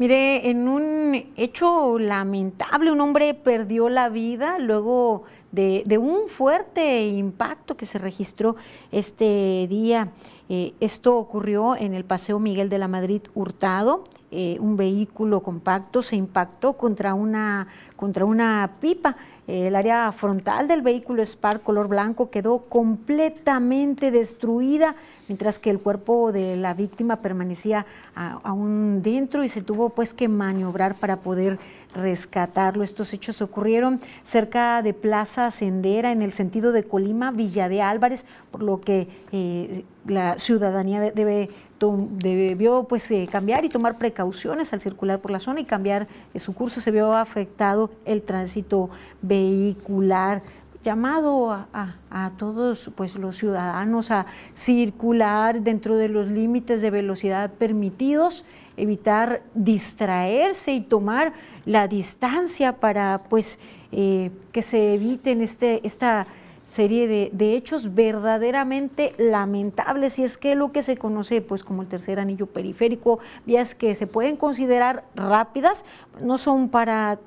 Mire, 0.00 0.48
en 0.48 0.66
un 0.66 1.14
hecho 1.36 1.98
lamentable, 1.98 2.90
un 2.90 3.02
hombre 3.02 3.34
perdió 3.34 3.90
la 3.90 4.08
vida 4.08 4.58
luego 4.58 5.24
de, 5.52 5.84
un 5.98 6.26
fuerte 6.26 7.04
impacto 7.08 7.76
que 7.76 7.84
se 7.84 7.98
registró 7.98 8.56
este 8.92 9.66
día. 9.68 10.08
Eh, 10.48 10.72
esto 10.80 11.18
ocurrió 11.18 11.76
en 11.76 11.92
el 11.92 12.06
Paseo 12.06 12.38
Miguel 12.38 12.70
de 12.70 12.78
la 12.78 12.88
Madrid 12.88 13.20
Hurtado. 13.34 14.04
Eh, 14.30 14.56
un 14.58 14.78
vehículo 14.78 15.42
compacto 15.42 16.00
se 16.00 16.16
impactó 16.16 16.78
contra 16.78 17.12
una, 17.12 17.66
contra 17.94 18.24
una 18.24 18.76
pipa. 18.80 19.16
el 19.46 19.76
área 19.76 20.12
frontal 20.12 20.66
del 20.66 20.80
vehículo 20.80 21.22
Spark 21.22 21.62
color 21.62 21.88
blanco 21.88 22.30
quedó 22.30 22.60
completamente 22.70 24.10
destruida, 24.10 24.96
mientras 25.30 25.60
que 25.60 25.70
el 25.70 25.78
cuerpo 25.78 26.32
de 26.32 26.56
la 26.56 26.74
víctima 26.74 27.20
permanecía 27.22 27.86
aún 28.16 29.00
dentro 29.00 29.44
y 29.44 29.48
se 29.48 29.62
tuvo 29.62 29.90
pues 29.90 30.12
que 30.12 30.26
maniobrar 30.26 30.96
para 30.96 31.18
poder 31.18 31.56
rescatarlo. 31.94 32.82
Estos 32.82 33.12
hechos 33.12 33.40
ocurrieron 33.40 34.00
cerca 34.24 34.82
de 34.82 34.92
Plaza 34.92 35.52
Sendera, 35.52 36.10
en 36.10 36.22
el 36.22 36.32
sentido 36.32 36.72
de 36.72 36.82
Colima, 36.82 37.30
Villa 37.30 37.68
de 37.68 37.80
Álvarez, 37.80 38.24
por 38.50 38.64
lo 38.64 38.80
que 38.80 39.06
eh, 39.30 39.84
la 40.04 40.36
ciudadanía 40.36 41.00
debe 41.12 41.48
debió 41.88 42.84
pues 42.84 43.10
eh, 43.10 43.26
cambiar 43.30 43.64
y 43.64 43.70
tomar 43.70 43.96
precauciones 43.96 44.72
al 44.74 44.80
circular 44.82 45.20
por 45.20 45.30
la 45.30 45.38
zona 45.38 45.60
y 45.60 45.64
cambiar 45.64 46.08
eh, 46.34 46.38
su 46.38 46.52
curso. 46.54 46.80
Se 46.80 46.90
vio 46.90 47.14
afectado 47.14 47.90
el 48.04 48.20
tránsito 48.22 48.90
vehicular 49.22 50.42
llamado 50.82 51.52
a, 51.52 52.30
todos 52.38 52.90
pues, 52.94 53.16
los 53.16 53.36
ciudadanos 53.36 54.10
a 54.10 54.26
circular 54.54 55.60
dentro 55.62 55.96
de 55.96 56.08
los 56.08 56.28
límites 56.28 56.82
de 56.82 56.90
velocidad 56.90 57.52
permitidos, 57.52 58.44
evitar 58.76 59.42
distraerse 59.54 60.72
y 60.72 60.80
tomar 60.80 61.34
la 61.66 61.86
distancia 61.86 62.76
para 62.76 63.22
pues, 63.28 63.58
eh, 63.92 64.30
que 64.52 64.62
se 64.62 64.94
eviten 64.94 65.42
este, 65.42 65.86
esta 65.86 66.26
serie 66.70 67.30
de, 67.32 67.56
hechos 67.56 67.94
verdaderamente 67.94 69.12
lamentables. 69.18 70.18
Y 70.18 70.24
es 70.24 70.38
que 70.38 70.54
lo 70.54 70.72
que 70.72 70.82
se 70.82 70.96
conoce 70.96 71.42
pues 71.42 71.64
como 71.64 71.82
el 71.82 71.88
tercer 71.88 72.20
anillo 72.20 72.46
periférico, 72.46 73.18
vías 73.44 73.74
que 73.74 73.94
se 73.94 74.06
pueden 74.06 74.36
considerar 74.36 75.04
rápidas, 75.16 75.84
no 76.22 76.38
son 76.38 76.68
para 76.68 77.18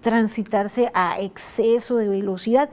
transitarse 0.00 0.90
a 0.94 1.20
exceso 1.20 1.96
de 1.96 2.08
velocidad. 2.08 2.70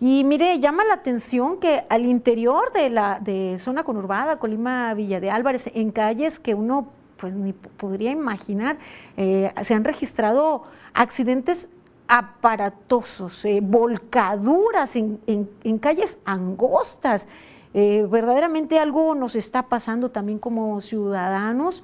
Y 0.00 0.24
mire, 0.24 0.58
llama 0.58 0.84
la 0.84 0.94
atención 0.94 1.58
que 1.58 1.84
al 1.88 2.06
interior 2.06 2.72
de 2.72 2.90
la 2.90 3.20
de 3.20 3.56
zona 3.58 3.84
conurbada, 3.84 4.38
Colima 4.38 4.92
Villa 4.94 5.20
de 5.20 5.30
Álvarez, 5.30 5.70
en 5.74 5.90
calles 5.90 6.40
que 6.40 6.54
uno 6.54 6.88
pues 7.16 7.36
ni 7.36 7.52
podría 7.52 8.10
imaginar, 8.10 8.78
eh, 9.16 9.52
se 9.62 9.74
han 9.74 9.84
registrado 9.84 10.64
accidentes 10.92 11.68
aparatosos, 12.08 13.44
eh, 13.44 13.60
volcaduras 13.62 14.96
en, 14.96 15.78
calles 15.80 16.18
angostas. 16.24 17.28
Eh, 17.74 18.06
verdaderamente 18.10 18.78
algo 18.78 19.14
nos 19.14 19.36
está 19.36 19.68
pasando 19.68 20.10
también 20.10 20.38
como 20.38 20.80
ciudadanos. 20.80 21.82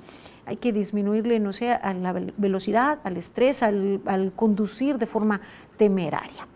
Hay 0.48 0.56
que 0.56 0.72
disminuirle, 0.72 1.38
no 1.40 1.52
sé, 1.52 1.72
a 1.72 1.92
la 1.92 2.14
velocidad, 2.36 3.00
al 3.04 3.18
estrés, 3.18 3.62
al 3.62 4.32
conducir 4.34 4.96
de 4.96 5.06
forma 5.06 5.42
temeraria. 5.76 6.46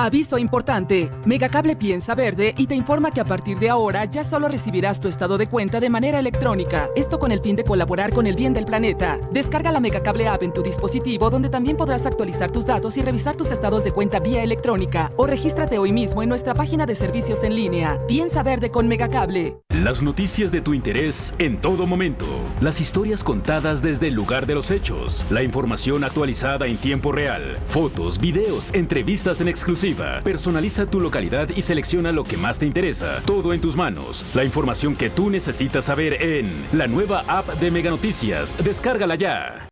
Aviso 0.07 0.39
importante. 0.39 1.11
Megacable 1.25 1.75
piensa 1.75 2.15
verde 2.15 2.55
y 2.57 2.69
te 2.69 2.77
informa 2.77 3.11
que 3.11 3.21
a 3.21 3.25
partir 3.25 3.59
de 3.59 3.71
ahora 3.71 4.05
ya 4.05 4.23
solo 4.23 4.47
recibirás 4.47 5.01
tu 5.01 5.09
estado 5.09 5.37
de 5.37 5.49
cuenta 5.49 5.81
de 5.81 5.91
manera 5.91 6.21
electrónica. 6.21 6.89
Esto 6.95 7.19
con 7.19 7.33
el 7.33 7.41
fin 7.41 7.57
de 7.57 7.65
colaborar 7.65 8.13
con 8.13 8.29
el 8.29 8.37
bien 8.37 8.55
del 8.55 8.67
planeta. 8.67 9.19
Descarga 9.33 9.73
la 9.73 9.81
Megacable 9.81 10.29
app 10.29 10.45
en 10.45 10.53
tu 10.53 10.63
dispositivo 10.63 11.29
donde 11.29 11.49
también 11.49 11.77
podrás 11.77 12.07
actualizar 12.07 12.53
tus 12.53 12.67
datos 12.67 12.97
y 12.97 13.03
revisar 13.03 13.35
tus 13.35 13.51
estados 13.51 13.83
de 13.83 13.91
cuenta 13.91 14.21
vía 14.21 14.45
electrónica. 14.45 15.11
O 15.17 15.27
regístrate 15.27 15.77
hoy 15.77 15.91
mismo 15.91 16.23
en 16.23 16.29
nuestra 16.29 16.55
página 16.55 16.87
de 16.87 16.95
servicios 16.95 17.43
en 17.43 17.57
línea. 17.57 17.99
Piensa 18.07 18.45
verde 18.45 18.71
con 18.71 18.87
Megacable. 18.87 19.57
Las 19.71 20.03
noticias 20.03 20.53
de 20.53 20.61
tu 20.61 20.73
interés 20.73 21.35
en 21.39 21.61
todo 21.61 21.85
momento. 21.85 22.27
Las 22.61 22.81
historias 22.81 23.25
contadas 23.25 23.83
desde 23.83 24.07
el 24.07 24.15
lugar 24.15 24.47
de 24.47 24.55
los 24.55 24.71
hechos. 24.71 25.27
La 25.31 25.43
información 25.43 26.05
actualizada 26.05 26.69
en 26.69 26.77
tiempo 26.77 27.11
real. 27.11 27.59
Fotos, 27.67 28.21
videos, 28.21 28.71
entrevistas 28.73 29.41
en 29.41 29.49
exclusiva 29.49 29.96
Personaliza 30.23 30.87
tu 30.87 31.01
localidad 31.01 31.49
y 31.55 31.63
selecciona 31.63 32.13
lo 32.13 32.25
que 32.25 32.37
más 32.37 32.59
te 32.59 32.67
interesa. 32.67 33.23
Todo 33.25 33.53
en 33.53 33.61
tus 33.61 33.77
manos. 33.77 34.25
La 34.35 34.45
información 34.45 34.95
que 34.97 35.11
tú 35.11 35.31
necesitas 35.31 35.87
saber 35.87 36.23
en 36.23 36.51
la 36.73 36.87
nueva 36.87 37.25
app 37.29 37.49
de 37.61 37.71
Mega 37.71 37.91
Noticias. 37.91 38.57
Descárgala 38.63 39.15
ya. 39.15 39.69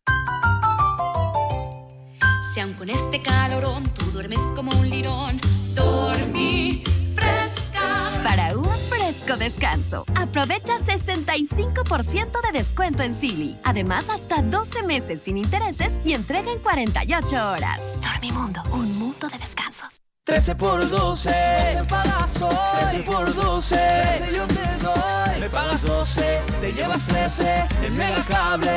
Si 2.54 2.60
aun 2.60 2.74
con 2.74 2.88
este 2.88 3.20
calorón 3.20 3.82
tú 3.94 4.04
duermes 4.12 4.40
como 4.54 4.70
un 4.78 4.88
lirón, 4.88 5.40
dormí 5.74 6.84
fresca. 7.14 8.12
Para 8.22 8.56
un 8.56 8.78
fresco 8.88 9.36
descanso, 9.36 10.04
aprovecha 10.14 10.78
65% 10.78 12.40
de 12.42 12.52
descuento 12.58 13.02
en 13.02 13.12
Silly. 13.14 13.56
Además, 13.64 14.08
hasta 14.08 14.40
12 14.40 14.84
meses 14.84 15.22
sin 15.22 15.36
intereses 15.36 15.98
y 16.04 16.12
entrega 16.12 16.52
en 16.52 16.60
48 16.60 17.50
horas. 17.50 17.80
Dormimundo, 18.00 18.62
un 18.70 18.96
mundo 18.98 19.28
de 19.28 19.38
descansos. 19.38 20.03
13 20.26 20.54
por 20.54 20.80
12, 20.80 21.28
12 21.28 21.84
pagazos. 21.86 22.54
13 22.90 23.00
por 23.00 23.34
12, 23.34 23.76
13 23.76 24.34
yo 24.34 24.46
te 24.46 24.82
doy. 24.82 25.40
Me 25.40 25.50
pagas 25.50 25.82
12, 25.82 26.40
te 26.62 26.72
llevas 26.72 27.06
13 27.08 27.64
en 27.82 27.94
Megacable. 27.94 28.70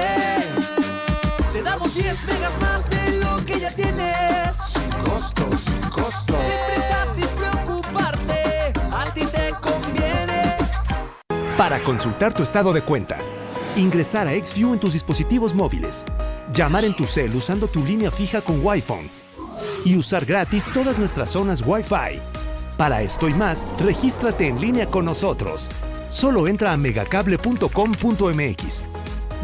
Te 1.53 1.63
damos 1.63 1.95
10 1.95 2.23
megas 2.25 2.51
más 2.59 2.89
de 2.89 3.19
lo 3.19 3.45
que 3.45 3.61
ya 3.61 3.71
tienes. 3.71 4.57
Sin 4.57 4.89
costo, 5.05 5.47
sin 5.57 5.79
costo. 5.89 6.35
Sin 6.37 6.75
prisa, 6.75 7.07
sin 7.15 7.27
preocuparte, 7.37 8.73
a 8.91 9.05
ti 9.13 9.25
te 9.25 9.51
conviene. 9.61 10.57
Para 11.57 11.81
consultar 11.81 12.33
tu 12.33 12.43
estado 12.43 12.73
de 12.73 12.81
cuenta, 12.81 13.19
ingresar 13.77 14.27
a 14.27 14.31
XView 14.31 14.73
en 14.73 14.81
tus 14.81 14.91
dispositivos 14.91 15.55
móviles, 15.55 16.03
llamar 16.51 16.83
en 16.83 16.93
tu 16.93 17.07
cel 17.07 17.33
usando 17.33 17.69
tu 17.69 17.85
línea 17.85 18.11
fija 18.11 18.41
con 18.41 18.59
Wi-Fi 18.61 19.16
y 19.85 19.97
usar 19.97 20.25
gratis 20.25 20.65
todas 20.73 20.99
nuestras 20.99 21.31
zonas 21.31 21.63
Wi-Fi. 21.65 22.19
Para 22.77 23.01
esto 23.01 23.27
y 23.27 23.33
más, 23.33 23.67
regístrate 23.79 24.47
en 24.47 24.61
línea 24.61 24.85
con 24.87 25.05
nosotros. 25.05 25.71
Solo 26.09 26.47
entra 26.47 26.73
a 26.73 26.77
megacable.com.mx. 26.77 28.83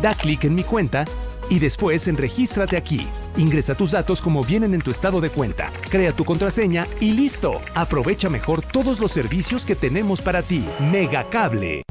Da 0.02 0.15
clic 0.15 0.43
en 0.43 0.56
mi 0.56 0.63
cuenta 0.63 1.06
y 1.49 1.60
después 1.60 2.08
en 2.08 2.17
Regístrate 2.17 2.78
aquí. 2.78 3.08
Ingresa 3.38 3.76
tus 3.76 3.91
datos 3.91 4.21
como 4.21 4.43
vienen 4.43 4.73
en 4.73 4.82
tu 4.82 4.91
estado 4.91 5.21
de 5.21 5.30
cuenta, 5.30 5.71
crea 5.89 6.12
tu 6.12 6.26
contraseña 6.26 6.88
y 6.99 7.13
listo. 7.13 7.62
Aprovecha 7.73 8.30
mejor 8.30 8.62
todos 8.62 8.99
los 8.99 9.12
servicios 9.12 9.65
que 9.65 9.76
tenemos 9.76 10.21
para 10.21 10.41
ti. 10.41 10.65
Megacable. 10.91 11.84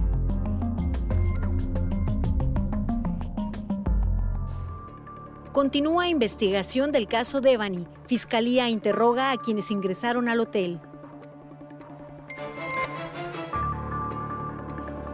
Continúa 5.52 6.08
investigación 6.08 6.92
del 6.92 7.08
caso 7.08 7.42
Devani. 7.42 7.86
Fiscalía 8.12 8.68
interroga 8.68 9.30
a 9.30 9.38
quienes 9.38 9.70
ingresaron 9.70 10.28
al 10.28 10.40
hotel. 10.40 10.78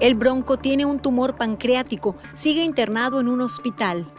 El 0.01 0.17
bronco 0.17 0.57
tiene 0.57 0.85
un 0.85 0.99
tumor 0.99 1.37
pancreático. 1.37 2.17
Sigue 2.33 2.65
internado 2.65 3.21
en 3.21 3.29
un 3.29 3.41
hospital. 3.41 4.11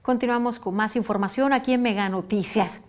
Continuamos 0.00 0.58
con 0.58 0.74
más 0.76 0.96
información 0.96 1.52
aquí 1.52 1.74
en 1.74 1.82
Mega 1.82 2.08
Noticias. 2.08 2.80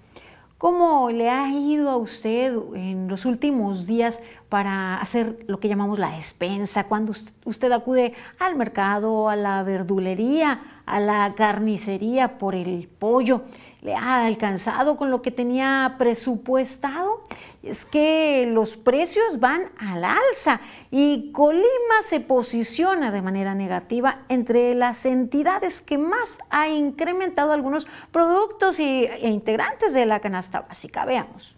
¿Cómo 0.63 1.09
le 1.09 1.29
ha 1.29 1.49
ido 1.49 1.89
a 1.89 1.97
usted 1.97 2.55
en 2.73 3.09
los 3.09 3.25
últimos 3.25 3.85
días 3.85 4.21
para 4.47 4.95
hacer 5.01 5.43
lo 5.45 5.59
que 5.59 5.67
llamamos 5.67 5.99
la 5.99 6.11
despensa? 6.11 6.85
Cuando 6.85 7.11
usted 7.43 7.69
acude 7.73 8.13
al 8.39 8.55
mercado, 8.55 9.27
a 9.27 9.35
la 9.35 9.61
verdulería, 9.63 10.81
a 10.85 11.01
la 11.01 11.33
carnicería 11.35 12.37
por 12.37 12.55
el 12.55 12.87
pollo, 12.87 13.41
¿le 13.83 13.93
ha 13.93 14.25
alcanzado 14.25 14.97
con 14.97 15.11
lo 15.11 15.21
que 15.21 15.29
tenía 15.29 15.95
presupuestado? 15.99 17.21
es 17.63 17.85
que 17.85 18.45
los 18.45 18.75
precios 18.75 19.39
van 19.39 19.71
al 19.79 20.03
alza 20.03 20.59
y 20.91 21.31
Colima 21.31 21.63
se 22.07 22.19
posiciona 22.19 23.09
de 23.09 23.21
manera 23.21 23.55
negativa 23.55 24.25
entre 24.27 24.75
las 24.75 25.05
entidades 25.05 25.81
que 25.81 25.97
más 25.97 26.39
ha 26.49 26.67
incrementado 26.67 27.53
algunos 27.53 27.87
productos 28.11 28.79
y, 28.79 29.05
e 29.05 29.29
integrantes 29.29 29.93
de 29.93 30.05
la 30.05 30.19
canasta 30.19 30.61
básica. 30.61 31.05
Veamos. 31.05 31.55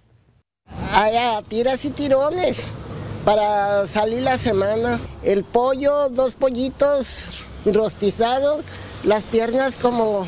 Tiras 1.48 1.84
y 1.86 1.90
tirones 1.90 2.74
para 3.26 3.88
salir 3.88 4.22
la 4.22 4.38
semana. 4.38 5.00
El 5.24 5.44
pollo, 5.44 6.10
dos 6.10 6.36
pollitos 6.36 7.44
rostizados, 7.66 8.64
las 9.06 9.26
piernas 9.26 9.76
como 9.76 10.26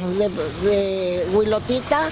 de, 0.64 1.28
huilotita 1.34 2.10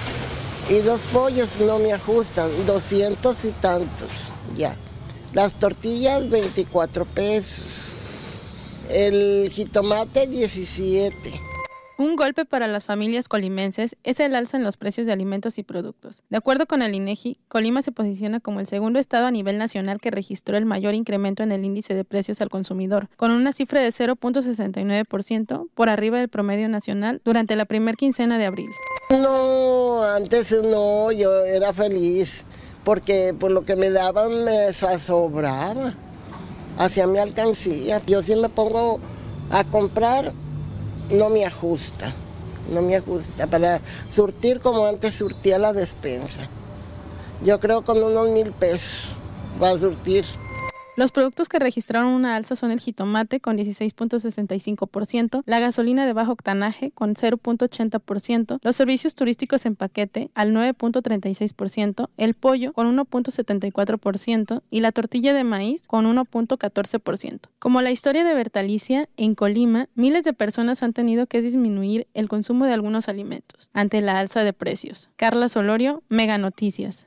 y 0.68 0.80
dos 0.80 1.02
pollos 1.12 1.60
no 1.60 1.78
me 1.78 1.92
ajustan, 1.92 2.50
200 2.66 3.44
y 3.44 3.50
tantos, 3.52 4.10
ya. 4.56 4.76
Las 5.32 5.54
tortillas, 5.54 6.28
24 6.30 7.04
pesos. 7.04 7.64
El 8.88 9.50
jitomate 9.52 10.26
17. 10.26 11.45
Un 11.98 12.14
golpe 12.14 12.44
para 12.44 12.66
las 12.66 12.84
familias 12.84 13.26
colimenses 13.26 13.96
es 14.04 14.20
el 14.20 14.34
alza 14.34 14.58
en 14.58 14.64
los 14.64 14.76
precios 14.76 15.06
de 15.06 15.14
alimentos 15.14 15.56
y 15.56 15.62
productos. 15.62 16.22
De 16.28 16.36
acuerdo 16.36 16.66
con 16.66 16.82
el 16.82 16.94
INEGI, 16.94 17.38
Colima 17.48 17.80
se 17.80 17.90
posiciona 17.90 18.38
como 18.38 18.60
el 18.60 18.66
segundo 18.66 18.98
estado 18.98 19.26
a 19.26 19.30
nivel 19.30 19.56
nacional 19.56 19.98
que 19.98 20.10
registró 20.10 20.58
el 20.58 20.66
mayor 20.66 20.92
incremento 20.92 21.42
en 21.42 21.52
el 21.52 21.64
índice 21.64 21.94
de 21.94 22.04
precios 22.04 22.42
al 22.42 22.50
consumidor, 22.50 23.08
con 23.16 23.30
una 23.30 23.54
cifra 23.54 23.80
de 23.80 23.88
0.69% 23.88 25.68
por 25.74 25.88
arriba 25.88 26.18
del 26.18 26.28
promedio 26.28 26.68
nacional 26.68 27.22
durante 27.24 27.56
la 27.56 27.64
primer 27.64 27.96
quincena 27.96 28.36
de 28.36 28.44
abril. 28.44 28.68
No, 29.08 30.02
antes 30.02 30.52
no, 30.62 31.10
yo 31.12 31.44
era 31.46 31.72
feliz 31.72 32.44
porque 32.84 33.34
por 33.36 33.50
lo 33.50 33.64
que 33.64 33.74
me 33.74 33.90
daban 33.90 34.44
me 34.44 34.72
sobraba, 34.72 35.94
hacia 36.78 37.06
mi 37.06 37.18
alcancía. 37.18 38.00
Yo 38.06 38.22
sí 38.22 38.36
me 38.36 38.48
pongo 38.48 39.00
a 39.50 39.64
comprar 39.64 40.32
no 41.10 41.28
me 41.28 41.44
ajusta, 41.44 42.12
no 42.70 42.82
me 42.82 42.96
ajusta 42.96 43.46
para 43.46 43.80
surtir 44.10 44.60
como 44.60 44.86
antes 44.86 45.14
surtía 45.14 45.58
la 45.58 45.72
despensa. 45.72 46.48
Yo 47.44 47.60
creo 47.60 47.84
con 47.84 48.02
unos 48.02 48.30
mil 48.30 48.52
pesos 48.52 49.08
va 49.62 49.70
a 49.70 49.78
surtir. 49.78 50.24
Los 50.96 51.12
productos 51.12 51.50
que 51.50 51.58
registraron 51.58 52.08
una 52.08 52.36
alza 52.36 52.56
son 52.56 52.70
el 52.70 52.80
jitomate 52.80 53.38
con 53.38 53.58
16.65%, 53.58 55.42
la 55.44 55.60
gasolina 55.60 56.06
de 56.06 56.14
bajo 56.14 56.32
octanaje 56.32 56.90
con 56.90 57.14
0.80%, 57.14 58.58
los 58.62 58.76
servicios 58.76 59.14
turísticos 59.14 59.66
en 59.66 59.76
paquete 59.76 60.30
al 60.34 60.54
9.36%, 60.54 62.08
el 62.16 62.32
pollo 62.32 62.72
con 62.72 62.96
1.74% 62.96 64.62
y 64.70 64.80
la 64.80 64.90
tortilla 64.90 65.34
de 65.34 65.44
maíz 65.44 65.86
con 65.86 66.06
1.14%. 66.06 67.40
Como 67.58 67.82
la 67.82 67.90
historia 67.90 68.24
de 68.24 68.34
Bertalicia, 68.34 69.10
en 69.18 69.34
Colima, 69.34 69.90
miles 69.94 70.24
de 70.24 70.32
personas 70.32 70.82
han 70.82 70.94
tenido 70.94 71.26
que 71.26 71.42
disminuir 71.42 72.06
el 72.14 72.28
consumo 72.28 72.64
de 72.64 72.72
algunos 72.72 73.10
alimentos 73.10 73.68
ante 73.74 74.00
la 74.00 74.18
alza 74.18 74.44
de 74.44 74.54
precios. 74.54 75.10
Carla 75.16 75.50
Solorio, 75.50 76.02
Mega 76.08 76.38
Noticias. 76.38 77.06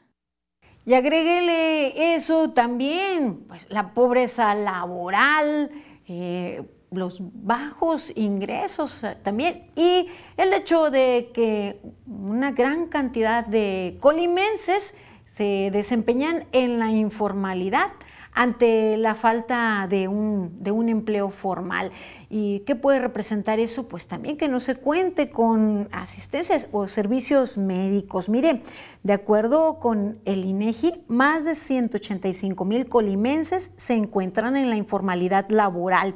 Y 0.86 0.94
agréguele 0.94 2.16
eso 2.16 2.52
también, 2.52 3.46
pues 3.48 3.68
la 3.70 3.94
pobreza 3.94 4.56
laboral, 4.56 5.70
eh, 6.08 6.64
los 6.92 7.20
bajos 7.20 8.12
ingresos 8.16 9.04
eh, 9.04 9.16
también 9.22 9.70
y 9.76 10.08
el 10.38 10.54
hecho 10.54 10.90
de 10.90 11.32
que 11.34 11.80
una 12.08 12.52
gran 12.52 12.88
cantidad 12.88 13.46
de 13.46 13.98
colimenses 14.00 14.96
se 15.26 15.70
desempeñan 15.72 16.46
en 16.52 16.80
la 16.80 16.90
informalidad 16.90 17.92
ante 18.34 18.98
la 18.98 19.16
falta 19.16 19.86
de 19.90 20.08
un, 20.08 20.64
de 20.64 20.72
un 20.72 20.90
empleo 20.90 21.30
formal. 21.30 21.92
¿Y 22.32 22.60
qué 22.60 22.76
puede 22.76 23.00
representar 23.00 23.60
eso? 23.60 23.90
Pues 23.90 24.08
también 24.08 24.38
que 24.38 24.48
no 24.48 24.60
se 24.60 24.76
cuente 24.76 25.32
con 25.32 25.90
asistencias 25.92 26.68
o 26.72 26.88
servicios 26.88 27.58
médicos. 27.58 28.30
Mire, 28.30 28.62
de 29.02 29.14
acuerdo 29.14 29.80
con 29.80 30.20
el 30.26 30.46
INEGI, 30.46 31.06
más 31.08 31.44
de 31.44 31.56
185 31.56 32.66
mil 32.66 32.88
colimenses 32.88 33.72
se 33.78 33.96
encuentran 33.96 34.56
en 34.58 34.70
la 34.70 34.76
informalidad 34.76 35.50
laboral. 35.50 36.14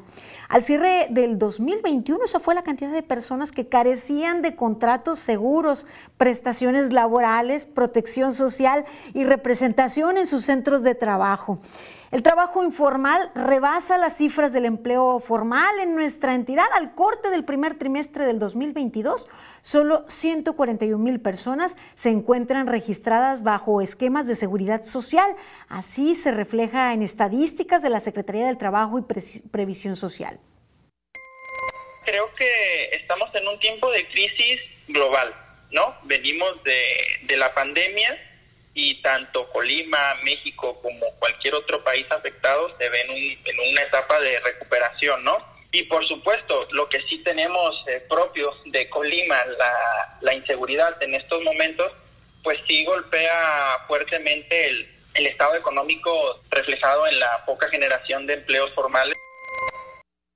Al 0.50 0.64
cierre 0.64 1.08
del 1.10 1.40
2021, 1.40 2.24
esa 2.26 2.40
fue 2.40 2.54
la 2.54 2.62
cantidad 2.62 2.92
de 2.92 3.02
personas 3.02 3.52
que 3.52 3.68
carecían 3.68 4.44
de 4.44 4.56
contratos 4.56 5.18
seguros, 5.18 5.88
prestaciones 6.18 6.94
laborales, 6.94 7.66
protección 7.66 8.34
social 8.34 8.86
y 9.16 9.24
representación 9.24 10.18
en 10.20 10.28
sus 10.28 10.46
centros 10.46 10.84
de 10.84 10.94
trabajo. 10.94 11.58
El 12.14 12.22
trabajo 12.22 12.64
informal 12.64 13.32
rebasa 13.34 13.98
las 13.98 14.18
cifras 14.18 14.54
del 14.54 14.66
empleo 14.66 15.20
formal 15.20 15.80
en 15.80 15.96
nuestra 15.96 16.36
entidad. 16.36 16.68
Al 16.76 16.94
corte 16.94 17.32
del 17.32 17.44
primer 17.44 17.74
trimestre 17.74 18.28
del 18.28 18.38
2022, 18.38 19.28
solo 19.64 20.08
141 20.08 21.04
mil 21.04 21.20
personas 21.20 21.76
se 21.96 22.12
encuentran 22.12 22.68
registradas 22.68 23.42
bajo 23.42 23.82
esquemas 23.82 24.28
de 24.28 24.36
seguridad 24.36 24.84
social. 24.84 25.36
Así 25.70 26.14
se 26.14 26.30
refleja 26.30 26.94
en 26.94 27.02
estadísticas 27.02 27.82
de 27.82 27.90
la 27.90 28.00
Secretaría 28.00 28.46
del 28.46 28.60
Trabajo 28.60 29.00
y 29.00 29.50
Previsión 29.50 29.96
Social. 29.96 30.40
Creo 32.06 32.28
que 32.38 32.90
estamos 32.92 33.34
en 33.34 33.48
un 33.48 33.58
tiempo 33.58 33.90
de 33.90 34.08
crisis 34.10 34.60
global, 34.88 35.34
¿no? 35.72 35.96
Venimos 36.04 36.64
de, 36.64 37.38
la 37.38 37.56
pandemia 37.56 38.20
tanto 39.04 39.48
Colima, 39.50 40.16
México 40.24 40.80
como 40.82 41.06
cualquier 41.20 41.54
otro 41.54 41.84
país 41.84 42.08
afectado 42.10 42.76
se 42.78 42.90
ven 42.90 43.12
en 43.12 43.60
una 43.72 43.82
etapa 43.82 44.20
de 44.20 44.40
recuperación, 44.40 45.24
¿no? 45.24 45.38
Y 45.72 45.84
por 45.84 46.08
supuesto, 46.08 46.68
lo 46.72 46.88
que 46.88 47.02
sí 47.04 47.20
tenemos 47.24 47.76
eh, 47.88 48.04
propio 48.10 48.52
de 48.66 48.90
Colima, 48.90 49.44
la, 50.22 50.34
inseguridad 50.34 51.02
en 51.04 51.14
estos 51.16 51.44
momentos, 51.44 51.92
pues 52.44 52.60
sí 52.68 52.84
golpea 52.86 53.80
fuertemente 53.88 54.68
el 54.68 55.28
estado 55.28 55.56
económico 55.56 56.42
reflejado 56.50 57.06
en 57.06 57.20
la 57.20 57.46
poca 57.46 57.70
generación 57.70 58.26
de 58.26 58.34
empleos 58.34 58.72
formales. 58.74 59.16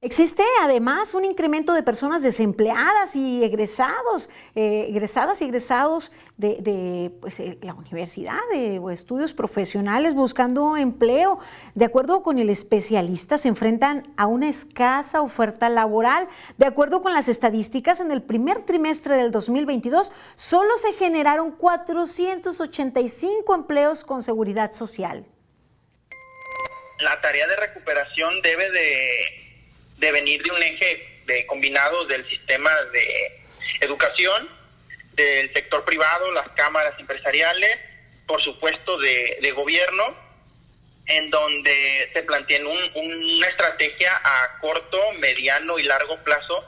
Existe 0.07 0.43
además 0.61 1.13
un 1.13 1.25
incremento 1.25 1.73
de 1.73 1.83
personas 1.83 2.21
desempleadas 2.21 3.13
y 3.13 3.43
egresados, 3.43 4.29
eh, 4.55 4.85
egresadas 4.87 5.41
y 5.41 5.43
egresados 5.43 6.13
de, 6.37 7.11
pues, 7.19 7.41
eh, 7.41 7.57
la 7.61 7.73
universidad 7.73 8.39
de, 8.53 8.79
o 8.79 8.89
estudios 8.89 9.33
profesionales 9.33 10.13
buscando 10.13 10.77
empleo. 10.77 11.39
De 11.75 11.83
acuerdo 11.83 12.23
con 12.23 12.39
el 12.39 12.49
especialista, 12.49 13.37
se 13.37 13.49
enfrentan 13.49 14.03
a 14.15 14.27
una 14.27 14.47
escasa 14.47 15.19
oferta 15.19 15.67
laboral. 15.67 16.29
De 16.57 16.65
acuerdo 16.65 17.01
con 17.01 17.13
las 17.13 17.27
estadísticas, 17.27 17.99
en 17.99 18.09
el 18.09 18.21
primer 18.21 18.63
trimestre 18.63 19.17
del 19.17 19.31
2022 19.31 20.13
solo 20.35 20.77
se 20.77 20.93
generaron 20.93 21.51
485 21.51 23.53
empleos 23.53 24.05
con 24.05 24.21
seguridad 24.21 24.71
social. 24.71 25.25
La 27.01 27.19
tarea 27.19 27.45
de 27.45 27.57
recuperación 27.57 28.41
debe 28.41 28.71
de 28.71 29.46
de 29.97 30.11
venir 30.11 30.41
de 30.43 30.51
un 30.51 30.63
eje 30.63 31.21
de 31.25 31.45
combinado 31.45 32.05
del 32.05 32.27
sistema 32.29 32.71
de 32.93 33.41
educación, 33.81 34.49
del 35.13 35.51
sector 35.53 35.83
privado, 35.83 36.31
las 36.31 36.49
cámaras 36.49 36.97
empresariales, 36.99 37.77
por 38.25 38.41
supuesto 38.41 38.97
de, 38.99 39.37
de 39.41 39.51
gobierno, 39.51 40.15
en 41.07 41.29
donde 41.29 42.09
se 42.13 42.23
planteen 42.23 42.65
una 42.65 43.47
estrategia 43.47 44.11
a 44.23 44.59
corto, 44.59 45.11
mediano 45.13 45.79
y 45.79 45.83
largo 45.83 46.17
plazo 46.23 46.65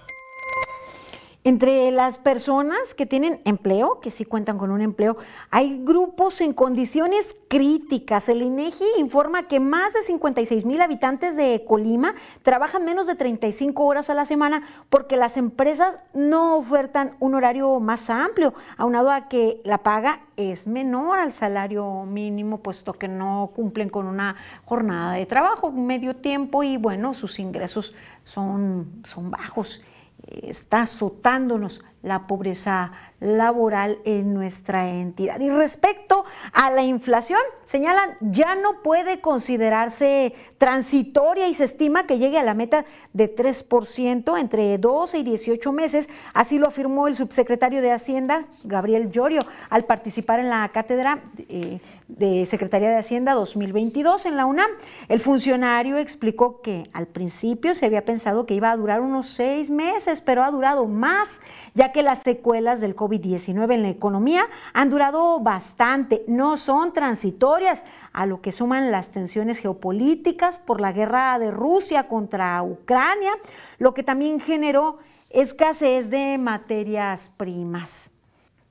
entre 1.46 1.90
las 1.92 2.18
personas 2.18 2.94
que 2.94 3.06
tienen 3.06 3.42
empleo, 3.46 4.02
que 4.02 4.12
sí 4.12 4.26
cuentan 4.26 4.58
con 4.58 4.72
un 4.72 4.82
empleo, 4.82 5.16
hay 5.52 5.82
grupos 5.86 6.42
en 6.42 6.52
condiciones 6.52 7.34
críticas. 7.48 8.28
El 8.28 8.42
INEGI 8.42 8.84
informa 8.98 9.48
que 9.48 9.62
más 9.62 9.94
de 9.94 10.02
56 10.02 10.66
mil 10.66 10.82
habitantes 10.82 11.38
de 11.38 11.64
Colima 11.66 12.14
trabajan 12.44 12.84
menos 12.84 13.08
de 13.08 13.16
35 13.16 13.86
horas 13.86 14.10
a 14.10 14.16
la 14.16 14.26
semana 14.26 14.64
porque 14.90 15.16
las 15.16 15.38
empresas 15.38 15.98
no 16.14 16.58
ofertan 16.58 17.16
un 17.20 17.36
horario 17.36 17.80
más 17.80 18.10
amplio, 18.10 18.54
aunado 18.76 19.10
a 19.10 19.30
que 19.30 19.62
la 19.64 19.78
paga 19.78 20.20
es 20.36 20.68
menor 20.68 21.20
al 21.20 21.32
salario 21.32 22.04
mínimo, 22.04 22.58
puesto 22.58 22.94
que 22.94 23.08
no 23.08 23.52
cumplen 23.56 23.90
con 23.90 24.08
una 24.08 24.36
jornada 24.66 25.14
de 25.14 25.26
trabajo 25.26 25.72
medio 25.72 26.18
tiempo 26.18 26.64
y 26.64 26.76
bueno, 26.76 27.14
sus 27.14 27.40
ingresos 27.40 27.96
son, 28.26 29.02
son 29.06 29.32
bajos 29.32 29.82
está 30.28 30.82
azotándonos 30.82 31.82
la 32.02 32.28
pobreza 32.28 32.92
laboral 33.20 34.00
en 34.06 34.34
nuestra 34.34 34.90
entidad. 34.90 35.40
Y 35.40 35.50
respecto 35.50 36.24
a 36.54 36.72
la 36.72 36.84
inflación, 36.84 37.40
señalan, 37.66 38.16
ya 38.22 38.56
no 38.56 38.82
puede 38.82 39.20
considerarse 39.20 40.34
transitoria 40.58 41.48
y 41.48 41.54
se 41.54 41.66
estima 41.66 42.06
que 42.06 42.18
llegue 42.18 42.40
a 42.40 42.44
la 42.44 42.54
meta 42.54 42.86
de 43.14 43.34
3% 43.34 44.40
entre 44.40 44.78
12 44.78 45.18
y 45.20 45.24
18 45.24 45.72
meses. 45.74 46.10
Así 46.34 46.58
lo 46.58 46.68
afirmó 46.68 47.08
el 47.08 47.16
subsecretario 47.16 47.82
de 47.82 47.92
Hacienda, 47.92 48.46
Gabriel 48.64 49.12
Llorio, 49.12 49.46
al 49.70 49.86
participar 49.86 50.40
en 50.40 50.50
la 50.50 50.70
cátedra. 50.70 51.20
Eh, 51.50 51.80
de 52.10 52.48
Secretaría 52.48 52.90
de 52.90 52.98
Hacienda 52.98 53.34
2022 53.36 54.26
en 54.26 54.36
la 54.36 54.46
UNAM. 54.46 54.70
El 55.08 55.20
funcionario 55.20 55.98
explicó 55.98 56.60
que 56.62 56.90
al 56.92 57.06
principio 57.06 57.74
se 57.76 57.86
había 57.86 58.04
pensado 58.04 58.46
que 58.46 58.56
iba 58.56 58.72
a 58.72 58.76
durar 58.76 59.02
unos 59.02 59.28
seis 59.28 59.70
meses, 59.70 60.22
pero 60.22 60.44
ha 60.44 60.50
durado 60.50 60.88
más, 60.88 61.40
ya 61.76 61.89
que 61.92 62.04
las 62.04 62.24
secuelas 62.24 62.80
del 62.80 62.96
COVID-19 62.96 63.74
en 63.74 63.82
la 63.82 63.90
economía 63.90 64.46
han 64.74 64.90
durado 64.90 65.40
bastante, 65.40 66.24
no 66.28 66.58
son 66.58 66.94
transitorias, 66.94 67.84
a 68.14 68.26
lo 68.26 68.42
que 68.42 68.52
suman 68.52 68.92
las 68.92 69.12
tensiones 69.12 69.60
geopolíticas 69.60 70.60
por 70.60 70.82
la 70.82 70.92
guerra 70.92 71.40
de 71.40 71.52
Rusia 71.52 72.08
contra 72.08 72.62
Ucrania, 72.64 73.32
lo 73.78 73.94
que 73.94 74.04
también 74.04 74.40
generó 74.40 74.98
escasez 75.30 76.10
de 76.10 76.38
materias 76.38 77.32
primas 77.38 78.12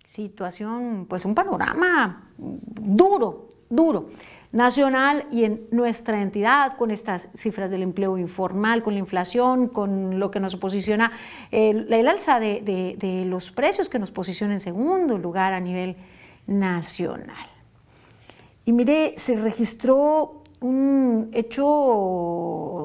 situación, 0.09 1.07
pues 1.09 1.25
un 1.25 1.35
panorama 1.35 2.29
duro, 2.37 3.49
duro. 3.69 4.09
Nacional 4.53 5.27
y 5.31 5.45
en 5.45 5.67
nuestra 5.71 6.23
entidad 6.23 6.77
con 6.77 6.91
estas 6.91 7.29
cifras 7.35 7.71
del 7.71 7.83
empleo 7.83 8.17
informal, 8.17 8.83
con 8.83 8.95
la 8.95 9.01
inflación, 9.01 9.69
con 9.69 10.19
lo 10.19 10.31
que 10.31 10.41
nos 10.41 10.57
posiciona 10.57 11.13
el, 11.51 11.93
el 11.93 12.09
alza 12.09 12.41
de, 12.41 12.61
de, 12.63 12.97
de 12.99 13.25
los 13.27 13.51
precios 13.51 13.89
que 13.89 13.99
nos 13.99 14.11
posiciona 14.11 14.55
en 14.55 14.61
segundo 14.61 15.19
lugar 15.19 15.53
a 15.53 15.61
nivel 15.61 15.97
nacional. 16.47 17.47
Y 18.65 18.73
mire, 18.73 19.15
se 19.17 19.37
registró 19.37 20.43
un 20.61 21.31
hecho, 21.33 21.67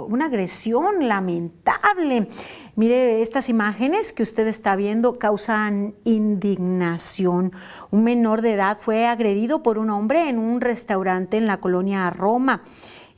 una 0.10 0.26
agresión 0.26 1.08
lamentable. 1.08 2.28
Mire, 2.76 3.22
estas 3.22 3.50
imágenes 3.50 4.14
que 4.14 4.24
usted 4.24 4.48
está 4.48 4.76
viendo 4.76 5.20
causan 5.20 5.94
indignación. 6.06 7.54
Un 7.92 8.04
menor 8.04 8.42
de 8.42 8.54
edad 8.54 8.80
fue 8.80 9.06
agredido 9.06 9.62
por 9.62 9.78
un 9.78 9.92
hombre 9.92 10.28
en 10.28 10.40
un 10.40 10.60
restaurante 10.60 11.38
en 11.38 11.46
la 11.46 11.58
colonia 11.58 12.10
Roma. 12.10 12.64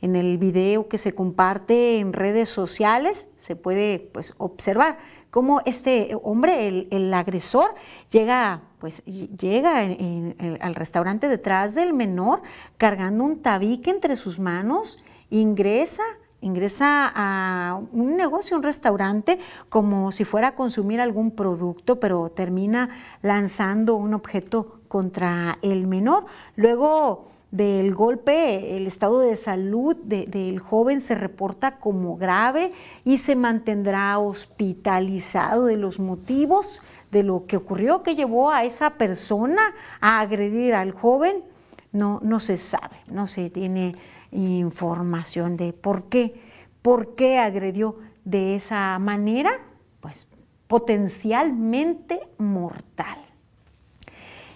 En 0.02 0.14
el 0.14 0.36
video 0.36 0.88
que 0.88 0.98
se 0.98 1.14
comparte 1.14 2.00
en 2.00 2.12
redes 2.12 2.50
sociales 2.50 3.28
se 3.38 3.56
puede 3.56 4.10
pues, 4.12 4.34
observar 4.36 4.98
cómo 5.30 5.62
este 5.64 6.14
hombre, 6.22 6.68
el, 6.68 6.88
el 6.90 7.14
agresor, 7.14 7.74
llega, 8.10 8.60
pues, 8.78 9.02
llega 9.06 9.78
al 10.60 10.74
restaurante 10.74 11.28
detrás 11.28 11.74
del 11.74 11.94
menor 11.94 12.42
cargando 12.76 13.24
un 13.24 13.40
tabique 13.40 13.90
entre 13.90 14.16
sus 14.16 14.38
manos, 14.38 14.98
ingresa 15.30 16.02
ingresa 16.40 17.12
a 17.14 17.80
un 17.92 18.16
negocio, 18.16 18.56
un 18.56 18.62
restaurante, 18.62 19.38
como 19.68 20.12
si 20.12 20.24
fuera 20.24 20.48
a 20.48 20.54
consumir 20.54 21.00
algún 21.00 21.30
producto, 21.30 21.98
pero 21.98 22.30
termina 22.30 22.90
lanzando 23.22 23.96
un 23.96 24.14
objeto 24.14 24.80
contra 24.88 25.58
el 25.62 25.86
menor. 25.86 26.26
Luego 26.56 27.28
del 27.50 27.94
golpe, 27.94 28.76
el 28.76 28.86
estado 28.86 29.20
de 29.20 29.36
salud 29.36 29.96
del 29.96 30.58
joven 30.58 31.00
se 31.00 31.14
reporta 31.14 31.78
como 31.78 32.16
grave 32.16 32.72
y 33.04 33.18
se 33.18 33.36
mantendrá 33.36 34.18
hospitalizado 34.18 35.64
de 35.64 35.76
los 35.76 35.98
motivos 35.98 36.82
de 37.12 37.22
lo 37.22 37.46
que 37.46 37.56
ocurrió 37.56 38.02
que 38.02 38.14
llevó 38.14 38.50
a 38.50 38.64
esa 38.64 38.90
persona 38.90 39.74
a 40.00 40.20
agredir 40.20 40.74
al 40.74 40.92
joven. 40.92 41.42
No, 41.92 42.20
no 42.22 42.40
se 42.40 42.58
sabe, 42.58 42.96
no 43.06 43.26
se 43.26 43.48
tiene 43.48 43.94
información 44.30 45.56
de 45.56 45.72
por 45.72 46.04
qué, 46.04 46.40
por 46.82 47.14
qué 47.14 47.38
agredió 47.38 47.96
de 48.24 48.56
esa 48.56 48.98
manera, 48.98 49.52
pues 50.00 50.26
potencialmente 50.66 52.20
mortal. 52.38 53.18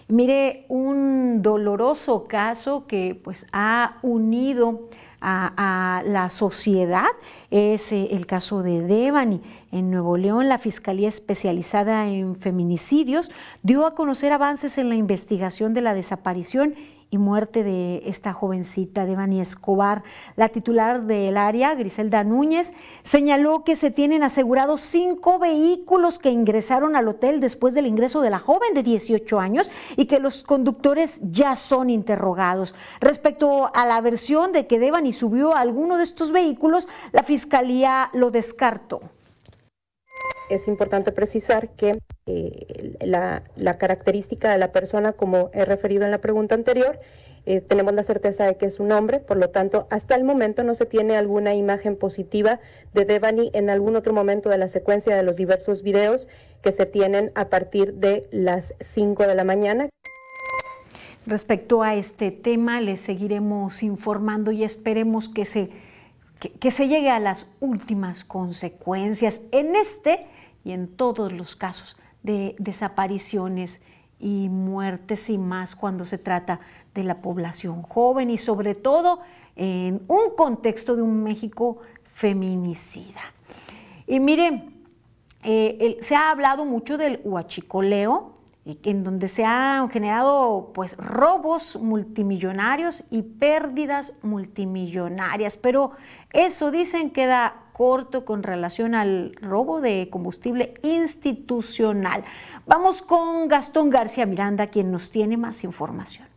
Mire, 0.08 0.66
un 0.68 1.40
doloroso 1.40 2.26
caso 2.26 2.86
que 2.88 3.20
pues 3.22 3.46
ha 3.52 3.98
unido 4.02 4.88
a, 5.20 6.02
la 6.06 6.30
sociedad 6.30 7.06
es 7.50 7.92
eh, 7.92 8.08
el 8.12 8.26
caso 8.26 8.62
de 8.62 8.82
Devani. 8.82 9.40
En 9.70 9.90
Nuevo 9.90 10.16
León, 10.16 10.48
la 10.48 10.58
Fiscalía 10.58 11.08
Especializada 11.08 12.08
en 12.08 12.36
Feminicidios 12.36 13.30
dio 13.62 13.86
a 13.86 13.94
conocer 13.94 14.32
avances 14.32 14.78
en 14.78 14.88
la 14.88 14.96
investigación 14.96 15.74
de 15.74 15.82
la 15.82 15.94
desaparición 15.94 16.74
y 17.10 17.18
muerte 17.18 17.64
de 17.64 18.02
esta 18.06 18.32
jovencita, 18.32 19.04
Devani 19.04 19.40
Escobar. 19.40 20.04
La 20.36 20.48
titular 20.48 21.02
del 21.02 21.36
área, 21.36 21.74
Griselda 21.74 22.22
Núñez, 22.22 22.72
señaló 23.02 23.64
que 23.64 23.74
se 23.74 23.90
tienen 23.90 24.22
asegurados 24.22 24.80
cinco 24.80 25.40
vehículos 25.40 26.18
que 26.20 26.30
ingresaron 26.30 26.94
al 26.94 27.08
hotel 27.08 27.40
después 27.40 27.74
del 27.74 27.86
ingreso 27.86 28.20
de 28.20 28.30
la 28.30 28.38
joven 28.38 28.74
de 28.74 28.84
18 28.84 29.40
años 29.40 29.70
y 29.96 30.06
que 30.06 30.20
los 30.20 30.44
conductores 30.44 31.20
ya 31.22 31.56
son 31.56 31.90
interrogados. 31.90 32.76
Respecto 33.00 33.70
a 33.74 33.86
la 33.86 34.00
versión 34.00 34.52
de 34.52 34.68
que 34.68 34.78
Devani 34.78 35.12
subió 35.12 35.54
a 35.54 35.60
alguno 35.60 35.96
de 35.96 36.04
estos 36.04 36.30
vehículos, 36.30 36.86
la 37.10 37.24
fiscalía 37.24 38.10
lo 38.12 38.30
descartó 38.30 39.00
es 40.50 40.66
importante 40.68 41.12
precisar 41.12 41.70
que 41.70 41.98
eh, 42.26 42.96
la, 43.00 43.42
característica 43.78 44.50
de 44.50 44.58
la 44.58 44.72
persona, 44.72 45.12
como 45.12 45.50
he 45.54 45.64
referido 45.64 46.04
en 46.04 46.10
la 46.10 46.18
pregunta 46.18 46.54
anterior, 46.54 46.98
eh, 47.46 47.60
tenemos 47.60 47.94
la 47.94 48.02
certeza 48.02 48.44
de 48.44 48.56
que 48.56 48.66
es 48.66 48.80
un 48.80 48.92
hombre, 48.92 49.20
por 49.20 49.36
lo 49.36 49.48
tanto, 49.50 49.86
hasta 49.90 50.14
el 50.14 50.24
momento 50.24 50.62
no 50.62 50.74
se 50.74 50.86
tiene 50.86 51.16
alguna 51.16 51.54
imagen 51.54 51.96
positiva 51.96 52.60
de 52.92 53.04
Devani 53.04 53.50
en 53.54 53.70
algún 53.70 53.96
otro 53.96 54.12
momento 54.12 54.50
de 54.50 54.58
la 54.58 54.68
secuencia 54.68 55.16
de 55.16 55.22
los 55.22 55.36
diversos 55.36 55.82
videos 55.82 56.28
que 56.62 56.72
se 56.72 56.84
tienen 56.84 57.32
a 57.34 57.48
partir 57.48 57.94
de 57.94 58.26
las 58.30 58.74
5 58.80 59.26
de 59.26 59.34
la 59.34 59.44
mañana. 59.44 59.88
Respecto 61.26 61.82
a 61.82 61.94
este 61.94 62.30
tema, 62.30 62.80
les 62.80 63.00
seguiremos 63.00 63.82
informando 63.82 64.52
y 64.52 64.64
esperemos 64.64 65.28
que 65.28 65.44
se, 65.44 65.70
que 66.40 66.70
se 66.70 66.88
llegue 66.88 67.10
a 67.10 67.18
las 67.18 67.50
últimas 67.60 68.24
consecuencias. 68.24 69.42
En 69.52 69.76
este 69.76 70.26
y 70.64 70.72
en 70.72 70.88
todos 70.88 71.32
los 71.32 71.56
casos 71.56 71.96
de 72.22 72.54
desapariciones 72.58 73.82
y 74.18 74.48
muertes 74.48 75.30
y 75.30 75.38
más 75.38 75.74
cuando 75.74 76.04
se 76.04 76.18
trata 76.18 76.60
de 76.94 77.04
la 77.04 77.22
población 77.22 77.82
joven 77.82 78.30
y 78.30 78.38
sobre 78.38 78.74
todo 78.74 79.20
en 79.56 80.02
un 80.08 80.34
contexto 80.36 80.96
de 80.96 81.02
un 81.02 81.22
México 81.22 81.78
feminicida. 82.12 83.20
Y 84.06 84.20
miren, 84.20 84.84
eh, 85.42 85.96
se 86.00 86.14
ha 86.14 86.30
hablado 86.30 86.64
mucho 86.64 86.98
del 86.98 87.20
huachicoleo, 87.24 88.34
en 88.64 89.04
donde 89.04 89.28
se 89.28 89.44
han 89.44 89.88
generado 89.88 90.70
pues 90.74 90.96
robos 90.98 91.78
multimillonarios 91.80 93.04
y 93.10 93.22
pérdidas 93.22 94.12
multimillonarias, 94.22 95.56
pero 95.56 95.92
eso 96.32 96.70
dicen 96.70 97.10
queda 97.10 97.54
corto 97.72 98.24
con 98.24 98.42
relación 98.42 98.94
al 98.94 99.34
robo 99.40 99.80
de 99.80 100.08
combustible 100.10 100.74
institucional. 100.82 102.24
Vamos 102.66 103.02
con 103.02 103.48
Gastón 103.48 103.90
García 103.90 104.26
Miranda, 104.26 104.66
quien 104.66 104.90
nos 104.90 105.10
tiene 105.10 105.36
más 105.36 105.64
información. 105.64 106.29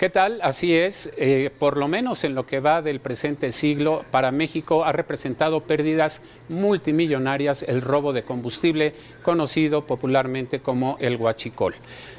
¿Qué 0.00 0.08
tal? 0.08 0.40
Así 0.42 0.74
es, 0.74 1.10
eh, 1.18 1.50
por 1.58 1.76
lo 1.76 1.86
menos 1.86 2.24
en 2.24 2.34
lo 2.34 2.46
que 2.46 2.60
va 2.60 2.80
del 2.80 3.00
presente 3.00 3.52
siglo, 3.52 4.02
para 4.10 4.30
México 4.30 4.82
ha 4.82 4.92
representado 4.92 5.64
pérdidas 5.64 6.22
multimillonarias 6.48 7.62
el 7.64 7.82
robo 7.82 8.14
de 8.14 8.22
combustible, 8.22 8.94
conocido 9.22 9.86
popularmente 9.86 10.60
como 10.60 10.96
el 11.00 11.16
huachicol. 11.16 11.74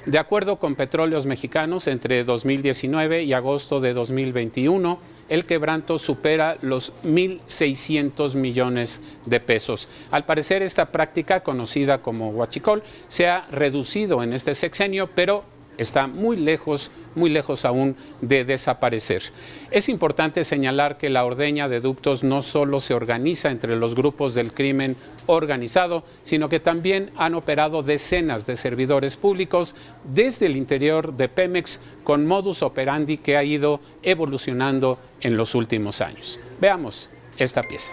De 0.05 0.19
acuerdo 0.19 0.57
con 0.57 0.75
Petróleos 0.75 1.25
Mexicanos, 1.25 1.87
entre 1.87 2.23
2019 2.23 3.23
y 3.23 3.33
agosto 3.33 3.79
de 3.79 3.95
2021, 3.95 4.99
el 5.27 5.45
quebranto 5.45 5.97
supera 5.97 6.57
los 6.61 6.93
1.600 7.03 8.35
millones 8.35 9.01
de 9.25 9.39
pesos. 9.39 9.89
Al 10.11 10.25
parecer, 10.25 10.61
esta 10.61 10.91
práctica, 10.91 11.41
conocida 11.41 12.03
como 12.03 12.29
huachicol, 12.29 12.83
se 13.07 13.27
ha 13.27 13.47
reducido 13.49 14.21
en 14.21 14.33
este 14.33 14.53
sexenio, 14.53 15.09
pero 15.15 15.45
está 15.81 16.07
muy 16.07 16.37
lejos, 16.37 16.91
muy 17.15 17.29
lejos 17.29 17.65
aún 17.65 17.95
de 18.21 18.45
desaparecer. 18.45 19.23
Es 19.71 19.89
importante 19.89 20.43
señalar 20.43 20.97
que 20.97 21.09
la 21.09 21.25
ordeña 21.25 21.67
de 21.67 21.81
ductos 21.81 22.23
no 22.23 22.41
solo 22.41 22.79
se 22.79 22.93
organiza 22.93 23.51
entre 23.51 23.75
los 23.75 23.95
grupos 23.95 24.33
del 24.35 24.53
crimen 24.53 24.95
organizado, 25.25 26.03
sino 26.23 26.49
que 26.49 26.59
también 26.59 27.11
han 27.17 27.35
operado 27.35 27.83
decenas 27.83 28.45
de 28.45 28.55
servidores 28.55 29.17
públicos 29.17 29.75
desde 30.03 30.45
el 30.45 30.55
interior 30.55 31.13
de 31.13 31.29
Pemex 31.29 31.79
con 32.03 32.25
modus 32.25 32.63
operandi 32.63 33.17
que 33.17 33.37
ha 33.37 33.43
ido 33.43 33.79
evolucionando 34.03 34.99
en 35.21 35.37
los 35.37 35.55
últimos 35.55 36.01
años. 36.01 36.39
Veamos 36.59 37.09
esta 37.37 37.63
pieza. 37.63 37.91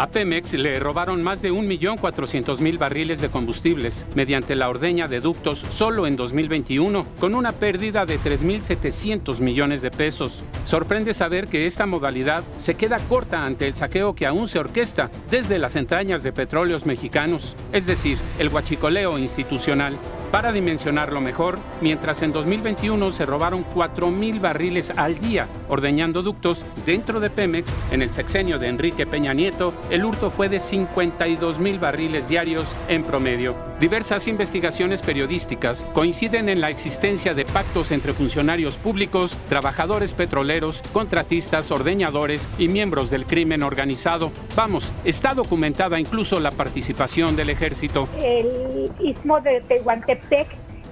A 0.00 0.06
Pemex 0.06 0.54
le 0.54 0.78
robaron 0.78 1.24
más 1.24 1.42
de 1.42 1.52
1.400.000 1.52 2.78
barriles 2.78 3.20
de 3.20 3.30
combustibles 3.30 4.06
mediante 4.14 4.54
la 4.54 4.68
ordeña 4.68 5.08
de 5.08 5.20
ductos 5.20 5.66
solo 5.70 6.06
en 6.06 6.14
2021, 6.14 7.04
con 7.18 7.34
una 7.34 7.50
pérdida 7.50 8.06
de 8.06 8.20
3.700 8.20 9.40
millones 9.40 9.82
de 9.82 9.90
pesos. 9.90 10.44
Sorprende 10.64 11.14
saber 11.14 11.48
que 11.48 11.66
esta 11.66 11.84
modalidad 11.84 12.44
se 12.58 12.76
queda 12.76 12.98
corta 13.08 13.44
ante 13.44 13.66
el 13.66 13.74
saqueo 13.74 14.14
que 14.14 14.26
aún 14.26 14.46
se 14.46 14.60
orquesta 14.60 15.10
desde 15.32 15.58
las 15.58 15.74
entrañas 15.74 16.22
de 16.22 16.32
petróleos 16.32 16.86
mexicanos, 16.86 17.56
es 17.72 17.84
decir, 17.86 18.18
el 18.38 18.50
huachicoleo 18.50 19.18
institucional. 19.18 19.98
Para 20.30 20.52
dimensionarlo 20.52 21.22
mejor, 21.22 21.58
mientras 21.80 22.22
en 22.22 22.32
2021 22.32 23.10
se 23.12 23.24
robaron 23.24 23.64
4.000 23.64 24.40
barriles 24.40 24.90
al 24.94 25.18
día 25.18 25.48
ordeñando 25.68 26.22
ductos 26.22 26.64
dentro 26.84 27.18
de 27.18 27.30
Pemex, 27.30 27.72
en 27.90 28.02
el 28.02 28.12
sexenio 28.12 28.58
de 28.58 28.68
Enrique 28.68 29.06
Peña 29.06 29.32
Nieto, 29.32 29.72
el 29.90 30.04
hurto 30.04 30.30
fue 30.30 30.48
de 30.48 30.60
52 30.60 31.58
mil 31.58 31.78
barriles 31.78 32.28
diarios 32.28 32.74
en 32.88 33.02
promedio. 33.02 33.54
Diversas 33.80 34.28
investigaciones 34.28 35.02
periodísticas 35.02 35.86
coinciden 35.92 36.48
en 36.48 36.60
la 36.60 36.70
existencia 36.70 37.34
de 37.34 37.44
pactos 37.44 37.90
entre 37.90 38.12
funcionarios 38.12 38.76
públicos, 38.76 39.38
trabajadores 39.48 40.14
petroleros, 40.14 40.82
contratistas, 40.92 41.70
ordeñadores 41.70 42.48
y 42.58 42.68
miembros 42.68 43.10
del 43.10 43.24
crimen 43.24 43.62
organizado. 43.62 44.32
Vamos, 44.56 44.92
está 45.04 45.34
documentada 45.34 45.98
incluso 45.98 46.40
la 46.40 46.50
participación 46.50 47.36
del 47.36 47.50
ejército. 47.50 48.08
El 48.18 48.90
istmo 49.00 49.40
de 49.40 49.60
Tehuantepec 49.62 50.48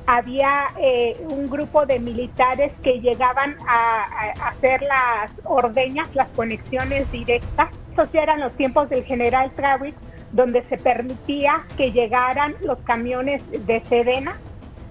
había 0.07 0.69
eh, 0.81 1.17
un 1.29 1.51
grupo 1.51 1.85
de 1.85 1.99
militares 1.99 2.73
que 2.83 3.01
llegaban 3.01 3.57
a, 3.67 4.05
a, 4.05 4.49
hacer 4.49 4.81
las 4.83 5.33
ordeñas, 5.45 6.09
las 6.15 6.29
conexiones 6.29 7.11
directas. 7.11 7.69
Estos 7.97 8.13
ya 8.13 8.25
eran 8.25 8.41
los 8.41 8.53
tiempos 8.59 8.91
del 8.91 9.05
general 9.05 9.51
Travis, 9.57 9.95
donde 10.33 10.63
se 10.69 10.77
permitía 10.77 11.65
que 11.79 11.93
llegaran 11.93 12.55
los 12.61 12.77
camiones 12.81 13.43
de 13.51 13.83
Sedena 13.89 14.39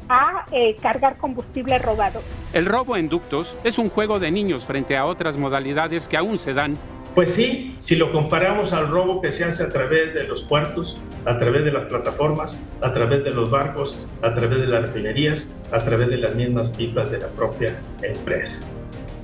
a 0.10 0.48
eh, 0.52 0.76
cargar 0.82 1.16
combustible 1.18 1.78
robado. 1.78 2.24
El 2.52 2.66
robo 2.66 2.98
en 2.98 3.08
ductos 3.08 3.56
es 3.64 3.78
un 3.78 3.92
juego 3.92 4.18
de 4.18 4.32
niños 4.32 4.66
frente 4.66 4.98
a 4.98 5.06
otras 5.06 5.38
modalidades 5.38 6.08
que 6.08 6.18
aún 6.18 6.40
se 6.40 6.56
dan 6.56 6.80
pues 7.14 7.34
sí, 7.34 7.78
si 7.78 7.96
lo 7.96 8.12
comparamos 8.12 8.74
al 8.74 8.90
robo 8.90 9.22
que 9.22 9.32
se 9.32 9.46
hace 9.46 9.64
a 9.64 9.70
través 9.70 10.14
de 10.14 10.26
los 10.26 10.44
puertos, 10.44 11.00
a 11.24 11.40
través 11.40 11.64
de 11.64 11.72
las 11.72 11.86
plataformas, 11.86 12.60
a 12.82 12.92
través 12.92 13.24
de 13.24 13.32
los 13.32 13.50
barcos, 13.50 13.98
a 14.22 14.34
través 14.34 14.60
de 14.60 14.68
las 14.68 14.82
refinerías, 14.82 15.56
a 15.72 15.78
través 15.78 16.10
de 16.10 16.18
las 16.18 16.36
mismas 16.36 16.76
pipas 16.76 17.10
de 17.12 17.20
la 17.20 17.28
propia 17.28 17.74
empresa. 18.02 18.68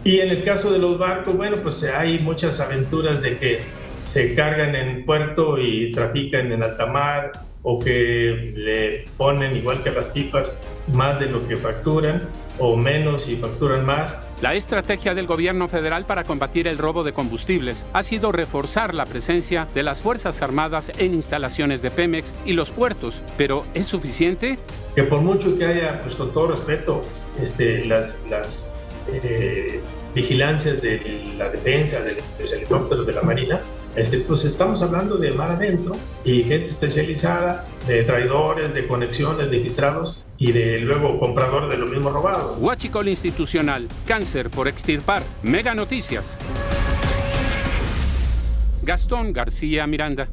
Y 0.04 0.20
en 0.20 0.30
el 0.30 0.44
caso 0.44 0.72
de 0.72 0.80
los 0.80 0.98
barcos, 0.98 1.36
bueno, 1.36 1.58
pues 1.58 1.84
hay 1.84 2.20
muchas 2.20 2.60
aventuras 2.60 3.22
de 3.22 3.38
que 3.38 3.60
se 4.06 4.34
cargan 4.36 4.76
en 4.76 5.06
puerto 5.06 5.58
y 5.60 5.92
trafican 5.92 6.52
en 6.52 6.64
alta 6.64 6.86
mar 6.86 7.32
o 7.64 7.80
que 7.80 8.54
le 8.56 9.06
ponen, 9.18 9.56
igual 9.56 9.84
que 9.84 9.92
las 9.92 10.06
pipas, 10.06 10.56
más 10.94 11.20
de 11.20 11.28
lo 11.28 11.48
que 11.48 11.56
facturan 11.58 12.22
o 12.58 12.76
menos 12.76 13.30
y 13.30 13.36
facturan 13.38 13.86
más 13.86 14.18
la 14.42 14.56
estrategia 14.56 15.14
del 15.14 15.28
gobierno 15.28 15.68
federal 15.68 16.06
para 16.06 16.24
combatir 16.24 16.68
el 16.68 16.80
robo 16.80 17.04
de 17.04 17.14
combustibles 17.14 17.86
ha 17.94 18.02
sido 18.02 18.32
reforzar 18.32 18.96
la 18.96 19.06
presencia 19.06 19.68
de 19.76 19.84
las 19.84 20.02
Fuerzas 20.02 20.42
Armadas 20.42 20.92
en 20.98 21.14
instalaciones 21.14 21.84
de 21.84 21.92
Pemex 21.92 22.34
y 22.44 22.54
los 22.54 22.72
puertos, 22.72 23.22
pero 23.38 23.66
¿es 23.76 23.86
suficiente? 23.86 24.58
Que 24.96 25.04
por 25.04 25.22
mucho 25.22 25.56
que 25.60 25.66
haya, 25.66 26.02
pues 26.02 26.16
con 26.16 26.34
todo 26.34 26.48
respeto, 26.48 27.04
este, 27.40 27.86
las, 27.86 28.18
las 28.32 28.71
eh, 29.14 29.80
vigilancias 30.14 30.82
de 30.82 31.34
la 31.38 31.50
defensa, 31.50 32.02
de 32.02 32.22
los 32.40 32.52
helicópteros 32.52 33.06
de 33.06 33.14
la 33.14 33.22
Marina, 33.22 33.62
este, 33.96 34.20
pues 34.20 34.46
estamos 34.46 34.82
hablando 34.82 35.18
de 35.18 35.32
mar 35.32 35.52
adentro 35.52 35.96
y 36.24 36.44
gente 36.44 36.70
especializada, 36.70 37.66
de 37.88 38.04
traidores, 38.04 38.74
de 38.74 38.88
conexiones, 38.88 39.52
de 39.52 39.60
filtrados 39.60 40.24
y 40.38 40.52
de 40.54 40.80
luego 40.80 41.20
comprador 41.20 41.70
de 41.70 41.78
lo 41.78 41.86
mismo 41.88 42.10
robado. 42.10 42.56
Huachicol 42.60 43.10
Institucional, 43.10 43.88
cáncer 44.08 44.50
por 44.50 44.68
extirpar, 44.68 45.24
Mega 45.44 45.76
Noticias. 45.76 46.40
Gastón 48.84 49.34
García 49.34 49.86
Miranda. 49.88 50.30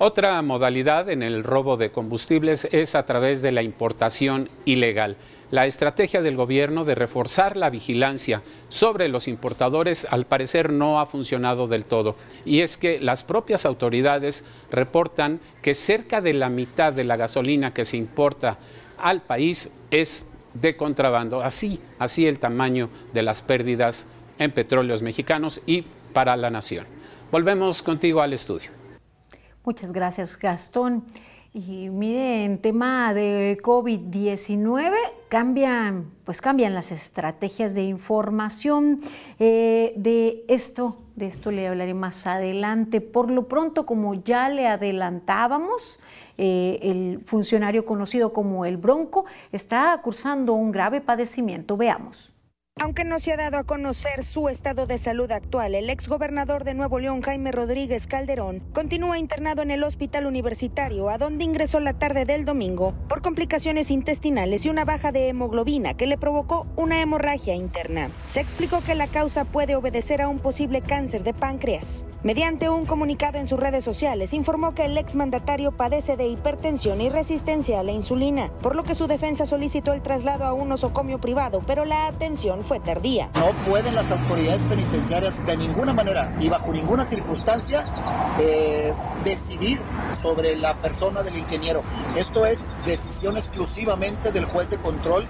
Otra 0.00 0.42
modalidad 0.42 1.08
en 1.08 1.22
el 1.22 1.44
robo 1.44 1.76
de 1.76 1.92
combustibles 1.92 2.66
es 2.72 2.96
a 2.96 3.06
través 3.06 3.42
de 3.42 3.52
la 3.52 3.62
importación 3.62 4.48
ilegal. 4.64 5.16
La 5.52 5.66
estrategia 5.66 6.20
del 6.20 6.34
gobierno 6.34 6.84
de 6.84 6.96
reforzar 6.96 7.56
la 7.56 7.70
vigilancia 7.70 8.42
sobre 8.68 9.06
los 9.06 9.28
importadores 9.28 10.04
al 10.10 10.26
parecer 10.26 10.72
no 10.72 10.98
ha 10.98 11.06
funcionado 11.06 11.68
del 11.68 11.84
todo. 11.84 12.16
Y 12.44 12.62
es 12.62 12.76
que 12.76 12.98
las 12.98 13.22
propias 13.22 13.64
autoridades 13.66 14.44
reportan 14.68 15.38
que 15.62 15.74
cerca 15.74 16.20
de 16.20 16.32
la 16.32 16.48
mitad 16.48 16.92
de 16.92 17.04
la 17.04 17.16
gasolina 17.16 17.72
que 17.72 17.84
se 17.84 17.96
importa 17.96 18.58
al 18.98 19.22
país 19.22 19.70
es 19.92 20.26
de 20.54 20.76
contrabando. 20.76 21.40
Así, 21.40 21.78
así 22.00 22.26
el 22.26 22.40
tamaño 22.40 22.88
de 23.12 23.22
las 23.22 23.42
pérdidas 23.42 24.08
en 24.40 24.50
petróleos 24.50 25.02
mexicanos 25.02 25.60
y 25.66 25.84
para 26.12 26.36
la 26.36 26.50
nación. 26.50 26.84
Volvemos 27.30 27.80
contigo 27.80 28.22
al 28.22 28.32
estudio. 28.32 28.83
Muchas 29.64 29.92
gracias, 29.92 30.38
Gastón. 30.38 31.04
Y 31.54 31.88
mire, 31.88 32.44
en 32.44 32.58
tema 32.58 33.14
de 33.14 33.56
COVID-19 33.62 34.92
cambian, 35.30 36.10
pues 36.24 36.42
cambian 36.42 36.74
las 36.74 36.92
estrategias 36.92 37.72
de 37.72 37.84
información. 37.84 39.00
Eh, 39.38 39.94
de 39.96 40.44
esto, 40.48 40.98
de 41.16 41.28
esto 41.28 41.50
le 41.50 41.68
hablaré 41.68 41.94
más 41.94 42.26
adelante. 42.26 43.00
Por 43.00 43.30
lo 43.30 43.48
pronto, 43.48 43.86
como 43.86 44.14
ya 44.14 44.50
le 44.50 44.66
adelantábamos, 44.66 45.98
eh, 46.36 46.80
el 46.82 47.22
funcionario 47.24 47.86
conocido 47.86 48.34
como 48.34 48.66
el 48.66 48.76
Bronco 48.76 49.24
está 49.50 49.98
cursando 50.02 50.52
un 50.52 50.72
grave 50.72 51.00
padecimiento. 51.00 51.78
Veamos. 51.78 52.33
Aunque 52.80 53.04
no 53.04 53.20
se 53.20 53.32
ha 53.32 53.36
dado 53.36 53.56
a 53.56 53.62
conocer 53.62 54.24
su 54.24 54.48
estado 54.48 54.86
de 54.86 54.98
salud 54.98 55.30
actual, 55.30 55.76
el 55.76 55.90
exgobernador 55.90 56.64
de 56.64 56.74
Nuevo 56.74 56.98
León, 56.98 57.22
Jaime 57.22 57.52
Rodríguez 57.52 58.08
Calderón, 58.08 58.64
continúa 58.72 59.16
internado 59.16 59.62
en 59.62 59.70
el 59.70 59.84
hospital 59.84 60.26
universitario, 60.26 61.08
a 61.08 61.16
donde 61.16 61.44
ingresó 61.44 61.78
la 61.78 61.92
tarde 61.92 62.24
del 62.24 62.44
domingo 62.44 62.92
por 63.08 63.22
complicaciones 63.22 63.92
intestinales 63.92 64.66
y 64.66 64.70
una 64.70 64.84
baja 64.84 65.12
de 65.12 65.28
hemoglobina 65.28 65.94
que 65.94 66.08
le 66.08 66.18
provocó 66.18 66.66
una 66.74 67.00
hemorragia 67.00 67.54
interna. 67.54 68.10
Se 68.24 68.40
explicó 68.40 68.80
que 68.80 68.96
la 68.96 69.06
causa 69.06 69.44
puede 69.44 69.76
obedecer 69.76 70.20
a 70.20 70.26
un 70.26 70.40
posible 70.40 70.80
cáncer 70.80 71.22
de 71.22 71.32
páncreas. 71.32 72.04
Mediante 72.24 72.70
un 72.70 72.86
comunicado 72.86 73.38
en 73.38 73.46
sus 73.46 73.60
redes 73.60 73.84
sociales, 73.84 74.34
informó 74.34 74.74
que 74.74 74.86
el 74.86 74.98
exmandatario 74.98 75.70
padece 75.70 76.16
de 76.16 76.26
hipertensión 76.26 77.00
y 77.00 77.08
resistencia 77.08 77.78
a 77.78 77.84
la 77.84 77.92
insulina, 77.92 78.50
por 78.62 78.74
lo 78.74 78.82
que 78.82 78.96
su 78.96 79.06
defensa 79.06 79.46
solicitó 79.46 79.92
el 79.92 80.02
traslado 80.02 80.44
a 80.44 80.54
un 80.54 80.68
nosocomio 80.68 81.20
privado, 81.20 81.62
pero 81.64 81.84
la 81.84 82.08
atención 82.08 82.63
fue 82.64 82.80
tardía. 82.80 83.30
No 83.34 83.52
pueden 83.70 83.94
las 83.94 84.10
autoridades 84.10 84.62
penitenciarias 84.62 85.44
de 85.46 85.56
ninguna 85.56 85.92
manera 85.92 86.34
y 86.40 86.48
bajo 86.48 86.72
ninguna 86.72 87.04
circunstancia 87.04 87.84
eh, 88.40 88.92
decidir 89.24 89.80
sobre 90.20 90.56
la 90.56 90.74
persona 90.78 91.22
del 91.22 91.36
ingeniero. 91.36 91.82
Esto 92.16 92.46
es 92.46 92.66
decisión 92.84 93.36
exclusivamente 93.36 94.32
del 94.32 94.46
juez 94.46 94.68
de 94.70 94.78
control 94.78 95.26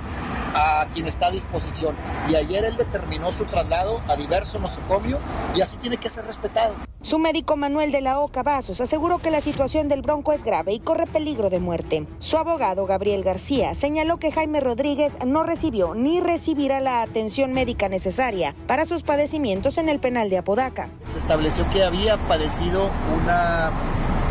a 0.55 0.87
quien 0.95 1.07
está 1.07 1.26
a 1.26 1.30
disposición. 1.30 1.97
Y 2.30 2.37
ayer 2.37 2.64
él 2.64 2.76
determinó 2.76 3.32
su 3.32 3.45
traslado 3.45 4.01
a 4.09 4.16
diverso 4.16 4.59
nosocomio 4.59 5.18
y 5.55 5.61
así 5.61 5.76
tiene 5.76 5.97
que 5.97 6.09
ser 6.09 6.24
respetado. 6.24 6.74
Su 7.05 7.18
médico 7.18 7.55
Manuel 7.57 7.93
de 7.93 8.01
la 8.01 8.18
Oca 8.18 8.43
Vasos 8.43 8.80
aseguró 8.80 9.18
que 9.18 9.30
la 9.30 9.43
situación 9.43 9.89
del 9.89 10.01
bronco 10.01 10.32
es 10.32 10.43
grave 10.43 10.72
y 10.72 10.80
corre 10.80 11.07
peligro 11.07 11.51
de 11.51 11.59
muerte. 11.59 12.07
Su 12.18 12.39
abogado 12.39 12.87
Gabriel 12.87 13.22
García 13.22 13.74
señaló 13.74 14.16
que 14.16 14.32
Jaime 14.32 14.61
Rodríguez 14.61 15.18
no 15.26 15.43
recibió 15.43 15.95
ni 15.95 16.20
recibirá 16.20 16.80
la 16.80 17.03
atención 17.03 17.24
médica 17.53 17.89
necesaria 17.89 18.55
para 18.66 18.85
sus 18.85 19.03
padecimientos 19.03 19.79
en 19.79 19.89
el 19.89 20.01
penal 20.01 20.31
de 20.31 20.39
Apodaca. 20.39 20.89
Se 21.12 21.18
estableció 21.18 21.64
que 21.72 21.83
había 21.83 22.16
padecido 22.16 22.89
una 23.22 23.70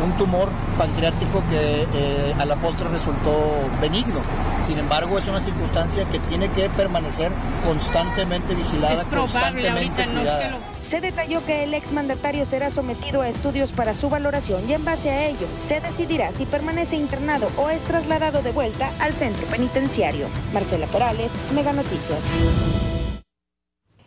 un 0.04 0.12
tumor 0.14 0.50
pancreático 0.78 1.41
que 1.50 1.88
eh, 1.94 2.36
a 2.38 2.46
la 2.46 2.56
postre 2.58 2.88
resultó 2.89 3.70
benigno. 3.82 4.20
Sin 4.66 4.78
embargo, 4.78 5.18
es 5.18 5.28
una 5.28 5.41
circunstancia 5.41 6.06
que 6.06 6.20
tiene 6.20 6.50
que 6.50 6.70
permanecer 6.70 7.32
constantemente 7.66 8.56
vigilada, 8.56 9.04
constantemente 9.06 10.06
cuidada. 10.06 10.58
Se 10.80 11.02
detalló 11.02 11.46
que 11.46 11.64
el 11.64 11.74
exmandatario 11.74 12.46
será 12.46 12.70
sometido 12.70 13.22
a 13.22 13.28
estudios 13.28 13.72
para 13.72 13.94
su 13.94 14.10
valoración 14.10 14.70
y 14.70 14.74
en 14.74 14.86
base 14.86 15.10
a 15.10 15.26
ello 15.26 15.48
se 15.58 15.80
decidirá 15.80 16.32
si 16.32 16.46
permanece 16.46 16.98
internado 16.98 17.48
o 17.58 17.70
es 17.70 17.82
trasladado 17.84 18.41
de 18.41 18.52
vuelta 18.52 18.91
al 19.00 19.14
centro 19.14 19.46
penitenciario. 19.48 20.28
Marcela 20.54 20.88
Perales, 20.88 21.34
Mega 21.54 21.74
Noticias. 21.74 22.32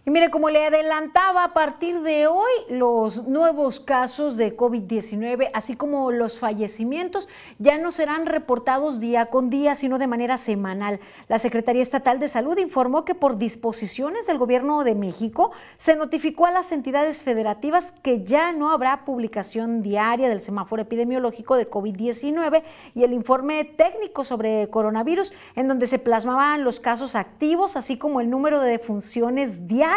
Y 0.09 0.13
mire, 0.13 0.31
como 0.31 0.51
le 0.51 0.65
adelantaba, 0.65 1.43
a 1.43 1.53
partir 1.53 2.01
de 2.03 2.29
hoy 2.29 2.53
los 2.69 3.27
nuevos 3.27 3.81
casos 3.81 4.37
de 4.37 4.57
COVID-19, 4.57 5.51
así 5.53 5.75
como 5.75 6.13
los 6.13 6.39
fallecimientos, 6.39 7.27
ya 7.59 7.77
no 7.77 7.91
serán 7.91 8.27
reportados 8.27 9.01
día 9.01 9.27
con 9.27 9.51
día, 9.51 9.75
sino 9.75 9.99
de 9.99 10.07
manera 10.07 10.39
semanal. 10.39 11.01
La 11.27 11.41
Secretaría 11.41 11.83
Estatal 11.83 12.21
de 12.21 12.29
Salud 12.29 12.57
informó 12.59 13.05
que 13.05 13.17
por 13.17 13.37
disposiciones 13.37 14.29
del 14.29 14.39
Gobierno 14.39 14.85
de 14.85 14.95
México 14.95 15.51
se 15.77 15.97
notificó 15.97 16.47
a 16.47 16.53
las 16.53 16.71
entidades 16.71 17.21
federativas 17.21 17.93
que 18.05 18.23
ya 18.23 18.53
no 18.53 18.71
habrá 18.71 19.05
publicación 19.07 19.83
diaria 19.83 20.29
del 20.29 20.41
semáforo 20.41 20.83
epidemiológico 20.83 21.57
de 21.57 21.69
COVID-19 21.69 22.63
y 22.95 23.03
el 23.03 23.13
informe 23.13 23.65
técnico 23.65 24.23
sobre 24.23 24.71
coronavirus, 24.71 25.33
en 25.57 25.67
donde 25.67 25.89
se 25.89 25.99
plasmaban 25.99 26.63
los 26.63 26.79
casos 26.79 27.17
activos, 27.17 27.75
así 27.75 27.99
como 27.99 28.21
el 28.21 28.31
número 28.31 28.61
de 28.61 28.71
defunciones 28.71 29.67
diarias 29.67 29.96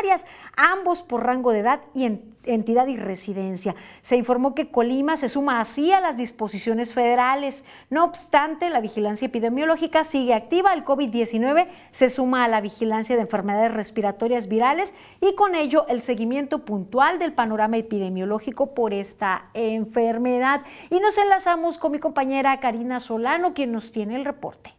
ambos 0.56 1.04
por 1.04 1.26
rango 1.26 1.52
de 1.52 1.60
edad 1.60 1.82
y 1.94 2.06
entidad 2.46 2.88
y 2.88 2.98
residencia. 2.98 3.76
Se 4.02 4.16
informó 4.16 4.56
que 4.56 4.72
Colima 4.72 5.18
se 5.18 5.30
suma 5.30 5.60
así 5.60 5.92
a 5.92 6.00
las 6.00 6.18
disposiciones 6.18 6.94
federales. 6.94 7.66
No 7.90 8.04
obstante, 8.04 8.70
la 8.70 8.82
vigilancia 8.82 9.28
epidemiológica 9.28 10.04
sigue 10.04 10.34
activa. 10.34 10.74
El 10.74 10.86
COVID-19 10.86 11.68
se 11.92 12.10
suma 12.10 12.44
a 12.44 12.48
la 12.48 12.62
vigilancia 12.62 13.16
de 13.16 13.22
enfermedades 13.22 13.74
respiratorias 13.74 14.48
virales 14.48 14.94
y 15.22 15.36
con 15.36 15.56
ello 15.56 15.86
el 15.88 16.02
seguimiento 16.02 16.66
puntual 16.66 17.20
del 17.20 17.34
panorama 17.34 17.78
epidemiológico 17.78 18.74
por 18.74 18.94
esta 18.94 19.50
enfermedad. 19.54 20.62
Y 20.90 21.00
nos 21.00 21.18
enlazamos 21.18 21.78
con 21.78 21.92
mi 21.92 22.00
compañera 22.00 22.60
Karina 22.60 23.00
Solano, 23.00 23.54
quien 23.54 23.72
nos 23.72 23.92
tiene 23.92 24.16
el 24.16 24.26
reporte. 24.26 24.74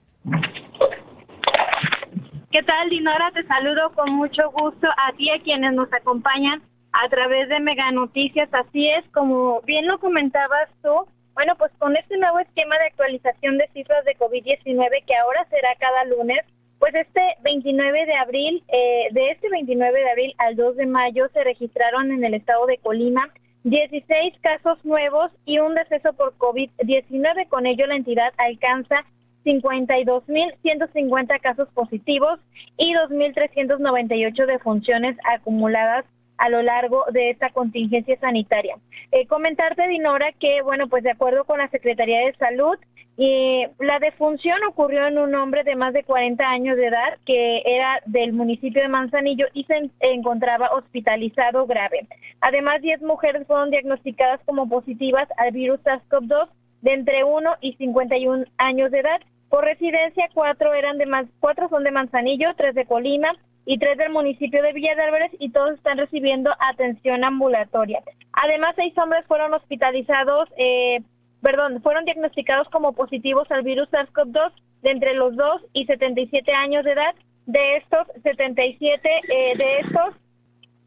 ¿Qué 2.51 2.65
tal, 2.65 2.91
Dinora? 2.91 3.31
Te 3.33 3.47
saludo 3.47 3.93
con 3.93 4.11
mucho 4.11 4.51
gusto 4.51 4.89
a 4.89 5.13
ti, 5.13 5.31
a 5.31 5.41
quienes 5.41 5.73
nos 5.73 5.93
acompañan 5.93 6.61
a 6.91 7.09
través 7.09 7.49
de 7.49 7.61
Mega 7.61 7.93
Noticias. 7.93 8.49
Así 8.51 8.89
es, 8.89 9.05
como 9.13 9.61
bien 9.63 9.87
lo 9.87 10.01
comentabas 10.01 10.69
tú, 10.83 11.07
Bueno, 11.35 11.55
pues 11.57 11.71
con 11.79 11.97
este 11.97 12.19
nuevo 12.19 12.41
esquema 12.41 12.77
de 12.77 12.87
actualización 12.87 13.57
de 13.57 13.69
cifras 13.73 14.05
de 14.05 14.17
COVID-19 14.19 15.05
que 15.07 15.15
ahora 15.15 15.47
será 15.49 15.77
cada 15.79 16.05
lunes, 16.07 16.41
pues 16.81 16.93
este 16.97 17.23
29 17.45 18.07
de 18.07 18.15
abril, 18.15 18.65
eh, 18.67 19.11
de 19.13 19.31
este 19.31 19.49
29 19.49 20.01
de 20.01 20.11
abril 20.11 20.35
al 20.39 20.57
2 20.57 20.77
de 20.77 20.87
mayo 20.87 21.29
se 21.33 21.45
registraron 21.45 22.11
en 22.11 22.25
el 22.25 22.35
estado 22.35 22.67
de 22.67 22.79
Colima 22.79 23.31
16 23.63 24.35
casos 24.41 24.85
nuevos 24.85 25.31
y 25.45 25.61
un 25.61 25.77
deceso 25.77 26.15
por 26.15 26.37
COVID-19. 26.37 27.47
Con 27.49 27.67
ello 27.67 27.87
la 27.87 27.95
entidad 27.95 28.33
alcanza 28.39 29.05
52.150 29.45 31.41
casos 31.41 31.69
positivos 31.75 32.39
y 32.77 32.95
2.398 32.95 34.47
defunciones 34.47 35.17
acumuladas 35.33 36.05
a 36.39 36.49
lo 36.49 36.63
largo 36.63 37.05
de 37.13 37.31
esta 37.31 37.51
contingencia 37.51 38.19
sanitaria. 38.19 38.77
Eh, 39.13 39.27
comentarte, 39.27 39.87
Dinora, 39.89 40.33
que, 40.33 40.63
bueno, 40.63 40.89
pues 40.89 41.03
de 41.03 41.11
acuerdo 41.11 41.45
con 41.45 41.59
la 41.59 41.69
Secretaría 41.69 42.21
de 42.21 42.35
Salud, 42.35 42.79
y 43.23 43.67
la 43.79 43.99
defunción 43.99 44.57
ocurrió 44.67 45.07
en 45.07 45.19
un 45.19 45.35
hombre 45.35 45.63
de 45.63 45.77
más 45.77 45.93
de 45.93 46.05
40 46.05 46.43
años 46.49 46.79
de 46.79 46.87
edad 46.87 47.19
que 47.27 47.63
era 47.67 48.01
del 48.07 48.33
municipio 48.33 48.81
de 48.81 48.89
Manzanillo 48.89 49.45
y 49.53 49.65
se 49.65 49.91
encontraba 50.01 50.71
hospitalizado 50.71 51.67
grave. 51.67 52.07
Además, 52.41 52.81
10 52.81 53.03
mujeres 53.03 53.47
fueron 53.47 53.71
diagnosticadas 53.71 54.41
como 54.47 54.71
positivas 54.71 55.29
al 55.37 55.51
virus 55.53 55.81
SARS-CoV-2 55.81 56.49
de 56.83 56.93
entre 56.93 57.25
1 57.25 57.57
y 57.61 57.75
51 57.75 58.45
años 58.59 58.91
de 58.91 59.01
edad. 59.01 59.21
Por 59.49 59.65
residencia, 59.65 60.29
cuatro 60.33 60.75
eran 60.75 60.99
de 60.99 61.07
más, 61.07 61.27
cuatro 61.41 61.69
son 61.69 61.85
de 61.85 61.91
Manzanillo, 61.91 62.55
tres 62.57 62.75
de 62.75 62.87
Colima 62.87 63.37
y 63.67 63.79
tres 63.79 63.99
del 63.99 64.11
municipio 64.11 64.63
de 64.63 64.73
Villa 64.73 64.95
de 64.95 65.03
Álvarez 65.03 65.33
y 65.39 65.51
todos 65.51 65.75
están 65.75 65.99
recibiendo 65.99 66.51
atención 66.61 67.25
ambulatoria. 67.25 68.03
Además, 68.33 68.75
seis 68.77 68.97
hombres 68.97 69.25
fueron 69.27 69.53
hospitalizados 69.53 70.49
eh, 70.57 71.01
perdón, 71.43 71.83
fueron 71.83 72.05
diagnosticados 72.05 72.69
como 72.69 72.93
positivos 72.93 73.51
al 73.51 73.63
virus 73.63 73.89
SARS-CoV-2 73.91 74.53
de 74.83 74.91
entre 74.91 75.15
los 75.15 75.37
2 75.37 75.63
y 75.73 75.87
77 75.87 76.53
años 76.53 76.85
de 76.85 76.93
edad. 76.93 77.15
De 77.47 77.77
estos 77.77 78.07
77, 78.23 79.11
eh, 79.29 79.57
de 79.57 79.79
estos, 79.81 80.15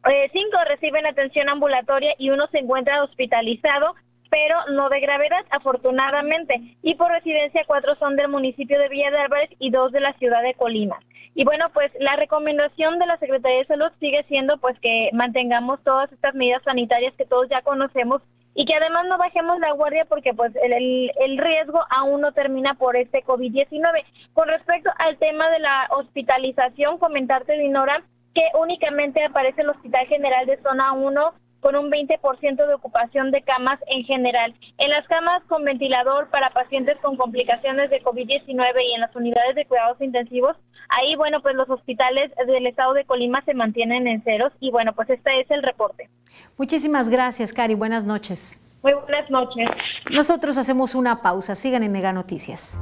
eh, 0.09 0.29
5 0.31 0.57
reciben 0.67 1.05
atención 1.05 1.49
ambulatoria 1.49 2.13
y 2.17 2.29
uno 2.29 2.47
se 2.47 2.59
encuentra 2.59 3.03
hospitalizado, 3.03 3.95
pero 4.33 4.57
no 4.71 4.89
de 4.89 4.99
gravedad, 4.99 5.45
afortunadamente. 5.51 6.59
Y 6.81 6.95
por 6.95 7.11
residencia, 7.11 7.65
cuatro 7.67 7.93
son 7.97 8.15
del 8.15 8.29
municipio 8.29 8.79
de 8.79 8.89
Villa 8.89 9.11
de 9.11 9.19
Álvarez 9.19 9.51
y 9.59 9.69
dos 9.69 9.91
de 9.91 9.99
la 9.99 10.13
ciudad 10.13 10.41
de 10.41 10.55
Colima. 10.55 10.97
Y 11.35 11.43
bueno, 11.43 11.69
pues 11.71 11.91
la 11.99 12.15
recomendación 12.15 12.97
de 12.97 13.05
la 13.05 13.19
Secretaría 13.19 13.59
de 13.59 13.67
Salud 13.67 13.91
sigue 13.99 14.25
siendo 14.27 14.57
pues 14.57 14.75
que 14.79 15.11
mantengamos 15.13 15.83
todas 15.83 16.11
estas 16.11 16.33
medidas 16.33 16.63
sanitarias 16.63 17.13
que 17.13 17.25
todos 17.25 17.47
ya 17.47 17.61
conocemos 17.61 18.23
y 18.55 18.65
que 18.65 18.73
además 18.73 19.05
no 19.07 19.19
bajemos 19.19 19.59
la 19.59 19.71
guardia 19.73 20.05
porque 20.05 20.33
pues 20.33 20.51
el, 20.63 21.11
el, 21.15 21.37
riesgo 21.37 21.81
aún 21.91 22.21
no 22.21 22.31
termina 22.31 22.73
por 22.73 22.95
este 22.95 23.23
COVID-19. 23.23 24.03
Con 24.33 24.47
respecto 24.47 24.89
al 24.97 25.17
tema 25.19 25.47
de 25.49 25.59
la 25.59 25.89
hospitalización, 25.91 26.97
comentarte, 26.97 27.53
Dinora, 27.53 28.03
que 28.33 28.49
únicamente 28.59 29.23
aparece 29.23 29.61
el 29.61 29.69
Hospital 29.69 30.07
General 30.07 30.47
de 30.47 30.57
Zona 30.63 30.93
1 30.93 31.33
con 31.63 31.75
un 31.77 31.89
20% 31.89 32.67
de 32.67 32.73
ocupación 32.73 33.31
de 33.31 33.41
camas 33.41 33.79
en 33.87 34.03
general. 34.03 34.53
En 34.77 34.91
las 34.91 35.07
camas 35.07 35.41
con 35.47 35.63
ventilador 35.63 36.29
para 36.29 36.49
pacientes 36.51 36.97
con 37.01 37.15
complicaciones 37.15 37.89
de 37.89 38.03
COVID-19 38.03 38.73
y 38.85 38.93
en 38.93 39.01
las 39.01 39.15
unidades 39.15 39.55
de 39.55 39.65
cuidados 39.65 39.99
intensivos, 40.01 40.57
ahí, 40.89 41.15
bueno, 41.15 41.41
pues 41.41 41.55
los 41.55 41.69
hospitales 41.69 42.31
del 42.45 42.67
estado 42.67 42.93
de 42.93 43.05
Colima 43.05 43.41
se 43.45 43.53
mantienen 43.53 44.07
en 44.07 44.21
ceros 44.23 44.51
y 44.59 44.71
bueno, 44.71 44.93
pues 44.93 45.09
este 45.09 45.39
es 45.39 45.49
el 45.49 45.63
reporte. 45.63 46.09
Muchísimas 46.57 47.09
gracias, 47.09 47.53
Cari. 47.53 47.75
Buenas 47.75 48.03
noches. 48.03 48.59
Muy 48.83 48.93
buenas 48.93 49.31
noches. 49.31 49.69
Nosotros 50.11 50.57
hacemos 50.57 50.93
una 50.93 51.21
pausa. 51.21 51.55
Sigan 51.55 51.83
en 51.83 51.93
Mega 51.93 52.11
Noticias. 52.11 52.77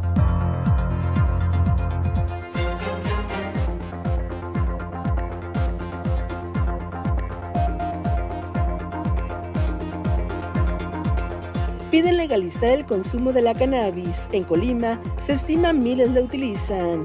Piden 11.92 12.16
legalizar 12.16 12.70
el 12.70 12.86
consumo 12.86 13.34
de 13.34 13.42
la 13.42 13.54
cannabis. 13.54 14.16
En 14.32 14.46
Colima 14.46 15.00
se 15.26 15.34
estima 15.34 15.74
miles 15.74 16.10
la 16.12 16.22
utilizan. 16.22 17.04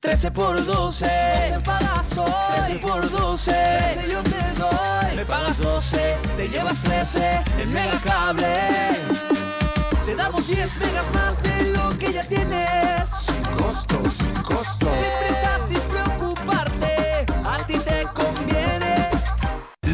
13 0.00 0.30
por 0.30 0.64
12, 0.64 1.06
12 1.06 1.60
pagas 1.64 2.16
hoy. 2.16 2.32
13 2.66 2.74
por 2.76 3.10
12, 3.10 3.50
13 3.50 4.12
yo 4.12 4.22
te 4.22 4.60
doy. 4.60 5.16
Me 5.16 5.24
pagas 5.24 5.58
12, 5.58 6.16
te 6.36 6.48
llevas 6.48 6.82
13 6.84 7.42
en 7.60 7.72
Mega 7.72 8.00
Cable. 8.04 8.54
Te 10.06 10.14
damos 10.14 10.46
10 10.46 10.76
megas 10.78 11.14
más 11.14 11.42
de 11.42 11.72
lo 11.72 11.98
que 11.98 12.12
ya 12.12 12.22
tienes. 12.22 13.08
Sin 13.08 13.42
costo, 13.56 14.00
sin 14.08 14.32
costo. 14.42 14.86
Sin 14.86 15.26
prisa, 15.26 15.58
sin 15.68 15.87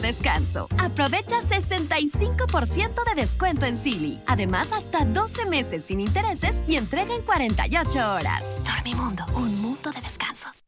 descanso, 0.00 0.66
aprovecha 0.78 1.40
65% 1.40 3.04
de 3.04 3.20
descuento 3.20 3.66
en 3.66 3.76
Silly. 3.76 4.20
Además, 4.26 4.72
hasta 4.72 5.04
12 5.04 5.46
meses 5.46 5.84
sin 5.84 6.00
intereses 6.00 6.62
y 6.66 6.76
entrega 6.76 7.14
en 7.14 7.22
48 7.22 8.14
horas. 8.14 8.42
Dormimundo, 8.64 9.24
un 9.34 9.60
mundo 9.60 9.92
de 9.92 10.00
descansos. 10.00 10.65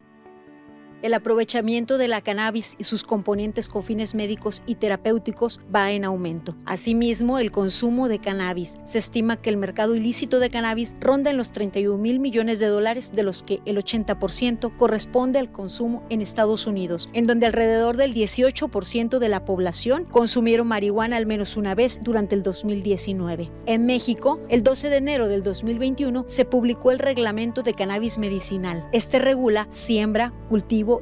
El 1.01 1.15
aprovechamiento 1.15 1.97
de 1.97 2.09
la 2.09 2.23
cannabis 2.23 2.75
y 2.77 2.83
sus 2.83 3.05
componentes 3.05 3.69
con 3.69 3.85
fines 3.85 4.17
médicos 4.17 4.63
y 4.67 4.75
terapéuticos 4.75 5.61
va 5.73 5.93
en 5.93 6.05
aumento. 6.05 6.57
Asimismo, 6.65 7.39
el 7.39 7.53
consumo 7.53 8.09
de 8.09 8.19
cannabis. 8.19 8.79
Se 8.83 8.99
estima 8.99 9.37
que 9.37 9.49
el 9.49 9.59
mercado 9.59 9.95
ilícito 9.95 10.41
de 10.41 10.51
cannabis 10.51 10.97
ronda 10.99 11.31
en 11.31 11.37
los 11.37 11.53
31 11.53 11.97
mil 11.99 12.19
millones 12.19 12.59
de 12.59 12.67
dólares, 12.67 13.13
de 13.15 13.23
los 13.23 13.45
que 13.45 13.61
el 13.65 13.77
80% 13.77 14.77
corresponde 14.77 15.39
al 15.39 15.53
consumo 15.53 16.03
en 16.11 16.21
Estados 16.21 16.67
Unidos, 16.67 17.09
en 17.13 17.27
donde 17.27 17.47
alrededor 17.47 17.97
del 17.97 18.13
18% 18.13 19.21
de 19.21 19.29
la 19.29 19.45
población 19.45 20.05
consumieron 20.05 20.67
marihuana 20.67 21.17
al 21.17 21.27
menos 21.27 21.57
una 21.57 21.77
vez 21.77 22.01
durante 22.03 22.35
el 22.35 22.43
2019. 22.43 23.53
En 23.67 23.87
México, 23.87 24.41
el 24.49 24.65
12 24.65 24.91
de 24.91 24.97
enero 24.97 25.29
del 25.29 25.45
2021 25.45 26.25
se 26.27 26.45
publicó 26.45 26.91
el 26.91 26.99
reglamento 26.99 27.63
de 27.63 27.75
cannabis 27.75 28.19
medicinal. 28.19 28.89
Este 28.93 29.21
regula 29.21 29.69
siembra, 29.71 30.33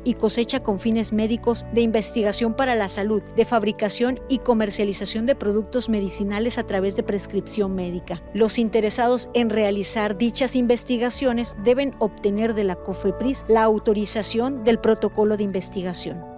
y 0.05 0.15
cosecha 0.15 0.61
con 0.61 0.79
fines 0.79 1.13
médicos, 1.13 1.67
de 1.73 1.81
investigación 1.81 2.55
para 2.55 2.75
la 2.75 2.89
salud, 2.89 3.23
de 3.37 3.45
fabricación 3.45 4.21
y 4.29 4.39
comercialización 4.39 5.27
de 5.27 5.35
productos 5.35 5.89
medicinales 5.89 6.59
a 6.59 6.65
través 6.65 6.97
de 6.97 7.03
prescripción 7.03 7.75
médica. 7.75 8.23
Los 8.35 8.59
interesados 8.59 9.29
en 9.35 9.51
realizar 9.51 10.19
dichas 10.19 10.57
investigaciones 10.57 11.57
deben 11.65 11.95
obtener 11.99 12.55
de 12.55 12.65
la 12.65 12.77
COFEPRIS 12.77 13.45
la 13.49 13.63
autorización 13.63 14.65
del 14.65 14.79
protocolo 14.79 15.37
de 15.37 15.45
investigación. 15.45 16.36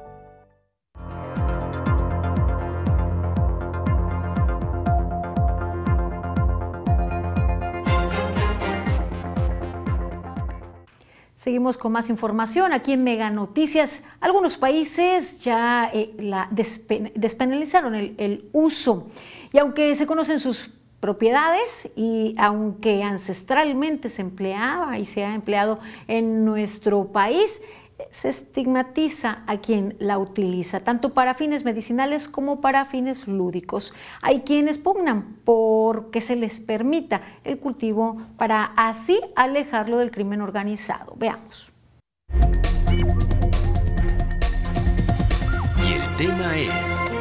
Seguimos 11.48 11.78
con 11.78 11.92
más 11.92 12.10
información 12.10 12.74
aquí 12.74 12.92
en 12.92 13.02
Mega 13.04 13.30
Noticias. 13.30 14.04
Algunos 14.20 14.58
países 14.58 15.40
ya 15.40 15.90
eh, 15.94 16.14
la 16.18 16.46
despen- 16.50 17.10
despenalizaron 17.14 17.94
el 17.94 18.50
uso 18.52 19.08
y 19.50 19.56
aunque 19.56 19.94
se 19.94 20.06
conocen 20.06 20.40
sus 20.40 20.68
propiedades 21.00 21.90
y 21.96 22.34
aunque 22.36 23.02
ancestralmente 23.02 24.10
se 24.10 24.20
empleaba 24.20 24.98
y 24.98 25.06
se 25.06 25.24
ha 25.24 25.34
empleado 25.34 25.78
en 26.06 26.44
nuestro 26.44 27.06
país, 27.12 27.62
se 28.10 28.28
estigmatiza 28.28 29.42
a 29.46 29.58
quien 29.58 29.96
la 29.98 30.18
utiliza, 30.18 30.80
tanto 30.80 31.14
para 31.14 31.34
fines 31.34 31.64
medicinales 31.64 32.28
como 32.28 32.60
para 32.60 32.86
fines 32.86 33.26
lúdicos. 33.26 33.94
Hay 34.22 34.40
quienes 34.40 34.78
pugnan 34.78 35.36
por 35.44 36.10
que 36.10 36.20
se 36.20 36.36
les 36.36 36.60
permita 36.60 37.22
el 37.44 37.58
cultivo 37.58 38.16
para 38.36 38.72
así 38.76 39.20
alejarlo 39.36 39.98
del 39.98 40.10
crimen 40.10 40.40
organizado. 40.40 41.14
Veamos. 41.16 41.70
Y 45.86 45.92
el 45.92 46.16
tema 46.16 46.56
es... 46.56 47.14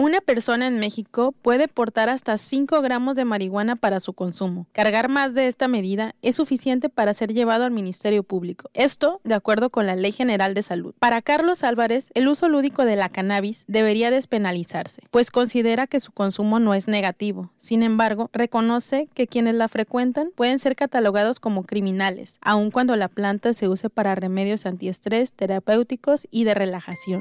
Una 0.00 0.20
persona 0.20 0.68
en 0.68 0.78
México 0.78 1.34
puede 1.42 1.66
portar 1.66 2.08
hasta 2.08 2.38
5 2.38 2.82
gramos 2.82 3.16
de 3.16 3.24
marihuana 3.24 3.74
para 3.74 3.98
su 3.98 4.12
consumo. 4.12 4.68
Cargar 4.70 5.08
más 5.08 5.34
de 5.34 5.48
esta 5.48 5.66
medida 5.66 6.14
es 6.22 6.36
suficiente 6.36 6.88
para 6.88 7.12
ser 7.12 7.34
llevado 7.34 7.64
al 7.64 7.72
Ministerio 7.72 8.22
Público. 8.22 8.70
Esto 8.74 9.20
de 9.24 9.34
acuerdo 9.34 9.70
con 9.70 9.86
la 9.86 9.96
Ley 9.96 10.12
General 10.12 10.54
de 10.54 10.62
Salud. 10.62 10.94
Para 11.00 11.20
Carlos 11.20 11.64
Álvarez, 11.64 12.12
el 12.14 12.28
uso 12.28 12.48
lúdico 12.48 12.84
de 12.84 12.94
la 12.94 13.08
cannabis 13.08 13.64
debería 13.66 14.12
despenalizarse, 14.12 15.02
pues 15.10 15.32
considera 15.32 15.88
que 15.88 15.98
su 15.98 16.12
consumo 16.12 16.60
no 16.60 16.74
es 16.74 16.86
negativo. 16.86 17.50
Sin 17.58 17.82
embargo, 17.82 18.30
reconoce 18.32 19.08
que 19.14 19.26
quienes 19.26 19.56
la 19.56 19.66
frecuentan 19.66 20.30
pueden 20.32 20.60
ser 20.60 20.76
catalogados 20.76 21.40
como 21.40 21.64
criminales, 21.64 22.38
aun 22.40 22.70
cuando 22.70 22.94
la 22.94 23.08
planta 23.08 23.52
se 23.52 23.66
use 23.66 23.90
para 23.90 24.14
remedios 24.14 24.64
antiestrés, 24.64 25.32
terapéuticos 25.32 26.28
y 26.30 26.44
de 26.44 26.54
relajación. 26.54 27.20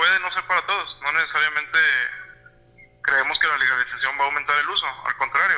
Puede 0.00 0.18
no 0.20 0.32
ser 0.32 0.42
para 0.44 0.64
todos, 0.64 0.96
no 1.02 1.12
necesariamente 1.12 1.78
creemos 3.10 3.38
que 3.40 3.48
la 3.48 3.58
legalización 3.58 4.14
va 4.18 4.22
a 4.22 4.26
aumentar 4.26 4.56
el 4.60 4.68
uso, 4.68 4.86
al 4.86 5.16
contrario, 5.16 5.56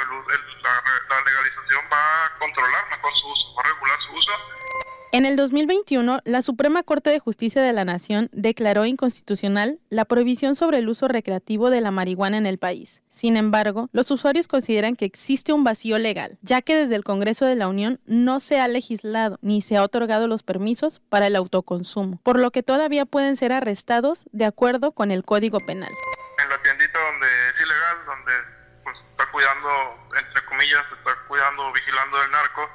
la, 0.63 1.21
legalización 1.21 1.85
va 1.93 2.25
a 2.25 2.39
controlar 2.39 2.91
mejor 2.91 3.13
su 3.21 3.29
uso, 3.29 3.55
va 3.55 3.63
a 3.63 3.69
regular 3.69 3.99
su 4.07 4.13
uso 4.15 4.33
en 5.15 5.27
el 5.27 5.37
2021, 5.37 6.21
la 6.25 6.41
Suprema 6.41 6.83
Corte 6.83 7.11
de 7.11 7.19
Justicia 7.19 7.61
de 7.61 7.75
la 7.75 7.85
Nación 7.85 8.31
declaró 8.33 8.87
inconstitucional 8.87 9.79
la 9.91 10.07
prohibición 10.07 10.55
sobre 10.55 10.79
el 10.79 10.89
uso 10.89 11.07
recreativo 11.07 11.69
de 11.69 11.83
la 11.83 11.91
marihuana 11.91 12.39
en 12.39 12.47
el 12.47 12.57
país. 12.57 13.03
Sin 13.11 13.37
embargo, 13.37 13.91
los 13.93 14.11
usuarios 14.11 14.49
consideran 14.49 14.97
que 14.97 15.05
existe 15.05 15.53
un 15.53 15.65
vacío 15.65 15.99
legal, 15.99 16.39
ya 16.41 16.63
que 16.63 16.75
desde 16.75 16.97
el 16.97 17.05
Congreso 17.05 17.45
de 17.45 17.57
la 17.57 17.69
Unión 17.69 18.01
no 18.07 18.41
se 18.41 18.59
ha 18.59 18.69
legislado 18.69 19.39
ni 19.43 19.61
se 19.61 19.77
ha 19.77 19.83
otorgado 19.83 20.29
los 20.29 20.43
permisos 20.43 21.03
para 21.11 21.27
el 21.27 21.37
autoconsumo, 21.37 22.19
por 22.23 22.39
lo 22.39 22.51
que 22.51 22.63
todavía 22.63 23.05
pueden 23.05 23.37
ser 23.37 23.53
arrestados 23.53 24.25
de 24.33 24.47
acuerdo 24.47 24.93
con 24.93 25.11
el 25.11 25.25
Código 25.25 25.61
Penal. 25.61 25.93
Es 27.27 27.61
ilegal, 27.61 28.05
donde 28.07 28.33
pues, 28.85 28.97
está 29.11 29.27
cuidando, 29.31 30.09
entre 30.17 30.45
comillas, 30.47 30.85
está 30.97 31.15
cuidando, 31.29 31.73
vigilando 31.73 32.23
el 32.23 32.31
narco, 32.31 32.71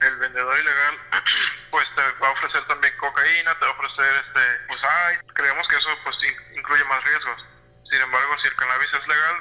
el 0.00 0.16
vendedor 0.16 0.58
ilegal 0.58 0.98
pues 1.70 1.86
te 1.96 2.02
va 2.22 2.28
a 2.28 2.32
ofrecer 2.32 2.66
también 2.66 2.92
cocaína, 2.98 3.58
te 3.58 3.64
va 3.64 3.70
a 3.70 3.74
ofrecer 3.74 4.24
este, 4.26 4.40
pues 4.68 4.80
ay, 4.82 5.16
creemos 5.34 5.66
que 5.68 5.76
eso 5.76 5.88
pues 6.04 6.16
incluye 6.56 6.84
más 6.84 7.02
riesgos. 7.04 7.44
Sin 7.90 8.00
embargo, 8.00 8.34
si 8.42 8.48
el 8.48 8.56
cannabis 8.56 8.88
es 8.92 9.06
legal, 9.08 9.36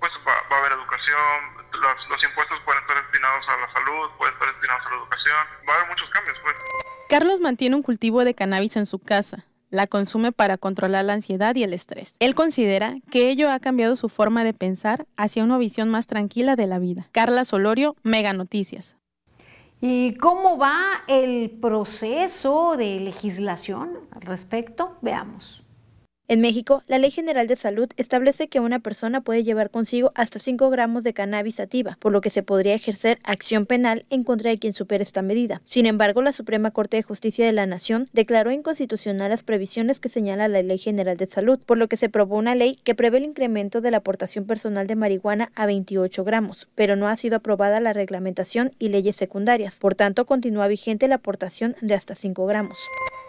pues 0.00 0.12
va, 0.26 0.32
a 0.34 0.58
haber 0.58 0.72
educación, 0.72 1.68
los, 1.72 2.08
los, 2.08 2.24
impuestos 2.24 2.58
pueden 2.64 2.80
estar 2.82 3.02
destinados 3.02 3.48
a 3.48 3.56
la 3.58 3.72
salud, 3.72 4.10
pueden 4.16 4.34
estar 4.34 4.52
destinados 4.52 4.86
a 4.86 4.90
la 4.90 4.96
educación, 4.96 5.46
va 5.68 5.72
a 5.72 5.76
haber 5.76 5.88
muchos 5.88 6.10
cambios 6.10 6.38
pues. 6.42 6.56
Carlos 7.08 7.40
mantiene 7.40 7.76
un 7.76 7.82
cultivo 7.82 8.24
de 8.24 8.34
cannabis 8.34 8.76
en 8.76 8.86
su 8.86 8.98
casa. 8.98 9.44
La 9.70 9.86
consume 9.86 10.32
para 10.32 10.58
controlar 10.58 11.04
la 11.04 11.12
ansiedad 11.12 11.54
y 11.54 11.62
el 11.62 11.72
estrés. 11.72 12.14
Él 12.18 12.34
considera 12.34 12.96
que 13.10 13.30
ello 13.30 13.50
ha 13.50 13.60
cambiado 13.60 13.94
su 13.94 14.08
forma 14.08 14.42
de 14.42 14.52
pensar 14.52 15.06
hacia 15.16 15.44
una 15.44 15.58
visión 15.58 15.88
más 15.88 16.08
tranquila 16.08 16.56
de 16.56 16.66
la 16.66 16.80
vida. 16.80 17.08
Carla 17.12 17.44
Solorio, 17.44 17.94
Mega 18.02 18.32
Noticias. 18.32 18.96
¿Y 19.80 20.14
cómo 20.14 20.58
va 20.58 21.04
el 21.06 21.50
proceso 21.50 22.76
de 22.76 23.00
legislación 23.00 23.92
al 24.10 24.22
respecto? 24.22 24.98
Veamos. 25.00 25.62
En 26.30 26.40
México, 26.40 26.84
la 26.86 26.98
Ley 26.98 27.10
General 27.10 27.48
de 27.48 27.56
Salud 27.56 27.90
establece 27.96 28.46
que 28.46 28.60
una 28.60 28.78
persona 28.78 29.20
puede 29.20 29.42
llevar 29.42 29.68
consigo 29.68 30.12
hasta 30.14 30.38
5 30.38 30.70
gramos 30.70 31.02
de 31.02 31.12
cannabis 31.12 31.56
sativa, 31.56 31.98
por 31.98 32.12
lo 32.12 32.20
que 32.20 32.30
se 32.30 32.44
podría 32.44 32.72
ejercer 32.72 33.18
acción 33.24 33.66
penal 33.66 34.06
en 34.10 34.22
contra 34.22 34.50
de 34.50 34.58
quien 34.60 34.72
supere 34.72 35.02
esta 35.02 35.22
medida. 35.22 35.60
Sin 35.64 35.86
embargo, 35.86 36.22
la 36.22 36.30
Suprema 36.30 36.70
Corte 36.70 36.98
de 36.98 37.02
Justicia 37.02 37.44
de 37.44 37.50
la 37.50 37.66
Nación 37.66 38.06
declaró 38.12 38.52
inconstitucional 38.52 39.30
las 39.30 39.42
previsiones 39.42 39.98
que 39.98 40.08
señala 40.08 40.46
la 40.46 40.62
Ley 40.62 40.78
General 40.78 41.16
de 41.16 41.26
Salud, 41.26 41.58
por 41.66 41.78
lo 41.78 41.88
que 41.88 41.96
se 41.96 42.06
aprobó 42.06 42.36
una 42.36 42.54
ley 42.54 42.76
que 42.76 42.94
prevé 42.94 43.18
el 43.18 43.24
incremento 43.24 43.80
de 43.80 43.90
la 43.90 43.96
aportación 43.96 44.46
personal 44.46 44.86
de 44.86 44.94
marihuana 44.94 45.50
a 45.56 45.66
28 45.66 46.22
gramos, 46.22 46.68
pero 46.76 46.94
no 46.94 47.08
ha 47.08 47.16
sido 47.16 47.38
aprobada 47.38 47.80
la 47.80 47.92
reglamentación 47.92 48.70
y 48.78 48.90
leyes 48.90 49.16
secundarias. 49.16 49.80
Por 49.80 49.96
tanto, 49.96 50.26
continúa 50.26 50.68
vigente 50.68 51.08
la 51.08 51.16
aportación 51.16 51.74
de 51.80 51.94
hasta 51.94 52.14
5 52.14 52.46
gramos. 52.46 52.78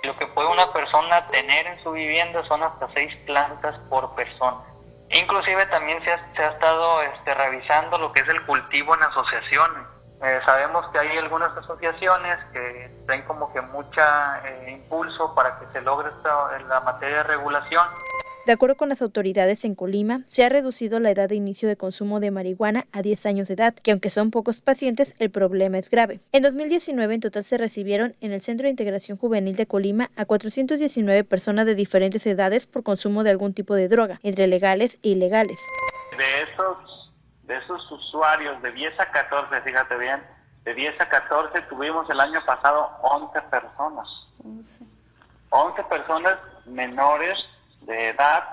Lo 0.04 0.18
que 0.18 0.26
puede 0.28 0.50
una 0.50 0.74
persona 0.74 1.28
tener 1.28 1.68
en 1.68 1.84
su 1.84 1.92
vivienda 1.92 2.44
son 2.48 2.64
hasta 2.64 2.91
seis 2.94 3.14
plantas 3.26 3.78
por 3.90 4.14
persona. 4.16 4.58
Inclusive 5.10 5.66
también 5.66 6.02
se 6.04 6.12
ha, 6.12 6.34
se 6.36 6.44
ha 6.44 6.50
estado 6.52 7.02
este, 7.02 7.34
revisando 7.34 7.98
lo 7.98 8.14
que 8.14 8.22
es 8.22 8.30
el 8.30 8.46
cultivo 8.46 8.96
en 8.96 9.04
asociaciones. 9.04 9.84
Eh, 10.24 10.40
sabemos 10.46 10.86
que 10.92 11.00
hay 11.00 11.18
algunas 11.18 11.56
asociaciones 11.58 12.38
que 12.54 12.96
tienen 13.08 13.26
como 13.26 13.52
que 13.52 13.62
mucha 13.62 14.40
eh, 14.48 14.72
impulso 14.72 15.34
para 15.34 15.58
que 15.60 15.66
se 15.74 15.82
logre 15.82 16.10
esta, 16.16 16.60
la 16.60 16.80
materia 16.82 17.18
de 17.18 17.24
regulación. 17.24 17.88
De 18.48 18.54
acuerdo 18.54 18.76
con 18.76 18.90
las 18.90 19.04
autoridades 19.04 19.66
en 19.66 19.76
Colima, 19.76 20.22
se 20.26 20.44
ha 20.44 20.50
reducido 20.50 21.00
la 21.00 21.12
edad 21.12 21.30
de 21.30 21.36
inicio 21.36 21.70
de 21.70 21.78
consumo 21.78 22.20
de 22.20 22.32
marihuana 22.32 22.88
a 22.92 23.04
10 23.04 23.28
años 23.28 23.48
de 23.48 23.54
edad, 23.54 23.76
que 23.76 23.92
aunque 23.92 24.10
son 24.10 24.32
pocos 24.32 24.62
pacientes, 24.62 25.14
el 25.20 25.30
problema 25.30 25.78
es 25.78 25.92
grave. 25.92 26.22
En 26.32 26.42
2019, 26.42 27.14
en 27.14 27.22
total 27.22 27.44
se 27.44 27.60
recibieron 27.60 28.16
en 28.20 28.32
el 28.32 28.42
Centro 28.42 28.66
de 28.66 28.72
Integración 28.72 29.20
Juvenil 29.20 29.56
de 29.56 29.68
Colima 29.68 30.10
a 30.16 30.26
419 30.26 31.24
personas 31.24 31.68
de 31.68 31.76
diferentes 31.76 32.26
edades 32.26 32.66
por 32.66 32.82
consumo 32.82 33.24
de 33.24 33.30
algún 33.30 33.54
tipo 33.54 33.76
de 33.76 33.88
droga, 33.88 34.20
entre 34.24 34.48
legales 34.48 34.98
e 35.04 35.10
ilegales. 35.10 35.60
De 36.18 36.42
esos, 36.42 37.12
de 37.44 37.58
esos 37.58 37.92
usuarios 37.92 38.60
de 38.64 38.72
10 38.72 39.00
a 39.02 39.12
14, 39.12 39.62
fíjate 39.62 39.98
bien, 39.98 40.20
de 40.64 40.74
10 40.74 41.00
a 41.00 41.10
14 41.10 41.62
tuvimos 41.70 42.10
el 42.10 42.20
año 42.20 42.44
pasado 42.44 42.90
11 43.04 43.40
personas. 43.52 44.08
11 45.52 45.84
personas 45.84 46.40
menores 46.66 47.38
de 47.82 48.10
edad, 48.10 48.44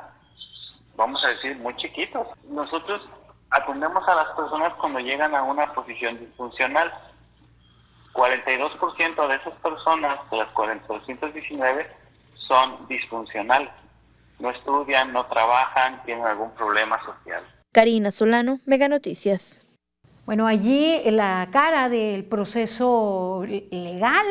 vamos 0.97 1.22
a 1.24 1.29
decir, 1.29 1.57
muy 1.59 1.74
chiquitos. 1.76 2.26
Nosotros 2.49 3.03
atendemos 3.51 4.07
a 4.09 4.14
las 4.14 4.29
personas 4.37 4.74
cuando 4.74 5.01
llegan 5.01 5.35
a 5.35 5.43
una 5.43 5.72
posición 5.72 6.18
disfuncional. 6.18 6.93
42% 8.12 9.29
de 9.29 9.35
esas 9.37 9.55
personas, 9.61 10.18
de 10.31 10.39
las 10.39 10.51
419, 10.53 11.87
son 12.49 12.89
disfuncionales. 12.89 13.70
No 14.39 14.51
estudian, 14.51 15.12
no 15.12 15.26
trabajan, 15.26 16.03
tienen 16.05 16.24
algún 16.24 16.53
problema 16.53 16.99
social. 17.05 17.45
Karina 17.72 18.11
Solano, 18.11 18.61
Mega 18.64 18.89
Noticias. 18.89 19.66
Bueno, 20.26 20.47
allí 20.47 21.01
la 21.11 21.49
cara 21.53 21.89
del 21.89 22.24
proceso 22.24 23.45
legal 23.47 24.26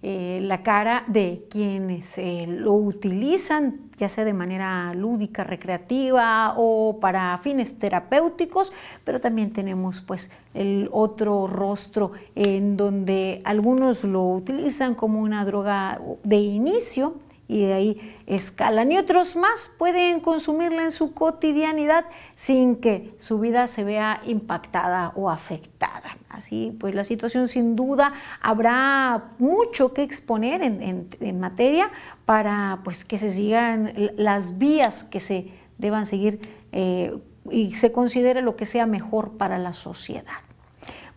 eh, 0.00 0.38
la 0.42 0.62
cara 0.62 1.02
de 1.08 1.44
quienes 1.50 2.18
eh, 2.18 2.46
lo 2.46 2.72
utilizan, 2.74 3.80
ya 3.96 4.08
sea 4.08 4.24
de 4.24 4.32
manera 4.32 4.94
lúdica, 4.94 5.42
recreativa 5.42 6.54
o 6.56 6.98
para 7.00 7.36
fines 7.38 7.76
terapéuticos, 7.78 8.72
pero 9.02 9.20
también 9.20 9.52
tenemos 9.52 10.00
pues 10.00 10.30
el 10.54 10.88
otro 10.92 11.48
rostro 11.48 12.12
en 12.36 12.76
donde 12.76 13.42
algunos 13.44 14.04
lo 14.04 14.24
utilizan 14.24 14.94
como 14.94 15.20
una 15.20 15.44
droga 15.44 16.00
de 16.22 16.36
inicio 16.36 17.14
y 17.48 17.64
de 17.64 17.72
ahí 17.72 18.16
escalan. 18.26 18.92
Y 18.92 18.98
otros 18.98 19.34
más 19.34 19.70
pueden 19.78 20.20
consumirla 20.20 20.82
en 20.82 20.92
su 20.92 21.14
cotidianidad 21.14 22.04
sin 22.36 22.76
que 22.76 23.14
su 23.18 23.40
vida 23.40 23.66
se 23.66 23.82
vea 23.82 24.20
impactada 24.26 25.12
o 25.16 25.30
afectada. 25.30 26.18
Así 26.28 26.76
pues 26.78 26.94
la 26.94 27.04
situación 27.04 27.48
sin 27.48 27.74
duda 27.74 28.12
habrá 28.40 29.30
mucho 29.38 29.94
que 29.94 30.02
exponer 30.02 30.62
en, 30.62 31.40
materia 31.40 31.90
para 32.26 32.80
pues 32.84 33.04
que 33.04 33.18
se 33.18 33.32
sigan 33.32 33.94
las 34.16 34.58
vías 34.58 35.04
que 35.04 35.18
se 35.18 35.50
deban 35.78 36.04
seguir 36.04 36.40
eh, 36.72 37.16
y 37.50 37.74
se 37.74 37.92
considere 37.92 38.42
lo 38.42 38.56
que 38.56 38.66
sea 38.66 38.86
mejor 38.86 39.38
para 39.38 39.58
la 39.58 39.72
sociedad. 39.72 40.42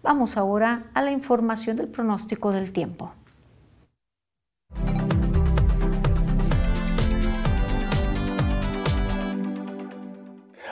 Vamos 0.02 0.38
ahora 0.38 0.86
a 0.94 1.02
la 1.02 1.12
información 1.12 1.78
del 1.78 1.88
pronóstico 1.88 2.52
del 2.52 2.72
tiempo. 2.72 3.12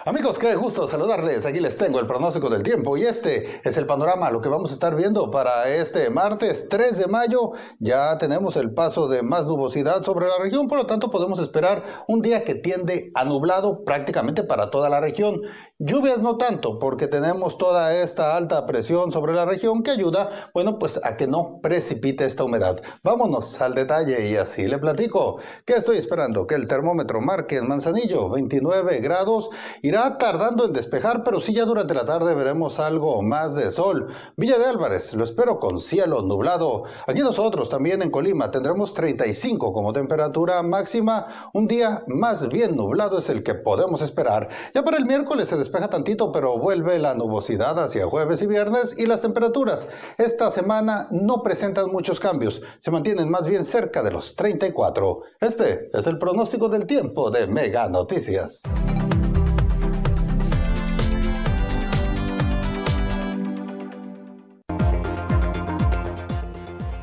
Amigos, 0.06 0.40
qué 0.40 0.56
gusto 0.56 0.88
saludarles. 0.88 1.46
Aquí 1.46 1.60
les 1.60 1.78
tengo 1.78 2.00
el 2.00 2.08
pronóstico 2.08 2.50
del 2.50 2.64
tiempo 2.64 2.96
y 2.96 3.04
este 3.04 3.60
es 3.68 3.78
el 3.78 3.86
panorama, 3.86 4.32
lo 4.32 4.40
que 4.40 4.48
vamos 4.48 4.72
a 4.72 4.74
estar 4.74 4.96
viendo 4.96 5.30
para 5.30 5.68
este 5.68 6.10
martes 6.10 6.68
3 6.70 7.00
de 7.00 7.08
mayo. 7.08 7.52
Ya 7.80 8.18
tenemos 8.18 8.56
el 8.56 8.74
paso 8.74 9.10
de 9.10 9.24
más 9.24 9.46
nubosidad 9.46 10.02
sobre 10.04 10.28
la 10.28 10.38
región, 10.40 10.68
por 10.68 10.78
lo 10.78 10.86
tanto 10.86 11.10
podemos 11.10 11.40
esperar 11.40 11.84
un 12.08 12.22
día 12.22 12.46
que 12.46 12.56
tiende 12.56 13.12
a 13.14 13.26
nublado 13.26 13.84
prácticamente 13.84 14.44
para 14.44 14.70
toda 14.70 14.90
la 14.90 15.02
región. 15.02 15.42
Lluvias 15.82 16.22
no 16.22 16.36
tanto, 16.36 16.78
porque 16.78 17.08
tenemos 17.08 17.58
toda 17.58 17.96
esta 17.96 18.36
alta 18.36 18.66
presión 18.66 19.14
sobre 19.14 19.34
la 19.34 19.46
región 19.46 19.82
que 19.82 19.92
ayuda, 19.92 20.30
bueno, 20.54 20.78
pues 20.78 21.00
a 21.02 21.16
que 21.16 21.26
no 21.26 21.62
precipite 21.64 22.26
esta 22.26 22.44
humedad. 22.44 22.82
Vámonos 23.02 23.62
al 23.62 23.76
detalle 23.76 24.28
y 24.28 24.36
así 24.36 24.68
le 24.68 24.78
platico. 24.78 25.40
¿Qué 25.66 25.76
estoy 25.76 25.96
esperando? 25.96 26.46
Que 26.48 26.56
el 26.56 26.68
termómetro 26.68 27.22
marque 27.22 27.56
en 27.56 27.70
Manzanillo 27.70 28.30
29 28.30 29.00
grados 29.00 29.50
irá 29.82 30.18
tardando 30.18 30.66
en 30.66 30.74
despejar, 30.74 31.24
pero 31.24 31.40
sí 31.40 31.54
ya 31.54 31.64
durante 31.64 31.94
la 31.94 32.04
tarde 32.04 32.36
veremos 32.36 32.82
algo 32.82 33.22
más 33.22 33.56
de 33.56 33.72
sol. 33.72 34.08
Villa 34.36 34.60
de 34.60 34.66
Álvarez, 34.66 35.14
lo 35.14 35.24
espero 35.24 35.62
con 35.62 35.80
cielo 35.80 36.22
nublado. 36.24 36.84
Aquí 37.08 37.22
nosotros 37.22 37.70
también 37.70 38.02
en 38.02 38.12
Colima 38.12 38.52
tendremos 38.52 38.94
35 38.94 39.72
como 39.72 39.94
temperatura 39.94 40.62
máxima. 40.62 41.50
Un 41.54 41.68
día 41.68 42.04
más 42.08 42.50
bien 42.50 42.76
nublado 42.76 43.18
es 43.18 43.30
el 43.30 43.44
que 43.44 43.56
podemos 43.56 44.02
esperar. 44.02 44.50
Ya 44.74 44.84
para 44.84 44.98
el 44.98 45.06
miércoles 45.06 45.48
se 45.48 45.69
despeja 45.70 45.88
tantito, 45.88 46.32
pero 46.32 46.58
vuelve 46.58 46.98
la 46.98 47.14
nubosidad 47.14 47.78
hacia 47.78 48.08
jueves 48.08 48.42
y 48.42 48.48
viernes 48.48 48.96
y 48.98 49.06
las 49.06 49.22
temperaturas 49.22 49.88
esta 50.18 50.50
semana 50.50 51.08
no 51.12 51.44
presentan 51.44 51.92
muchos 51.92 52.20
cambios. 52.20 52.64
Se 52.80 52.90
mantienen 52.90 53.30
más 53.30 53.46
bien 53.46 53.64
cerca 53.64 54.02
de 54.02 54.10
los 54.10 54.36
34. 54.36 55.22
Este 55.40 55.92
es 55.94 56.08
el 56.08 56.18
pronóstico 56.18 56.70
del 56.70 56.88
tiempo 56.88 57.30
de 57.30 57.46
Mega 57.46 57.88
Noticias. 57.88 58.64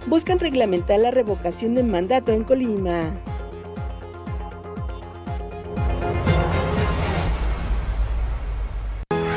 Buscan 0.09 0.41
reglamentar 0.41 0.99
la 0.99 1.13
revocación 1.13 1.77
de 1.77 1.85
mandato 1.85 2.33
en 2.33 2.43
Colima. 2.43 3.15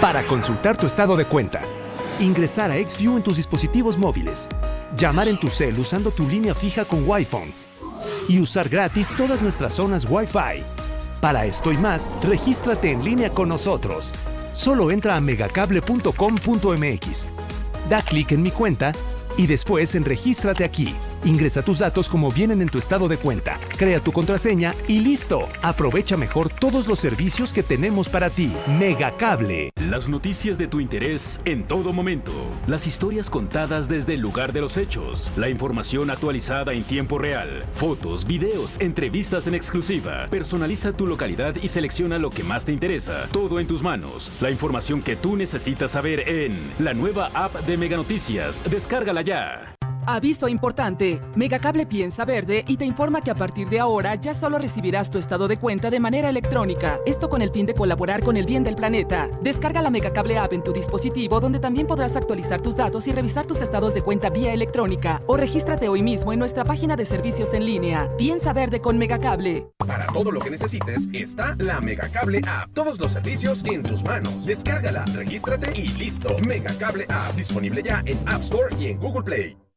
Para 0.09 0.25
consultar 0.25 0.75
tu 0.75 0.87
estado 0.87 1.15
de 1.15 1.25
cuenta, 1.25 1.61
ingresar 2.19 2.71
a 2.71 2.81
XView 2.81 3.17
en 3.17 3.23
tus 3.23 3.37
dispositivos 3.37 3.95
móviles, 3.95 4.49
llamar 4.97 5.27
en 5.27 5.39
tu 5.39 5.49
cel 5.49 5.79
usando 5.79 6.09
tu 6.09 6.27
línea 6.27 6.55
fija 6.55 6.83
con 6.83 7.07
Wi-Fi 7.07 7.53
y 8.27 8.39
usar 8.39 8.69
gratis 8.69 9.09
todas 9.15 9.43
nuestras 9.43 9.73
zonas 9.73 10.07
Wi-Fi. 10.09 10.63
Para 11.21 11.45
esto 11.45 11.71
y 11.71 11.77
más, 11.77 12.09
regístrate 12.23 12.91
en 12.91 13.03
línea 13.03 13.29
con 13.29 13.49
nosotros. 13.49 14.15
Solo 14.53 14.89
entra 14.89 15.15
a 15.15 15.21
megacable.com.mx. 15.21 17.27
Da 17.87 18.01
clic 18.01 18.31
en 18.31 18.41
mi 18.41 18.49
cuenta 18.49 18.93
y 19.39 19.47
después 19.47 19.95
en 19.95 20.03
Regístrate 20.03 20.65
aquí. 20.65 20.93
Ingresa 21.23 21.61
tus 21.61 21.79
datos 21.79 22.09
como 22.09 22.29
vienen 22.29 22.61
en 22.61 22.67
tu 22.67 22.77
estado 22.77 23.07
de 23.07 23.15
cuenta, 23.15 23.57
crea 23.77 24.01
tu 24.01 24.11
contraseña 24.11 24.75
y 24.85 24.99
listo. 24.99 25.47
Aprovecha 25.61 26.17
mejor 26.17 26.49
todos 26.49 26.87
los 26.87 26.99
servicios 26.99 27.53
que 27.53 27.63
tenemos 27.63 28.09
para 28.09 28.29
ti. 28.29 28.51
Megacable. 28.77 29.69
Las 29.89 30.09
noticias 30.09 30.57
de 30.57 30.67
tu 30.67 30.81
interés 30.81 31.39
en 31.45 31.63
todo 31.63 31.93
momento. 31.93 32.33
Las 32.67 32.85
historias 32.85 33.29
contadas 33.29 33.87
desde 33.87 34.15
el 34.15 34.19
lugar 34.19 34.51
de 34.51 34.59
los 34.59 34.75
hechos. 34.75 35.31
La 35.37 35.47
información 35.47 36.09
actualizada 36.09 36.73
en 36.73 36.83
tiempo 36.83 37.17
real. 37.17 37.63
Fotos, 37.71 38.25
videos, 38.25 38.75
entrevistas 38.81 39.47
en 39.47 39.55
exclusiva. 39.55 40.27
Personaliza 40.29 40.91
tu 40.91 41.07
localidad 41.07 41.55
y 41.61 41.69
selecciona 41.69 42.17
lo 42.17 42.29
que 42.29 42.43
más 42.43 42.65
te 42.65 42.73
interesa. 42.73 43.27
Todo 43.31 43.61
en 43.61 43.67
tus 43.67 43.83
manos. 43.83 44.33
La 44.41 44.51
información 44.51 45.01
que 45.01 45.15
tú 45.15 45.37
necesitas 45.37 45.91
saber 45.91 46.27
en 46.27 46.51
la 46.79 46.93
nueva 46.93 47.31
app 47.33 47.55
de 47.65 47.77
Mega 47.77 47.95
Noticias. 47.95 48.65
Descárgala 48.69 49.21
ya. 49.21 49.28
Yeah. 49.29 49.78
Aviso 50.11 50.47
importante. 50.47 51.21
Megacable 51.35 51.85
piensa 51.85 52.25
verde 52.25 52.65
y 52.67 52.77
te 52.77 52.85
informa 52.85 53.21
que 53.21 53.29
a 53.29 53.35
partir 53.35 53.69
de 53.69 53.79
ahora 53.79 54.15
ya 54.15 54.33
solo 54.33 54.57
recibirás 54.57 55.11
tu 55.11 55.19
estado 55.19 55.47
de 55.47 55.59
cuenta 55.59 55.91
de 55.91 55.99
manera 55.99 56.29
electrónica. 56.29 56.97
Esto 57.05 57.29
con 57.29 57.43
el 57.43 57.51
fin 57.51 57.67
de 57.67 57.75
colaborar 57.75 58.23
con 58.23 58.35
el 58.35 58.47
bien 58.47 58.63
del 58.63 58.75
planeta. 58.75 59.29
Descarga 59.43 59.83
la 59.83 59.91
Megacable 59.91 60.39
app 60.39 60.53
en 60.53 60.63
tu 60.63 60.73
dispositivo 60.73 61.39
donde 61.39 61.59
también 61.59 61.85
podrás 61.85 62.15
actualizar 62.15 62.59
tus 62.59 62.75
datos 62.75 63.05
y 63.05 63.11
revisar 63.11 63.45
tus 63.45 63.61
estados 63.61 63.93
de 63.93 64.01
cuenta 64.01 64.31
vía 64.31 64.51
electrónica. 64.51 65.21
O 65.27 65.37
regístrate 65.37 65.89
hoy 65.89 66.01
mismo 66.01 66.33
en 66.33 66.39
nuestra 66.39 66.65
página 66.65 66.95
de 66.95 67.05
servicios 67.05 67.53
en 67.53 67.65
línea. 67.65 68.09
Piensa 68.17 68.51
verde 68.51 68.81
con 68.81 68.97
Megacable. 68.97 69.67
Para 69.77 70.07
todo 70.07 70.31
lo 70.31 70.39
que 70.39 70.49
necesites 70.49 71.07
está 71.13 71.55
la 71.59 71.81
Megacable 71.81 72.41
app. 72.47 72.73
Todos 72.73 72.99
los 72.99 73.11
servicios 73.11 73.63
en 73.63 73.83
tus 73.83 74.03
manos. 74.03 74.43
Descárgala, 74.43 75.05
regístrate 75.13 75.71
y 75.79 75.87
listo. 75.89 76.35
Megacable 76.39 77.05
app 77.09 77.35
disponible 77.35 77.83
ya 77.83 78.01
en 78.07 78.17
App 78.27 78.41
Store 78.41 78.75
y 78.79 78.87
en 78.87 78.97
Google 78.97 79.21
Play. 79.21 79.68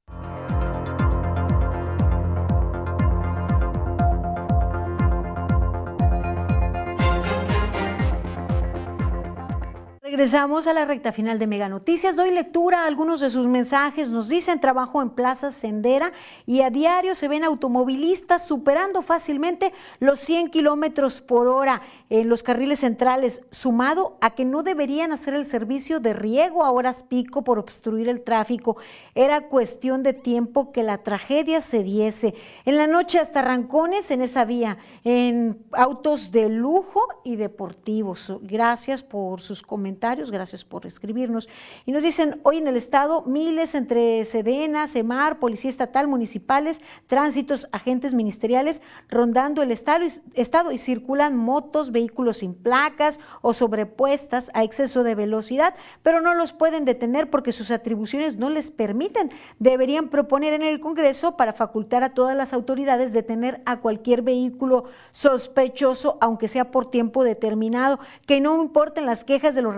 Regresamos 10.13 10.67
a 10.67 10.75
la 10.75 10.85
recta 10.85 11.11
final 11.11 11.39
de 11.39 11.47
Mega 11.47 11.71
Noticias. 11.71 12.17
Doy 12.17 12.33
lectura 12.33 12.83
a 12.83 12.87
algunos 12.87 13.21
de 13.21 13.31
sus 13.31 13.47
mensajes. 13.47 14.11
Nos 14.11 14.29
dicen 14.29 14.61
trabajo 14.61 15.01
en 15.01 15.09
Plaza 15.09 15.51
Sendera 15.51 16.13
y 16.45 16.61
a 16.61 16.69
diario 16.69 17.15
se 17.15 17.29
ven 17.29 17.45
automovilistas 17.45 18.47
superando 18.47 19.01
fácilmente 19.01 19.73
los 20.01 20.21
100 20.21 20.51
kilómetros 20.51 21.23
por 21.23 21.49
hora 21.49 21.81
en 22.11 22.29
los 22.29 22.43
carriles 22.43 22.81
centrales, 22.81 23.41
sumado 23.51 24.19
a 24.21 24.35
que 24.35 24.45
no 24.45 24.63
deberían 24.63 25.13
hacer 25.13 25.33
el 25.33 25.47
servicio 25.47 25.99
de 25.99 26.13
riego 26.13 26.63
a 26.63 26.73
horas 26.73 27.05
pico 27.05 27.43
por 27.43 27.59
obstruir 27.59 28.11
el 28.11 28.21
tráfico. 28.21 28.77
Era 29.15 29.49
cuestión 29.49 30.03
de 30.03 30.13
tiempo 30.13 30.73
que 30.73 30.83
la 30.83 30.99
tragedia 30.99 31.63
se 31.63 31.83
diese. 31.83 32.35
En 32.67 32.77
la 32.77 32.87
noche 32.87 33.19
hasta 33.19 33.41
arrancones 33.41 34.11
en 34.11 34.21
esa 34.21 34.45
vía, 34.45 34.77
en 35.05 35.65
autos 35.73 36.33
de 36.33 36.51
lujo 36.51 37.01
y 37.25 37.37
deportivos. 37.37 38.31
Gracias 38.43 39.03
por 39.03 39.41
sus 39.41 39.63
comentarios 39.63 40.02
gracias 40.03 40.65
por 40.65 40.85
escribirnos. 40.85 41.49
Y 41.87 41.93
nos 41.93 42.03
dicen, 42.03 42.41
hoy 42.43 42.59
en 42.59 42.67
el 42.67 42.77
Estado, 42.77 43.23
miles 43.23 43.75
entre 43.77 44.25
Sedena, 44.25 44.89
Semar, 44.89 45.39
Policía 45.39 45.71
Estatal, 45.71 46.09
municipales, 46.09 46.81
tránsitos, 47.07 47.69
agentes 47.71 48.13
ministeriales, 48.13 48.83
rondando 49.09 49.63
el 49.63 49.71
estado 49.71 50.05
y, 50.05 50.09
estado 50.35 50.73
y 50.73 50.79
circulan 50.79 51.37
motos, 51.37 51.93
vehículos 51.93 52.39
sin 52.39 52.55
placas 52.55 53.21
o 53.43 53.53
sobrepuestas 53.53 54.51
a 54.55 54.65
exceso 54.65 55.05
de 55.05 55.15
velocidad, 55.15 55.75
pero 56.03 56.21
no 56.21 56.35
los 56.35 56.53
pueden 56.53 56.85
detener 56.85 57.31
porque 57.31 57.53
sus 57.53 57.71
atribuciones 57.71 58.37
no 58.37 58.51
les 58.51 58.73
permiten. 58.73 59.31
Deberían 59.61 60.09
proponer 60.09 60.53
en 60.53 60.63
el 60.63 60.81
Congreso 60.81 61.37
para 61.37 61.53
facultar 61.53 62.03
a 62.03 62.13
todas 62.13 62.37
las 62.37 62.53
autoridades 62.53 63.13
detener 63.13 63.63
a 63.67 63.81
cualquier 63.81 64.23
vehículo 64.23 64.85
sospechoso, 65.13 66.19
aunque 66.21 66.49
sea 66.49 66.73
por 66.73 66.91
tiempo 66.91 67.23
determinado, 67.23 68.01
que 68.27 68.41
no 68.41 68.61
importen 68.61 69.07
las 69.07 69.23
quejas 69.23 69.55
de 69.55 69.63
los 69.63 69.77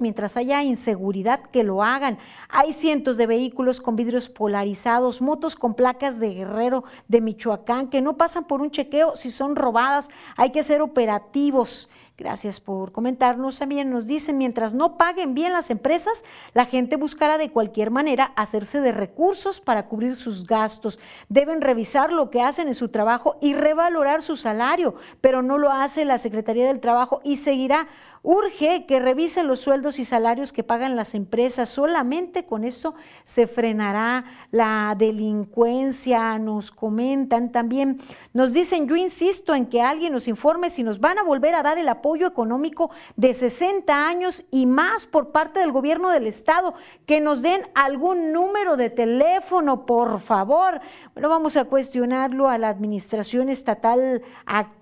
mientras 0.00 0.36
haya 0.36 0.62
inseguridad 0.62 1.40
que 1.42 1.62
lo 1.62 1.82
hagan. 1.82 2.18
Hay 2.48 2.72
cientos 2.72 3.16
de 3.16 3.26
vehículos 3.26 3.80
con 3.80 3.96
vidrios 3.96 4.28
polarizados, 4.28 5.22
motos 5.22 5.56
con 5.56 5.74
placas 5.74 6.18
de 6.18 6.34
Guerrero, 6.34 6.84
de 7.08 7.20
Michoacán, 7.20 7.88
que 7.88 8.00
no 8.00 8.16
pasan 8.16 8.44
por 8.44 8.60
un 8.60 8.70
chequeo 8.70 9.16
si 9.16 9.30
son 9.30 9.56
robadas. 9.56 10.08
Hay 10.36 10.50
que 10.50 10.62
ser 10.62 10.82
operativos. 10.82 11.88
Gracias 12.18 12.60
por 12.60 12.92
comentarnos. 12.92 13.58
También 13.58 13.90
nos 13.90 14.06
dicen, 14.06 14.36
mientras 14.38 14.74
no 14.74 14.96
paguen 14.96 15.34
bien 15.34 15.52
las 15.52 15.70
empresas, 15.70 16.24
la 16.52 16.66
gente 16.66 16.96
buscará 16.96 17.38
de 17.38 17.50
cualquier 17.50 17.90
manera 17.90 18.32
hacerse 18.36 18.80
de 18.80 18.92
recursos 18.92 19.60
para 19.60 19.88
cubrir 19.88 20.14
sus 20.14 20.46
gastos. 20.46 21.00
Deben 21.28 21.62
revisar 21.62 22.12
lo 22.12 22.30
que 22.30 22.42
hacen 22.42 22.68
en 22.68 22.74
su 22.74 22.90
trabajo 22.90 23.38
y 23.40 23.54
revalorar 23.54 24.22
su 24.22 24.36
salario, 24.36 24.94
pero 25.20 25.42
no 25.42 25.58
lo 25.58 25.72
hace 25.72 26.04
la 26.04 26.18
Secretaría 26.18 26.66
del 26.66 26.80
Trabajo 26.80 27.20
y 27.24 27.36
seguirá 27.36 27.88
Urge 28.24 28.86
que 28.86 29.00
revisen 29.00 29.48
los 29.48 29.58
sueldos 29.58 29.98
y 29.98 30.04
salarios 30.04 30.52
que 30.52 30.62
pagan 30.62 30.94
las 30.94 31.14
empresas. 31.14 31.68
Solamente 31.68 32.44
con 32.44 32.62
eso 32.62 32.94
se 33.24 33.48
frenará 33.48 34.24
la 34.52 34.94
delincuencia. 34.96 36.38
Nos 36.38 36.70
comentan 36.70 37.50
también, 37.50 38.00
nos 38.32 38.52
dicen, 38.52 38.88
yo 38.88 38.94
insisto 38.94 39.56
en 39.56 39.66
que 39.66 39.82
alguien 39.82 40.12
nos 40.12 40.28
informe 40.28 40.70
si 40.70 40.84
nos 40.84 41.00
van 41.00 41.18
a 41.18 41.24
volver 41.24 41.56
a 41.56 41.64
dar 41.64 41.78
el 41.78 41.88
apoyo 41.88 42.28
económico 42.28 42.90
de 43.16 43.34
60 43.34 44.06
años 44.06 44.44
y 44.52 44.66
más 44.66 45.08
por 45.08 45.32
parte 45.32 45.58
del 45.58 45.72
gobierno 45.72 46.10
del 46.10 46.28
estado. 46.28 46.74
Que 47.06 47.20
nos 47.20 47.42
den 47.42 47.62
algún 47.74 48.32
número 48.32 48.76
de 48.76 48.90
teléfono, 48.90 49.84
por 49.84 50.20
favor. 50.20 50.80
Bueno, 51.14 51.28
vamos 51.28 51.56
a 51.56 51.64
cuestionarlo 51.64 52.48
a 52.48 52.56
la 52.56 52.68
administración 52.68 53.48
estatal 53.48 54.22
actual. 54.46 54.81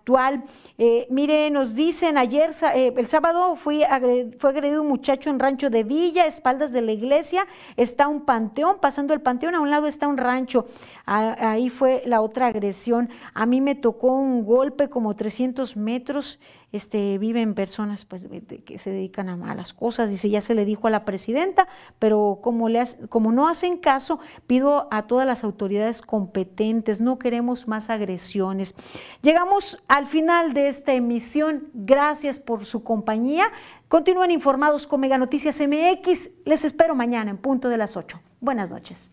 Eh, 0.78 1.06
mire, 1.10 1.50
nos 1.50 1.74
dicen 1.74 2.18
ayer, 2.18 2.50
eh, 2.74 2.92
el 2.96 3.06
sábado 3.06 3.54
fue 3.54 3.84
agredido 3.84 4.82
un 4.82 4.88
muchacho 4.88 5.30
en 5.30 5.38
Rancho 5.38 5.70
de 5.70 5.84
Villa, 5.84 6.26
espaldas 6.26 6.72
de 6.72 6.80
la 6.80 6.92
iglesia, 6.92 7.46
está 7.76 8.08
un 8.08 8.22
panteón, 8.22 8.78
pasando 8.80 9.14
el 9.14 9.20
panteón, 9.20 9.54
a 9.54 9.60
un 9.60 9.70
lado 9.70 9.86
está 9.86 10.08
un 10.08 10.16
rancho, 10.16 10.66
ahí 11.06 11.68
fue 11.68 12.02
la 12.06 12.20
otra 12.20 12.48
agresión. 12.48 13.08
A 13.34 13.46
mí 13.46 13.60
me 13.60 13.74
tocó 13.74 14.12
un 14.12 14.44
golpe 14.44 14.88
como 14.88 15.14
300 15.14 15.76
metros 15.76 16.38
este, 16.72 17.18
viven 17.18 17.54
personas 17.54 18.04
pues, 18.04 18.28
que 18.64 18.78
se 18.78 18.90
dedican 18.90 19.28
a 19.28 19.36
malas 19.36 19.74
cosas. 19.74 20.10
Dice, 20.10 20.30
ya 20.30 20.40
se 20.40 20.54
le 20.54 20.64
dijo 20.64 20.86
a 20.86 20.90
la 20.90 21.04
presidenta, 21.04 21.68
pero 21.98 22.38
como, 22.42 22.68
le, 22.68 22.82
como 23.08 23.32
no 23.32 23.48
hacen 23.48 23.76
caso, 23.76 24.20
pido 24.46 24.88
a 24.90 25.06
todas 25.06 25.26
las 25.26 25.44
autoridades 25.44 26.02
competentes, 26.02 27.00
no 27.00 27.18
queremos 27.18 27.68
más 27.68 27.90
agresiones. 27.90 28.74
Llegamos 29.22 29.82
al 29.88 30.06
final 30.06 30.54
de 30.54 30.68
esta 30.68 30.92
emisión. 30.92 31.68
Gracias 31.74 32.38
por 32.38 32.64
su 32.64 32.82
compañía. 32.84 33.46
Continúen 33.88 34.30
informados 34.30 34.86
con 34.86 35.00
Mega 35.00 35.18
Noticias 35.18 35.60
MX. 35.60 36.30
Les 36.44 36.64
espero 36.64 36.94
mañana 36.94 37.30
en 37.30 37.38
punto 37.38 37.68
de 37.68 37.76
las 37.76 37.96
8. 37.96 38.20
Buenas 38.40 38.70
noches. 38.70 39.12